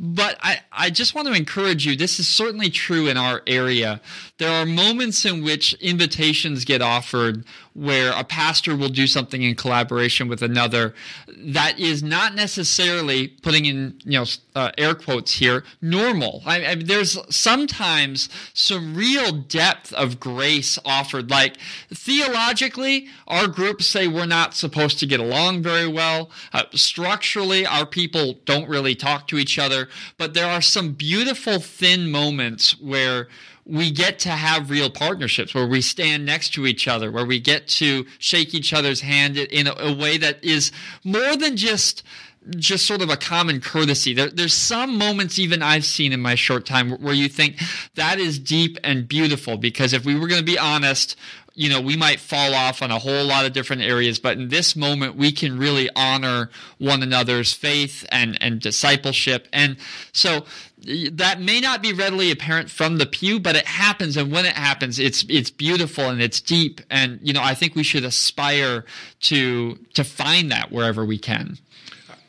but 0.04 0.36
I, 0.42 0.62
I 0.72 0.90
just 0.90 1.14
want 1.14 1.28
to 1.28 1.34
encourage 1.36 1.86
you. 1.86 1.96
This 1.96 2.20
is 2.20 2.28
certainly 2.28 2.72
true 2.72 3.08
in 3.08 3.18
our 3.18 3.44
area. 3.46 4.02
There 4.40 4.50
are 4.50 4.66
moments 4.66 5.26
in 5.26 5.44
which 5.44 5.74
invitations 5.76 6.66
get 6.66 6.82
offered 6.82 7.46
where 7.74 8.12
a 8.12 8.24
pastor 8.24 8.76
will 8.76 8.90
do 8.90 9.08
something 9.08 9.42
in 9.44 9.56
collaboration 9.56 10.28
with 10.28 10.42
another 10.42 10.94
that 11.38 11.80
is 11.80 12.04
not 12.04 12.36
necessarily 12.36 13.28
putting 13.28 13.66
in 13.66 14.00
you 14.04 14.20
know 14.20 14.26
uh, 14.56 14.72
air 14.78 14.94
quotes 14.94 15.36
here 15.36 15.64
normal 15.82 16.42
I, 16.46 16.66
I, 16.66 16.76
there's 16.76 17.18
sometimes 17.34 18.28
some 18.54 18.94
real 18.96 19.32
depth 19.32 19.94
of 19.94 20.20
grace 20.20 20.78
offered 20.84 21.30
like 21.30 21.58
theologically 21.94 23.08
our 23.28 23.48
groups 23.48 23.88
say 23.88 24.08
we're 24.08 24.26
not 24.26 24.54
supposed 24.54 25.00
to 25.00 25.06
get 25.06 25.22
along 25.22 25.64
very 25.64 25.88
well 25.88 26.30
uh, 26.52 26.64
structurally 26.74 27.66
our 27.66 27.86
people 27.86 28.40
don't 28.44 28.68
really 28.68 28.96
talk 28.96 29.28
to 29.30 29.38
each 29.38 29.58
other 29.58 29.88
but 30.18 30.34
there 30.34 30.50
are 30.50 30.62
some 30.62 30.94
beautiful 30.94 31.60
thin 31.60 32.12
moments 32.12 32.80
where 32.80 33.28
we 33.66 33.92
get 33.92 34.20
to 34.20 34.30
have 34.30 34.70
real 34.70 34.90
partnerships 34.90 35.54
where 35.54 35.68
we 35.68 35.82
stand 35.82 36.26
next 36.26 36.54
to 36.54 36.66
each 36.66 36.88
other, 36.88 37.12
where 37.12 37.26
we 37.26 37.40
get 37.40 37.68
to 37.68 38.06
shake 38.18 38.54
each 38.54 38.74
other's 38.74 39.02
hand 39.02 39.38
in 39.38 39.68
a, 39.68 39.74
a 39.78 39.96
way 39.96 40.18
that 40.18 40.44
is 40.44 40.72
more 41.04 41.36
than 41.36 41.56
just 41.56 42.04
just 42.58 42.88
sort 42.88 43.04
of 43.04 43.10
a 43.10 43.18
common 43.18 43.62
courtesy. 43.62 44.14
There, 44.14 44.30
there's 44.30 44.54
some 44.54 44.98
moments 44.98 45.38
even 45.38 45.62
I've 45.62 45.86
seen 45.86 46.12
in 46.12 46.22
my 46.22 46.34
short 46.34 46.66
time 46.66 46.92
where 46.94 47.14
you 47.14 47.30
think 47.30 47.62
that 47.94 48.18
is 48.20 48.40
deep 48.40 48.80
and 48.84 49.08
beautiful 49.08 49.58
because 49.58 49.94
if 49.94 50.06
we 50.06 50.18
were 50.18 50.28
going 50.28 50.40
to 50.40 50.46
be 50.46 50.58
honest, 50.58 51.16
you 51.54 51.70
know, 51.70 51.82
we 51.82 51.98
might 51.98 52.20
fall 52.20 52.54
off 52.54 52.82
on 52.82 52.92
a 52.92 53.00
whole 53.00 53.26
lot 53.26 53.46
of 53.46 53.54
different 53.54 53.82
areas, 53.82 54.20
but 54.20 54.38
in 54.38 54.50
this 54.50 54.76
moment, 54.76 55.16
we 55.16 55.32
can 55.32 55.58
really 55.58 55.90
honor 55.96 56.50
one 56.78 57.04
another's 57.04 57.54
faith 57.54 58.06
and, 58.12 58.38
and 58.42 58.62
discipleship. 58.62 59.48
And 59.52 59.78
so 60.14 60.46
that 60.86 61.42
may 61.42 61.60
not 61.60 61.82
be 61.82 61.94
readily 61.94 62.32
apparent 62.32 62.70
from 62.70 62.98
the 62.98 63.06
pew, 63.06 63.40
but 63.40 63.56
it 63.56 63.66
happens, 63.66 64.18
and 64.18 64.32
when 64.32 64.46
it 64.46 64.54
happens, 64.54 64.98
it's 64.98 65.24
it's 65.30 65.52
beautiful 65.52 66.10
and 66.10 66.22
it's 66.22 66.42
deep, 66.42 66.82
and 66.90 67.20
you 67.22 67.34
know 67.34 67.42
I 67.42 67.54
think 67.54 67.76
we 67.76 67.84
should 67.84 68.04
aspire 68.04 68.86
to 69.22 69.78
to 69.94 70.04
find 70.04 70.52
that 70.52 70.72
wherever 70.72 71.06
we 71.06 71.20
can. 71.20 71.60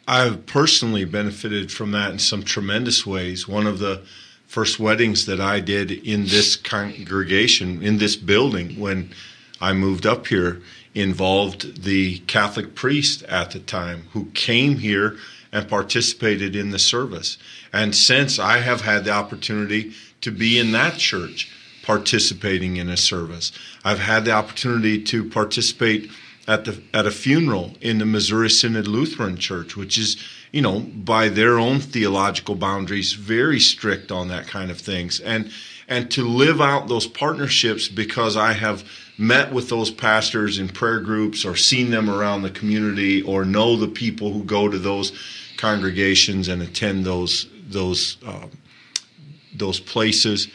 I've 0.07 0.45
personally 0.45 1.05
benefited 1.05 1.73
from 1.73 1.93
that 1.93 2.11
in 2.11 2.19
some 2.19 2.43
tremendous 2.43 3.07
ways. 3.07 3.49
One 3.49 3.67
of 3.67 3.79
the 3.79 4.03
first 4.53 4.79
weddings 4.79 5.25
that 5.25 5.41
I 5.41 5.61
did 5.61 5.91
in 5.91 6.27
this 6.27 6.57
congregation, 6.57 7.83
in 7.83 7.97
this 7.97 8.17
building, 8.17 8.79
when 8.79 9.09
I 9.63 9.73
moved 9.73 10.05
up 10.05 10.27
here, 10.27 10.61
involved 10.95 11.85
the 11.85 12.19
Catholic 12.27 12.75
priest 12.75 13.23
at 13.23 13.53
the 13.53 13.61
time 13.61 14.09
who 14.13 14.27
came 14.35 14.77
here 14.77 15.17
and 15.53 15.67
participated 15.67 16.55
in 16.55 16.69
the 16.69 16.79
service. 16.79 17.39
And 17.73 17.97
since 17.97 18.39
I 18.39 18.59
have 18.59 18.83
had 18.83 19.05
the 19.05 19.13
opportunity 19.13 19.95
to 20.21 20.31
be 20.31 20.59
in 20.59 20.73
that 20.73 20.99
church 20.99 21.51
participating 21.83 22.77
in 22.77 22.91
a 22.91 22.97
service, 22.99 23.53
I've 23.87 24.01
had 24.01 24.27
the 24.27 24.33
opportunity 24.33 25.03
to 25.05 25.31
participate 25.31 26.11
at 26.47 26.67
the 26.67 26.83
at 26.93 27.07
a 27.07 27.11
funeral 27.11 27.75
in 27.81 27.97
the 27.97 28.05
Missouri 28.05 28.51
Synod 28.51 28.87
Lutheran 28.87 29.39
Church, 29.39 29.77
which 29.77 29.97
is, 29.97 30.23
you 30.53 30.61
know, 30.61 30.81
by 30.81 31.29
their 31.29 31.59
own 31.59 31.81
theological 31.81 32.55
boundaries, 32.55 33.15
very 33.15 33.59
strict 33.59 34.13
on 34.13 34.29
that 34.29 34.47
kind 34.47 34.71
of 34.71 34.79
things. 34.79 35.19
And 35.21 35.51
and 35.89 36.11
to 36.13 36.27
live 36.27 36.61
out 36.61 36.89
those 36.89 37.07
partnerships 37.07 37.89
because 37.89 38.37
I 38.37 38.53
have 38.53 38.85
met 39.19 39.53
with 39.53 39.69
those 39.69 39.91
pastors 39.91 40.59
in 40.59 40.69
prayer 40.69 41.01
groups 41.01 41.45
or 41.45 41.57
seen 41.57 41.91
them 41.91 42.09
around 42.09 42.43
the 42.43 42.51
community 42.51 43.23
or 43.23 43.45
know 43.45 43.77
the 43.77 43.89
people 43.89 44.33
who 44.33 44.45
go 44.45 44.69
to 44.69 44.79
those 44.79 45.13
congregations 45.57 46.49
and 46.49 46.63
attend 46.63 47.05
those 47.05 47.49
those 47.69 48.19
um, 48.27 48.51
those 49.55 49.81
places 49.81 50.49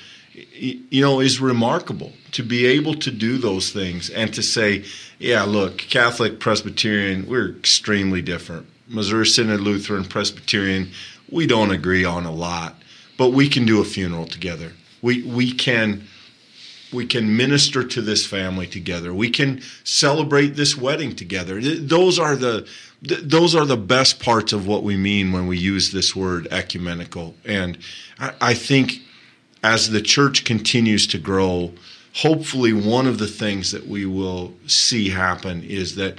you 0.51 1.01
know 1.01 1.19
is 1.19 1.39
remarkable 1.39 2.11
to 2.31 2.43
be 2.43 2.65
able 2.65 2.93
to 2.93 3.09
do 3.09 3.37
those 3.37 3.71
things 3.71 4.09
and 4.09 4.33
to 4.33 4.43
say 4.43 4.83
yeah 5.17 5.43
look 5.43 5.77
catholic 5.77 6.39
presbyterian 6.39 7.27
we're 7.27 7.49
extremely 7.49 8.21
different. 8.21 8.67
Missouri 8.87 9.25
synod 9.25 9.61
lutheran 9.61 10.05
presbyterian 10.05 10.91
we 11.31 11.47
don't 11.47 11.71
agree 11.71 12.05
on 12.05 12.25
a 12.25 12.31
lot 12.31 12.75
but 13.17 13.31
we 13.31 13.49
can 13.49 13.65
do 13.65 13.81
a 13.81 13.85
funeral 13.85 14.25
together. 14.25 14.71
We 15.01 15.23
we 15.23 15.51
can 15.51 16.07
we 16.93 17.05
can 17.05 17.35
minister 17.35 17.83
to 17.83 18.01
this 18.01 18.25
family 18.25 18.67
together. 18.67 19.13
We 19.13 19.29
can 19.29 19.61
celebrate 19.83 20.55
this 20.55 20.77
wedding 20.77 21.15
together. 21.15 21.59
Those 21.59 22.17
are 22.19 22.35
the 22.35 22.67
those 23.01 23.55
are 23.55 23.65
the 23.65 23.77
best 23.77 24.19
parts 24.19 24.53
of 24.53 24.65
what 24.65 24.83
we 24.83 24.97
mean 24.97 25.31
when 25.31 25.47
we 25.47 25.57
use 25.57 25.91
this 25.91 26.15
word 26.15 26.47
ecumenical. 26.49 27.35
And 27.43 27.77
I, 28.19 28.33
I 28.41 28.53
think 28.53 29.01
as 29.73 29.89
the 29.89 30.01
church 30.01 30.45
continues 30.45 31.05
to 31.07 31.17
grow, 31.17 31.73
hopefully 32.13 32.71
one 32.71 33.05
of 33.05 33.17
the 33.17 33.27
things 33.27 33.71
that 33.71 33.85
we 33.85 34.05
will 34.05 34.53
see 34.65 35.09
happen 35.09 35.61
is 35.63 35.95
that 35.95 36.17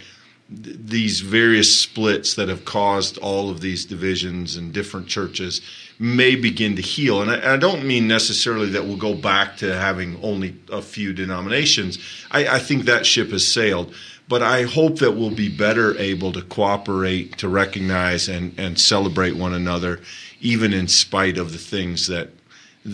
th- 0.63 0.77
these 0.79 1.21
various 1.21 1.81
splits 1.81 2.35
that 2.35 2.49
have 2.49 2.67
caused 2.67 3.17
all 3.19 3.49
of 3.49 3.63
these 3.63 3.87
divisions 3.87 4.57
in 4.57 4.71
different 4.71 5.09
churches 5.09 5.63
may 5.99 6.37
begin 6.37 6.77
to 6.77 6.83
heal. 6.83 7.23
And 7.23 7.31
I, 7.31 7.55
I, 7.55 7.57
don't 7.57 7.87
mean 7.87 8.07
necessarily 8.07 8.69
that 8.71 8.85
we'll 8.85 8.99
go 8.99 9.15
back 9.15 9.57
to 9.59 9.75
having 9.75 10.23
only 10.23 10.55
a 10.71 10.83
few 10.83 11.15
denominations. 11.15 11.99
I, 12.31 12.47
I 12.47 12.59
think 12.59 12.85
that 12.85 13.07
ship 13.07 13.31
has 13.31 13.49
sailed 13.49 13.95
but 14.29 14.43
I 14.43 14.65
hope 14.65 14.99
that 14.99 15.13
we'll 15.13 15.35
be 15.35 15.49
better 15.49 15.97
able 15.97 16.33
to 16.33 16.43
cooperate, 16.43 17.39
to 17.39 17.49
recognize 17.49 18.29
and, 18.29 18.53
and 18.59 18.79
celebrate 18.79 19.37
one 19.37 19.55
another, 19.55 20.01
even 20.43 20.75
in 20.75 20.87
spite 20.87 21.39
of 21.39 21.53
the 21.53 21.59
things 21.59 22.09
that 22.09 22.29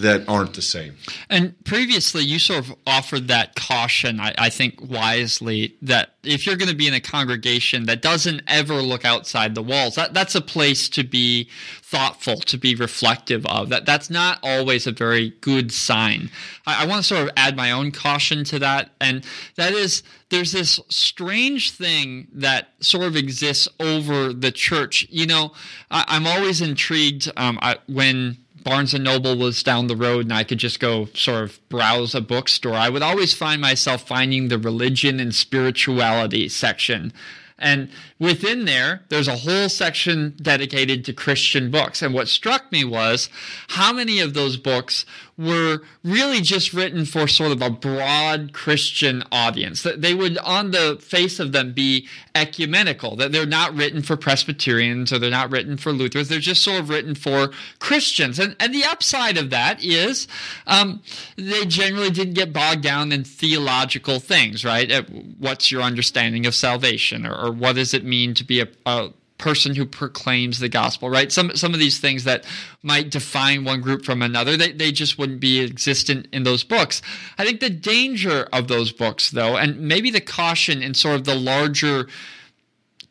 that 0.01 0.29
aren't 0.29 0.55
the 0.55 0.63
same. 0.63 0.97
And 1.31 1.55
previously, 1.65 2.25
you 2.25 2.39
sort 2.39 2.61
of 2.61 2.75
offered 2.87 3.29
that 3.29 3.55
caution, 3.55 4.21
I, 4.21 4.35
I 4.37 4.51
think 4.51 4.81
wisely, 4.81 5.77
that 5.83 6.15
if 6.23 6.47
you're 6.47 6.57
going 6.57 6.71
to 6.71 6.77
be 6.77 6.89
in 6.89 6.95
a 6.95 7.01
congregation 7.01 7.87
that 7.87 8.03
doesn't 8.03 8.43
ever 8.47 8.75
look 8.75 9.05
outside 9.05 9.55
the 9.55 9.63
walls, 9.63 9.95
that, 9.95 10.15
that's 10.15 10.35
a 10.35 10.41
place 10.41 10.89
to 10.91 11.05
be 11.05 11.49
thoughtful, 11.83 12.37
to 12.37 12.59
be 12.59 12.75
reflective 12.75 13.47
of. 13.47 13.69
That 13.69 13.87
that's 13.87 14.11
not 14.11 14.39
always 14.43 14.87
a 14.87 14.93
very 14.93 15.31
good 15.41 15.71
sign. 15.71 16.31
I, 16.67 16.85
I 16.85 16.87
want 16.87 17.03
to 17.03 17.09
sort 17.09 17.23
of 17.23 17.31
add 17.37 17.57
my 17.57 17.71
own 17.71 17.93
caution 17.93 18.45
to 18.45 18.59
that, 18.59 18.91
and 19.01 19.25
that 19.57 19.73
is 19.73 20.03
there's 20.31 20.53
this 20.53 20.81
strange 20.89 21.71
thing 21.71 22.29
that 22.33 22.69
sort 22.81 23.05
of 23.05 23.17
exists 23.17 23.69
over 23.79 24.33
the 24.33 24.51
church. 24.51 25.07
You 25.11 25.27
know, 25.27 25.53
I, 25.91 26.17
am 26.17 26.27
always 26.27 26.61
intrigued 26.61 27.31
um, 27.37 27.59
I, 27.63 27.77
when 27.87 28.39
Barnes 28.65 28.95
and 28.95 29.05
Noble 29.05 29.37
was 29.37 29.63
down 29.63 29.87
the 29.87 29.97
road 29.97 30.25
and 30.25 30.33
I 30.33 30.43
could 30.43 30.59
just 30.59 30.81
go 30.81 31.07
sort 31.15 31.45
of 31.45 31.69
browse 31.69 32.15
a 32.15 32.21
bookstore, 32.21 32.75
I 32.75 32.89
would 32.89 33.03
always 33.03 33.35
find 33.35 33.61
myself 33.61 34.07
finding 34.07 34.49
the 34.49 34.59
religion 34.59 35.21
and 35.21 35.35
spirituality 35.35 36.49
section 36.49 37.13
and 37.59 37.89
within 38.19 38.65
there, 38.65 39.03
there's 39.09 39.29
a 39.29 39.37
whole 39.37 39.69
section 39.69 40.35
dedicated 40.43 41.05
to 41.05 41.13
Christian 41.13 41.71
books. 41.71 42.03
And 42.03 42.13
what 42.13 42.29
struck 42.29 42.71
me 42.73 42.85
was 42.85 43.29
how 43.69 43.93
many 43.93 44.21
of 44.21 44.35
those 44.35 44.57
books 44.57 45.07
were 45.37 45.81
really 46.05 46.41
just 46.41 46.73
written 46.73 47.05
for 47.05 47.27
sort 47.27 47.51
of 47.51 47.61
a 47.61 47.71
broad 47.71 48.53
Christian 48.53 49.25
audience. 49.33 49.83
That 49.83 50.01
they 50.01 50.15
would, 50.15 50.39
on 50.39 50.71
the 50.71 50.99
face 51.01 51.41
of 51.41 51.53
them, 51.53 51.73
be 51.73 52.09
ecumenical. 52.35 53.17
That 53.17 53.33
they're 53.33 53.47
not 53.47 53.75
written 53.75 54.03
for 54.03 54.17
Presbyterians 54.17 55.13
or 55.13 55.19
they're 55.19 55.31
not 55.31 55.51
written 55.51 55.77
for 55.77 55.93
Lutherans. 55.93 56.29
They're 56.29 56.39
just 56.39 56.63
sort 56.63 56.81
of 56.81 56.89
written 56.89 57.15
for 57.15 57.51
Christians. 57.81 58.39
And, 58.39 58.55
and 58.61 58.73
the 58.73 58.85
upside 58.85 59.37
of 59.37 59.51
that 59.51 59.83
is 59.83 60.29
um, 60.67 61.03
they 61.37 61.65
generally 61.67 62.11
didn't 62.11 62.35
get 62.35 62.53
bogged 62.53 62.83
down 62.83 63.11
in 63.11 63.25
theological 63.25 64.21
things, 64.21 64.65
right? 64.65 64.91
Uh, 64.91 65.03
what's 65.39 65.71
your 65.71 65.83
understanding 65.83 66.47
of 66.47 66.55
salvation 66.55 67.27
or, 67.27 67.35
or 67.35 67.53
what 67.53 67.75
does 67.75 67.93
it 67.93 68.05
mean 68.05 68.35
to 68.35 68.45
be 68.45 68.61
a, 68.61 68.69
a 68.87 69.11
person 69.39 69.75
who 69.75 69.85
proclaims 69.85 70.59
the 70.59 70.69
gospel, 70.69 71.11
right? 71.11 71.33
Some 71.33 71.57
some 71.57 71.75
of 71.75 71.81
these 71.81 71.99
things 71.99 72.25
that 72.25 72.45
might 72.83 73.11
define 73.11 73.65
one 73.65 73.81
group 73.81 74.05
from 74.05 74.23
another, 74.23 74.57
they, 74.57 74.73
they 74.73 74.93
just 74.93 75.19
wouldn't 75.19 75.41
be 75.41 75.61
existent 75.61 76.29
in 76.33 76.45
those 76.45 76.65
books. 76.65 77.03
I 77.37 77.45
think 77.45 77.61
the 77.61 77.71
danger 77.71 78.49
of 78.53 78.69
those 78.69 78.93
books, 78.93 79.31
though, 79.31 79.57
and 79.57 79.81
maybe 79.81 80.11
the 80.11 80.21
caution 80.21 80.83
in 80.83 80.95
sort 80.95 81.17
of 81.17 81.25
the 81.25 81.35
larger 81.35 82.07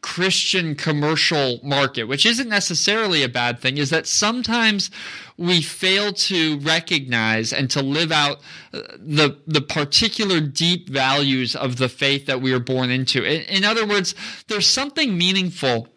Christian 0.01 0.76
commercial 0.76 1.59
market, 1.63 2.03
which 2.03 2.26
isn't 2.26 2.49
necessarily 2.49 3.24
a 3.24 3.30
bad 3.30 3.59
thing, 3.59 3.78
is 3.78 3.89
that 3.89 4.05
sometimes 4.05 4.91
we 5.38 5.61
fail 5.61 6.13
to 6.13 6.59
recognize 6.59 7.53
and 7.53 7.69
to 7.71 7.82
live 7.82 8.11
out 8.11 8.38
uh, 8.74 8.82
the 8.97 9.39
the 9.47 9.61
particular 9.61 10.39
deep 10.41 10.89
values 10.89 11.55
of 11.55 11.78
the 11.78 11.89
faith 11.89 12.26
that 12.28 12.41
we 12.41 12.53
are 12.53 12.59
born 12.59 12.91
into. 12.91 13.24
In, 13.24 13.41
in 13.43 13.63
other 13.63 13.88
words, 13.88 14.13
there's 14.47 14.67
something 14.67 15.17
meaningful 15.17 15.88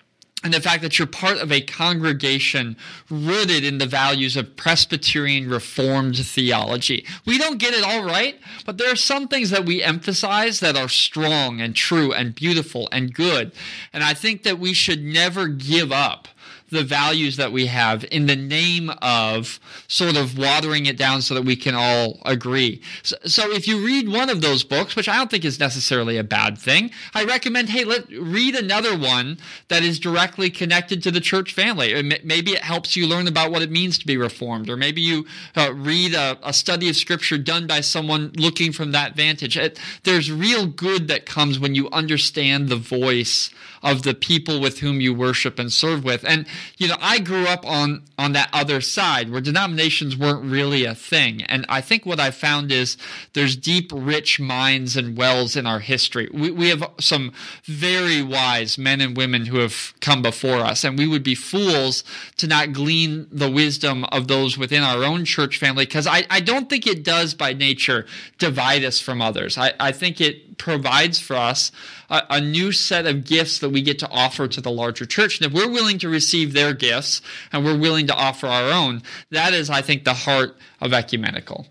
and 0.45 0.53
the 0.53 0.61
fact 0.61 0.82
that 0.82 0.99
you're 0.99 1.07
part 1.07 1.39
of 1.39 1.51
a 1.51 1.61
congregation 1.61 2.76
rooted 3.11 3.64
in 3.64 3.78
the 3.78 3.87
values 3.87 4.37
of 4.37 4.55
Presbyterian 4.55 5.49
Reformed 5.49 6.16
theology. 6.16 7.07
We 7.24 7.39
don't 7.39 7.59
get 7.59 7.74
it 7.74 7.82
all 7.82 8.05
right, 8.05 8.39
but 8.64 8.76
there 8.78 8.93
are 8.93 8.97
some 8.97 9.28
things 9.28 9.51
that 9.51 9.64
we 9.64 9.82
emphasize 9.82 10.61
that 10.61 10.76
are 10.76 10.89
strong 10.89 11.61
and 11.61 11.74
true 11.74 12.12
and 12.12 12.34
beautiful 12.34 12.89
and 12.93 13.12
good. 13.12 13.53
And 13.93 14.05
I 14.05 14.14
think 14.14 14.43
that 14.43 14.59
we 14.59 14.72
should 14.72 15.03
never 15.03 15.49
give 15.49 15.91
up 15.91 16.28
the 16.71 16.83
values 16.83 17.37
that 17.37 17.53
we 17.53 17.67
have 17.67 18.05
in 18.11 18.27
the 18.27 18.37
name 18.37 18.91
of 19.01 19.61
sort 19.89 20.17
of 20.17 20.37
watering 20.37 20.87
it 20.87 20.97
down 20.97 21.23
so 21.23 21.35
that 21.35 21.43
we 21.43 21.57
can 21.57 21.75
all 21.75 22.19
agree. 22.25 22.83
So, 23.03 23.17
so, 23.25 23.53
if 23.53 23.69
you 23.69 23.85
read 23.85 24.09
one 24.09 24.31
of 24.31 24.41
those 24.41 24.64
books, 24.64 24.97
which 24.97 25.09
I 25.09 25.17
don't 25.17 25.31
think 25.31 25.45
is 25.45 25.61
necessarily 25.61 26.19
a 26.19 26.25
bad 26.25 26.59
thing, 26.59 26.91
I 27.14 27.25
recommend, 27.25 27.71
hey, 27.71 27.85
let 27.85 28.09
read 28.11 28.55
another 28.55 28.97
one 28.99 29.39
that 29.69 29.83
is 29.83 29.99
directly 29.99 30.51
connected 30.51 31.03
to 31.05 31.11
the 31.11 31.21
church 31.21 31.53
family. 31.53 32.03
Maybe 32.25 32.53
it 32.53 32.62
helps 32.62 32.97
you 32.97 33.07
learn 33.07 33.29
about 33.29 33.51
what 33.51 33.62
it 33.62 33.71
means 33.71 33.99
to 33.99 34.07
be 34.07 34.17
reformed, 34.17 34.69
or 34.69 34.77
maybe 34.77 35.01
you 35.01 35.27
uh, 35.55 35.73
read 35.75 36.14
a, 36.14 36.39
a, 36.43 36.53
study 36.53 36.89
of 36.89 36.97
scripture 36.97 37.39
done 37.39 37.67
by 37.67 37.81
someone 37.81 38.33
looking 38.37 38.73
from 38.73 38.93
that 38.93 39.14
vantage. 39.14 39.57
It, 39.57 39.79
there's 40.05 40.33
real 40.33 40.67
good 40.67 41.09
that 41.09 41.27
comes 41.27 41.59
when 41.59 41.75
you 41.75 41.89
understand 41.91 42.69
the 42.69 42.77
voice 42.77 43.51
of 43.83 44.03
the 44.03 44.14
people 44.14 44.61
with 44.61 44.81
whom 44.81 45.01
you 45.01 45.14
worship 45.14 45.59
and 45.59 45.73
serve 45.73 46.03
with. 46.03 46.25
And 46.25 46.47
you 46.77 46.89
know, 46.89 46.97
I 47.01 47.19
grew 47.19 47.47
up 47.47 47.67
on 47.67 48.03
on 48.19 48.33
that 48.33 48.49
other 48.53 48.81
side 48.81 49.31
where 49.31 49.41
denominations 49.41 50.17
weren't 50.17 50.45
really 50.45 50.85
a 50.85 50.95
thing. 50.95 51.43
And 51.43 51.67
I 51.69 51.81
think 51.81 52.07
what 52.07 52.19
I 52.21 52.31
found 52.31 52.73
is 52.73 52.97
there's 53.35 53.57
deep, 53.57 53.91
rich 53.95 54.41
mines 54.41 54.97
and 54.97 55.17
wells 55.17 55.57
in 55.57 55.67
our 55.67 55.81
history. 55.81 56.29
We 56.33 56.51
we 56.51 56.69
have 56.71 56.89
some 57.01 57.33
very 57.65 58.23
wise 58.23 58.79
men 58.79 59.01
and 59.01 59.17
women 59.17 59.47
who 59.47 59.59
have 59.59 59.95
come 60.01 60.23
before 60.23 60.61
us, 60.61 60.85
and 60.85 60.99
we 60.99 61.07
would 61.07 61.23
be 61.23 61.35
fools 61.35 62.05
to 62.39 62.47
not 62.47 62.73
glean 62.73 63.27
the 63.31 63.51
wisdom 63.51 64.05
of 64.05 64.29
those 64.29 64.59
within 64.59 64.83
our 64.83 65.05
own 65.05 65.25
church 65.25 65.59
family 65.59 65.85
because 65.85 66.07
I, 66.07 66.25
I 66.31 66.41
don't 66.41 66.69
think 66.69 66.87
it 66.87 67.05
does 67.05 67.35
by 67.35 67.53
nature 67.53 68.07
divide 68.39 68.85
us 68.85 69.01
from 69.01 69.21
others. 69.21 69.59
I, 69.59 69.73
I 69.79 69.93
think 69.93 70.21
it 70.21 70.59
provides 70.59 71.19
for 71.19 71.37
us 71.37 71.73
a, 72.11 72.23
a, 72.31 72.41
new 72.41 72.73
set 72.73 73.07
of 73.07 73.25
gifts 73.25 73.59
that 73.59 73.71
we 73.71 73.83
get 73.83 73.99
to 74.01 74.09
offer 74.11 74.49
to 74.49 74.61
the 74.61 74.71
larger 74.71 75.07
church. 75.07 75.41
And 75.41 75.47
if 75.47 75.53
we're 75.53 75.71
willing 75.71 75.99
to 75.99 76.09
receive 76.09 76.53
their 76.53 76.73
gifts 76.73 77.21
and 77.53 77.65
we're 77.65 77.79
willing 77.79 78.07
to 78.09 78.15
offer 78.15 78.47
our 78.47 78.71
own, 78.71 79.03
that 79.31 79.53
is, 79.53 79.71
I 79.71 79.83
think, 79.83 80.05
the 80.05 80.15
heart 80.15 80.57
of 80.81 80.93
ecumenical. 80.93 81.67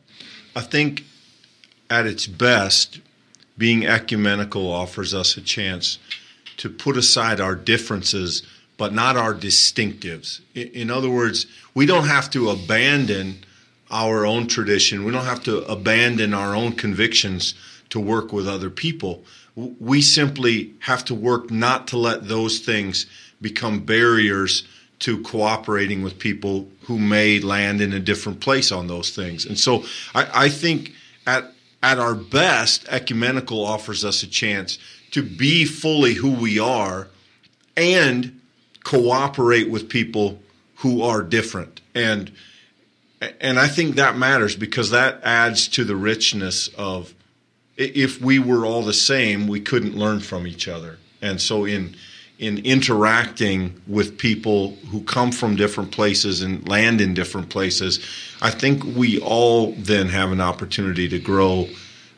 I 0.55 0.61
think 0.61 1.03
at 1.89 2.05
its 2.05 2.27
best, 2.27 2.99
being 3.57 3.85
ecumenical 3.85 4.71
offers 4.71 5.13
us 5.13 5.37
a 5.37 5.41
chance 5.41 5.97
to 6.57 6.69
put 6.69 6.97
aside 6.97 7.39
our 7.39 7.55
differences, 7.55 8.43
but 8.77 8.93
not 8.93 9.17
our 9.17 9.33
distinctives. 9.33 10.41
In 10.53 10.89
other 10.89 11.09
words, 11.09 11.45
we 11.73 11.85
don't 11.85 12.07
have 12.07 12.29
to 12.31 12.49
abandon 12.49 13.45
our 13.91 14.25
own 14.25 14.47
tradition, 14.47 15.03
we 15.05 15.11
don't 15.11 15.25
have 15.25 15.43
to 15.43 15.59
abandon 15.65 16.33
our 16.33 16.55
own 16.55 16.73
convictions 16.73 17.53
to 17.89 17.99
work 17.99 18.33
with 18.33 18.47
other 18.47 18.69
people 18.69 19.23
we 19.55 20.01
simply 20.01 20.73
have 20.79 21.05
to 21.05 21.15
work 21.15 21.49
not 21.49 21.87
to 21.87 21.97
let 21.97 22.27
those 22.27 22.59
things 22.59 23.05
become 23.41 23.79
barriers 23.85 24.67
to 24.99 25.21
cooperating 25.23 26.03
with 26.03 26.19
people 26.19 26.69
who 26.83 26.97
may 26.97 27.39
land 27.39 27.81
in 27.81 27.93
a 27.93 27.99
different 27.99 28.39
place 28.39 28.71
on 28.71 28.87
those 28.87 29.09
things. 29.09 29.45
And 29.45 29.59
so 29.59 29.83
I, 30.13 30.45
I 30.45 30.49
think 30.49 30.93
at 31.25 31.51
at 31.83 31.99
our 31.99 32.15
best, 32.15 32.87
ecumenical 32.89 33.63
offers 33.63 34.03
us 34.03 34.23
a 34.23 34.27
chance 34.27 34.79
to 35.11 35.21
be 35.21 35.65
fully 35.65 36.15
who 36.15 36.31
we 36.31 36.57
are 36.57 37.09
and 37.77 38.41
cooperate 38.83 39.69
with 39.69 39.87
people 39.87 40.39
who 40.77 41.03
are 41.03 41.21
different. 41.21 41.81
And 41.93 42.31
and 43.39 43.59
I 43.59 43.67
think 43.67 43.95
that 43.95 44.17
matters 44.17 44.55
because 44.55 44.89
that 44.89 45.21
adds 45.23 45.67
to 45.69 45.83
the 45.83 45.95
richness 45.95 46.67
of 46.69 47.13
if 47.77 48.21
we 48.21 48.39
were 48.39 48.65
all 48.65 48.83
the 48.83 48.93
same, 48.93 49.47
we 49.47 49.59
couldn't 49.59 49.95
learn 49.95 50.19
from 50.19 50.47
each 50.47 50.67
other. 50.67 50.97
And 51.21 51.41
so 51.41 51.65
in 51.65 51.95
in 52.37 52.57
interacting 52.65 53.81
with 53.87 54.17
people 54.17 54.75
who 54.91 55.01
come 55.03 55.31
from 55.31 55.55
different 55.55 55.91
places 55.91 56.41
and 56.41 56.67
land 56.67 56.99
in 56.99 57.13
different 57.13 57.49
places, 57.49 58.05
I 58.41 58.49
think 58.49 58.83
we 58.83 59.19
all 59.21 59.71
then 59.77 60.09
have 60.09 60.33
an 60.33 60.41
opportunity 60.41 61.07
to 61.07 61.19
grow, 61.19 61.69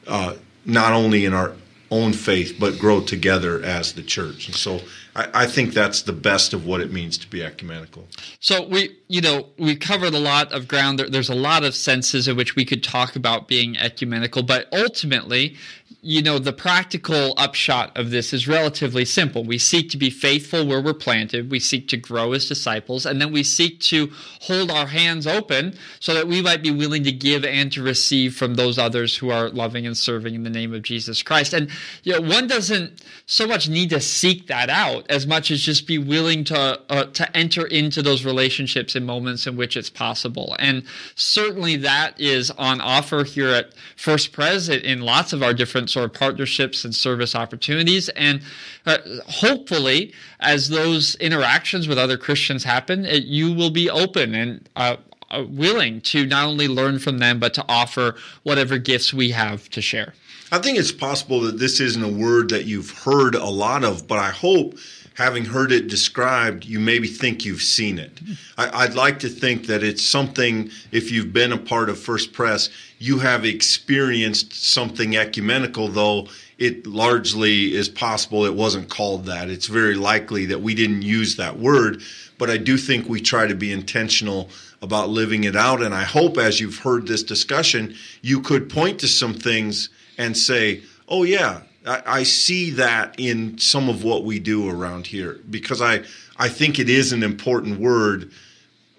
uh, 0.08 0.34
not 0.66 0.94
only 0.94 1.26
in 1.26 1.34
our 1.34 1.54
own 1.92 2.14
faith, 2.14 2.58
but 2.60 2.80
grow 2.80 3.00
together 3.00 3.64
as 3.64 3.94
the 3.94 4.02
church. 4.02 4.48
And 4.48 4.56
so 4.56 4.82
I, 5.18 5.30
I, 5.34 5.48
think 5.48 5.74
that's 5.74 6.04
the 6.04 6.14
best 6.14 6.54
of 6.54 6.66
what 6.66 6.80
it 6.80 6.92
means 6.94 7.18
to 7.18 7.28
be 7.28 7.44
ecumenical. 7.44 8.08
So 8.40 8.68
we, 8.68 8.96
you 9.08 9.20
know, 9.20 9.48
we 9.58 9.76
covered 9.76 10.14
a 10.14 10.20
lot 10.20 10.54
of 10.54 10.68
ground. 10.68 11.00
There, 11.00 11.10
there's 11.10 11.30
a 11.30 11.36
lot 11.36 11.64
of 11.64 11.76
senses 11.76 12.28
in 12.28 12.38
which 12.38 12.56
we 12.56 12.64
could 12.64 12.84
talk 12.84 13.16
about 13.16 13.48
being 13.48 13.78
ecumenical, 13.78 14.44
but 14.44 14.68
ultimately, 14.72 15.58
you 16.02 16.22
know, 16.22 16.38
the 16.38 16.54
practical 16.54 17.34
upshot 17.38 17.98
of 17.98 18.12
this 18.12 18.32
is 18.32 18.48
relatively 18.48 19.04
simple. 19.04 19.44
We 19.44 19.58
seek 19.58 19.90
to 19.90 19.98
be 19.98 20.10
faithful 20.10 20.66
where 20.66 20.82
we're 20.82 20.94
planted, 20.94 21.50
we 21.50 21.60
seek 21.60 21.88
to 21.90 21.98
grow 21.98 22.34
as 22.34 22.48
disciples, 22.48 23.06
and 23.06 23.20
then 23.20 23.32
we 23.32 23.44
seek 23.44 23.80
to 23.82 24.12
hold 24.42 24.70
our 24.70 24.88
hands 24.88 25.26
open 25.26 25.76
so 26.00 26.14
that 26.14 26.28
we 26.28 26.42
might 26.42 26.62
be 26.62 26.72
willing 26.72 27.04
to 27.04 27.12
give 27.12 27.44
and 27.44 27.72
to 27.72 27.82
receive 27.82 28.36
from 28.36 28.56
those 28.56 28.78
others 28.78 29.18
who 29.18 29.32
are 29.32 29.50
loving 29.50 29.88
and 29.88 29.98
serving 29.98 30.36
in 30.36 30.44
the 30.44 30.50
name 30.50 30.74
of 30.74 30.84
Jesus 30.84 31.24
Christ. 31.24 31.54
And, 31.54 31.70
you 32.04 32.14
know, 32.14 32.22
one 32.22 32.48
doesn't 32.48 33.04
so 33.26 33.48
much 33.48 33.68
need 33.68 33.90
to 33.90 34.00
seek 34.00 34.48
that 34.48 34.70
out 34.70 35.07
as 35.10 35.26
much 35.26 35.52
as 35.52 35.62
just 35.62 35.88
be 35.88 35.98
willing 35.98 36.44
to, 36.46 36.80
uh, 36.90 37.06
to 37.06 37.38
enter 37.38 37.66
into 37.66 38.02
those 38.02 38.26
relationships 38.26 38.96
in 38.96 39.06
moments 39.06 39.48
in 39.48 39.56
which 39.56 39.78
it's 39.78 39.90
possible. 39.90 40.56
And 40.60 40.84
certainly 41.16 41.76
that 41.78 42.20
is 42.20 42.52
on 42.52 42.82
offer 42.82 43.24
here 43.24 43.50
at 43.50 43.74
First 43.96 44.32
Pres 44.32 44.70
in 44.70 45.02
lots 45.02 45.34
of 45.34 45.42
our 45.42 45.54
different 45.54 45.90
sort 45.90 46.06
of 46.06 46.14
partnerships 46.14 46.84
and 46.84 46.94
service 46.94 47.36
opportunities. 47.36 48.10
And 48.10 48.42
uh, 48.86 48.98
hopefully, 49.28 50.14
as 50.40 50.70
those 50.70 51.16
interactions 51.16 51.88
with 51.88 51.98
other 51.98 52.18
Christians 52.18 52.64
happen, 52.64 53.06
it, 53.06 53.24
you 53.24 53.54
will 53.54 53.72
be 53.72 53.90
open 53.90 54.36
and 54.36 54.70
uh, 54.76 54.98
uh, 55.30 55.44
willing 55.50 56.00
to 56.00 56.26
not 56.26 56.46
only 56.46 56.68
learn 56.68 57.00
from 57.00 57.18
them, 57.18 57.40
but 57.40 57.54
to 57.54 57.66
offer 57.68 58.16
whatever 58.44 58.78
gifts 58.78 59.14
we 59.14 59.32
have 59.32 59.70
to 59.70 59.82
share. 59.82 60.14
I 60.52 60.60
think 60.60 60.78
it's 60.78 60.94
possible 60.94 61.42
that 61.42 61.60
this 61.60 61.82
isn't 61.82 62.04
a 62.04 62.08
word 62.08 62.50
that 62.50 62.66
you've 62.66 62.92
heard 62.92 63.36
a 63.36 63.46
lot 63.46 63.84
of, 63.84 64.08
but 64.08 64.18
I 64.18 64.30
hope 64.30 64.78
having 65.16 65.44
heard 65.44 65.72
it 65.72 65.90
described, 65.90 66.64
you 66.64 66.80
maybe 66.80 67.08
think 67.08 67.44
you've 67.44 67.62
seen 67.62 67.98
it. 68.00 68.20
I, 68.58 68.86
would 68.86 68.96
like 68.96 69.20
to 69.20 69.30
think 69.30 69.66
that 69.66 69.84
it's 69.84 70.08
something, 70.08 70.70
if 70.92 71.12
you've 71.12 71.34
been 71.34 71.52
a 71.52 71.58
part 71.58 71.90
of 71.90 72.00
First 72.00 72.34
Pres, 72.34 72.70
you 73.00 73.20
have 73.20 73.44
experienced 73.44 74.54
something 74.54 75.18
ecumenical, 75.18 75.88
though 75.88 76.28
it 76.60 76.86
largely 76.86 77.74
is 77.74 77.90
possible 77.90 78.46
it 78.46 78.54
wasn't 78.54 78.90
called 78.90 79.26
that. 79.26 79.50
It's 79.50 79.68
very 79.68 79.96
likely 79.96 80.46
that 80.46 80.62
we 80.62 80.76
didn't 80.76 81.02
use 81.02 81.36
that 81.36 81.58
word, 81.60 82.04
but 82.38 82.50
I 82.50 82.58
do 82.58 82.78
think 82.78 83.10
we 83.10 83.20
try 83.20 83.48
to 83.48 83.56
be 83.56 83.74
intentional 83.74 84.50
about 84.82 85.10
living 85.10 85.44
it 85.44 85.56
out. 85.56 85.82
And 85.82 85.94
I 85.96 86.04
hope 86.04 86.38
as 86.38 86.60
you've 86.60 86.78
heard 86.78 87.08
this 87.08 87.24
discussion, 87.24 87.96
you 88.22 88.40
could 88.40 88.70
point 88.70 89.00
to 89.00 89.08
some 89.08 89.34
things 89.34 89.90
and 90.18 90.38
say, 90.38 90.82
oh, 91.08 91.24
yeah, 91.24 91.62
I, 91.86 92.02
I 92.06 92.24
see 92.24 92.72
that 92.72 93.16
in 93.18 93.58
some 93.58 93.90
of 93.90 94.04
what 94.04 94.24
we 94.24 94.40
do 94.40 94.70
around 94.70 95.08
here 95.08 95.40
because 95.50 95.82
I, 95.82 96.04
I 96.38 96.50
think 96.50 96.80
it 96.80 96.90
is 96.90 97.14
an 97.14 97.24
important 97.24 97.80
word, 97.80 98.32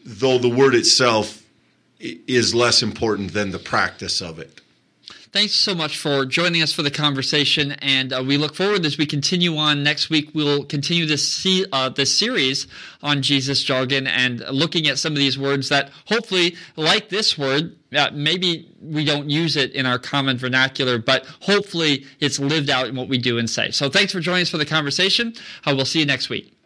though 0.05 0.39
the 0.39 0.49
word 0.49 0.75
itself 0.75 1.43
is 2.01 2.55
less 2.55 2.83
important 2.83 3.33
than 3.33 3.51
the 3.51 3.59
practice 3.59 4.21
of 4.21 4.39
it. 4.39 4.61
Thanks 5.39 5.55
so 5.55 5.73
much 5.73 5.97
for 5.97 6.27
joining 6.27 6.63
us 6.63 6.73
for 6.73 6.83
the 6.83 6.91
conversation, 6.91 7.71
and 7.81 8.13
uh, 8.13 8.25
we 8.27 8.37
look 8.37 8.57
forward 8.57 8.85
as 8.85 8.99
we 8.99 9.07
continue 9.07 9.57
on 9.57 9.85
next 9.85 10.11
week. 10.11 10.31
We'll 10.35 10.65
continue 10.65 11.07
this 11.07 11.33
see, 11.33 11.65
uh, 11.71 11.91
this 11.91 12.19
series 12.19 12.67
on 13.05 13.23
Jesus 13.23 13.63
jargon 13.63 14.09
and 14.09 14.41
looking 14.51 14.89
at 14.89 14.99
some 14.99 15.13
of 15.13 15.19
these 15.19 15.39
words 15.39 15.69
that 15.69 15.91
hopefully, 16.07 16.57
like 16.75 17.09
this 17.09 17.39
word, 17.39 17.77
uh, 17.97 18.11
maybe 18.13 18.69
we 18.83 19.05
don't 19.05 19.31
use 19.31 19.57
it 19.57 19.71
in 19.75 19.87
our 19.87 20.01
common 20.01 20.39
vernacular, 20.39 20.99
but 20.99 21.25
hopefully 21.41 22.05
it's 22.19 22.41
lived 22.41 22.69
out 22.69 22.89
in 22.89 22.97
what 22.97 23.09
we 23.09 23.17
do 23.17 23.39
and 23.39 23.49
say. 23.49 23.71
So, 23.71 23.89
thanks 23.89 24.13
for 24.13 24.19
joining 24.19 24.43
us 24.43 24.51
for 24.51 24.59
the 24.59 24.67
conversation. 24.67 25.35
Uh, 25.65 25.73
we'll 25.77 25.85
see 25.85 26.01
you 26.01 26.07
next 26.07 26.31
week. 26.31 26.58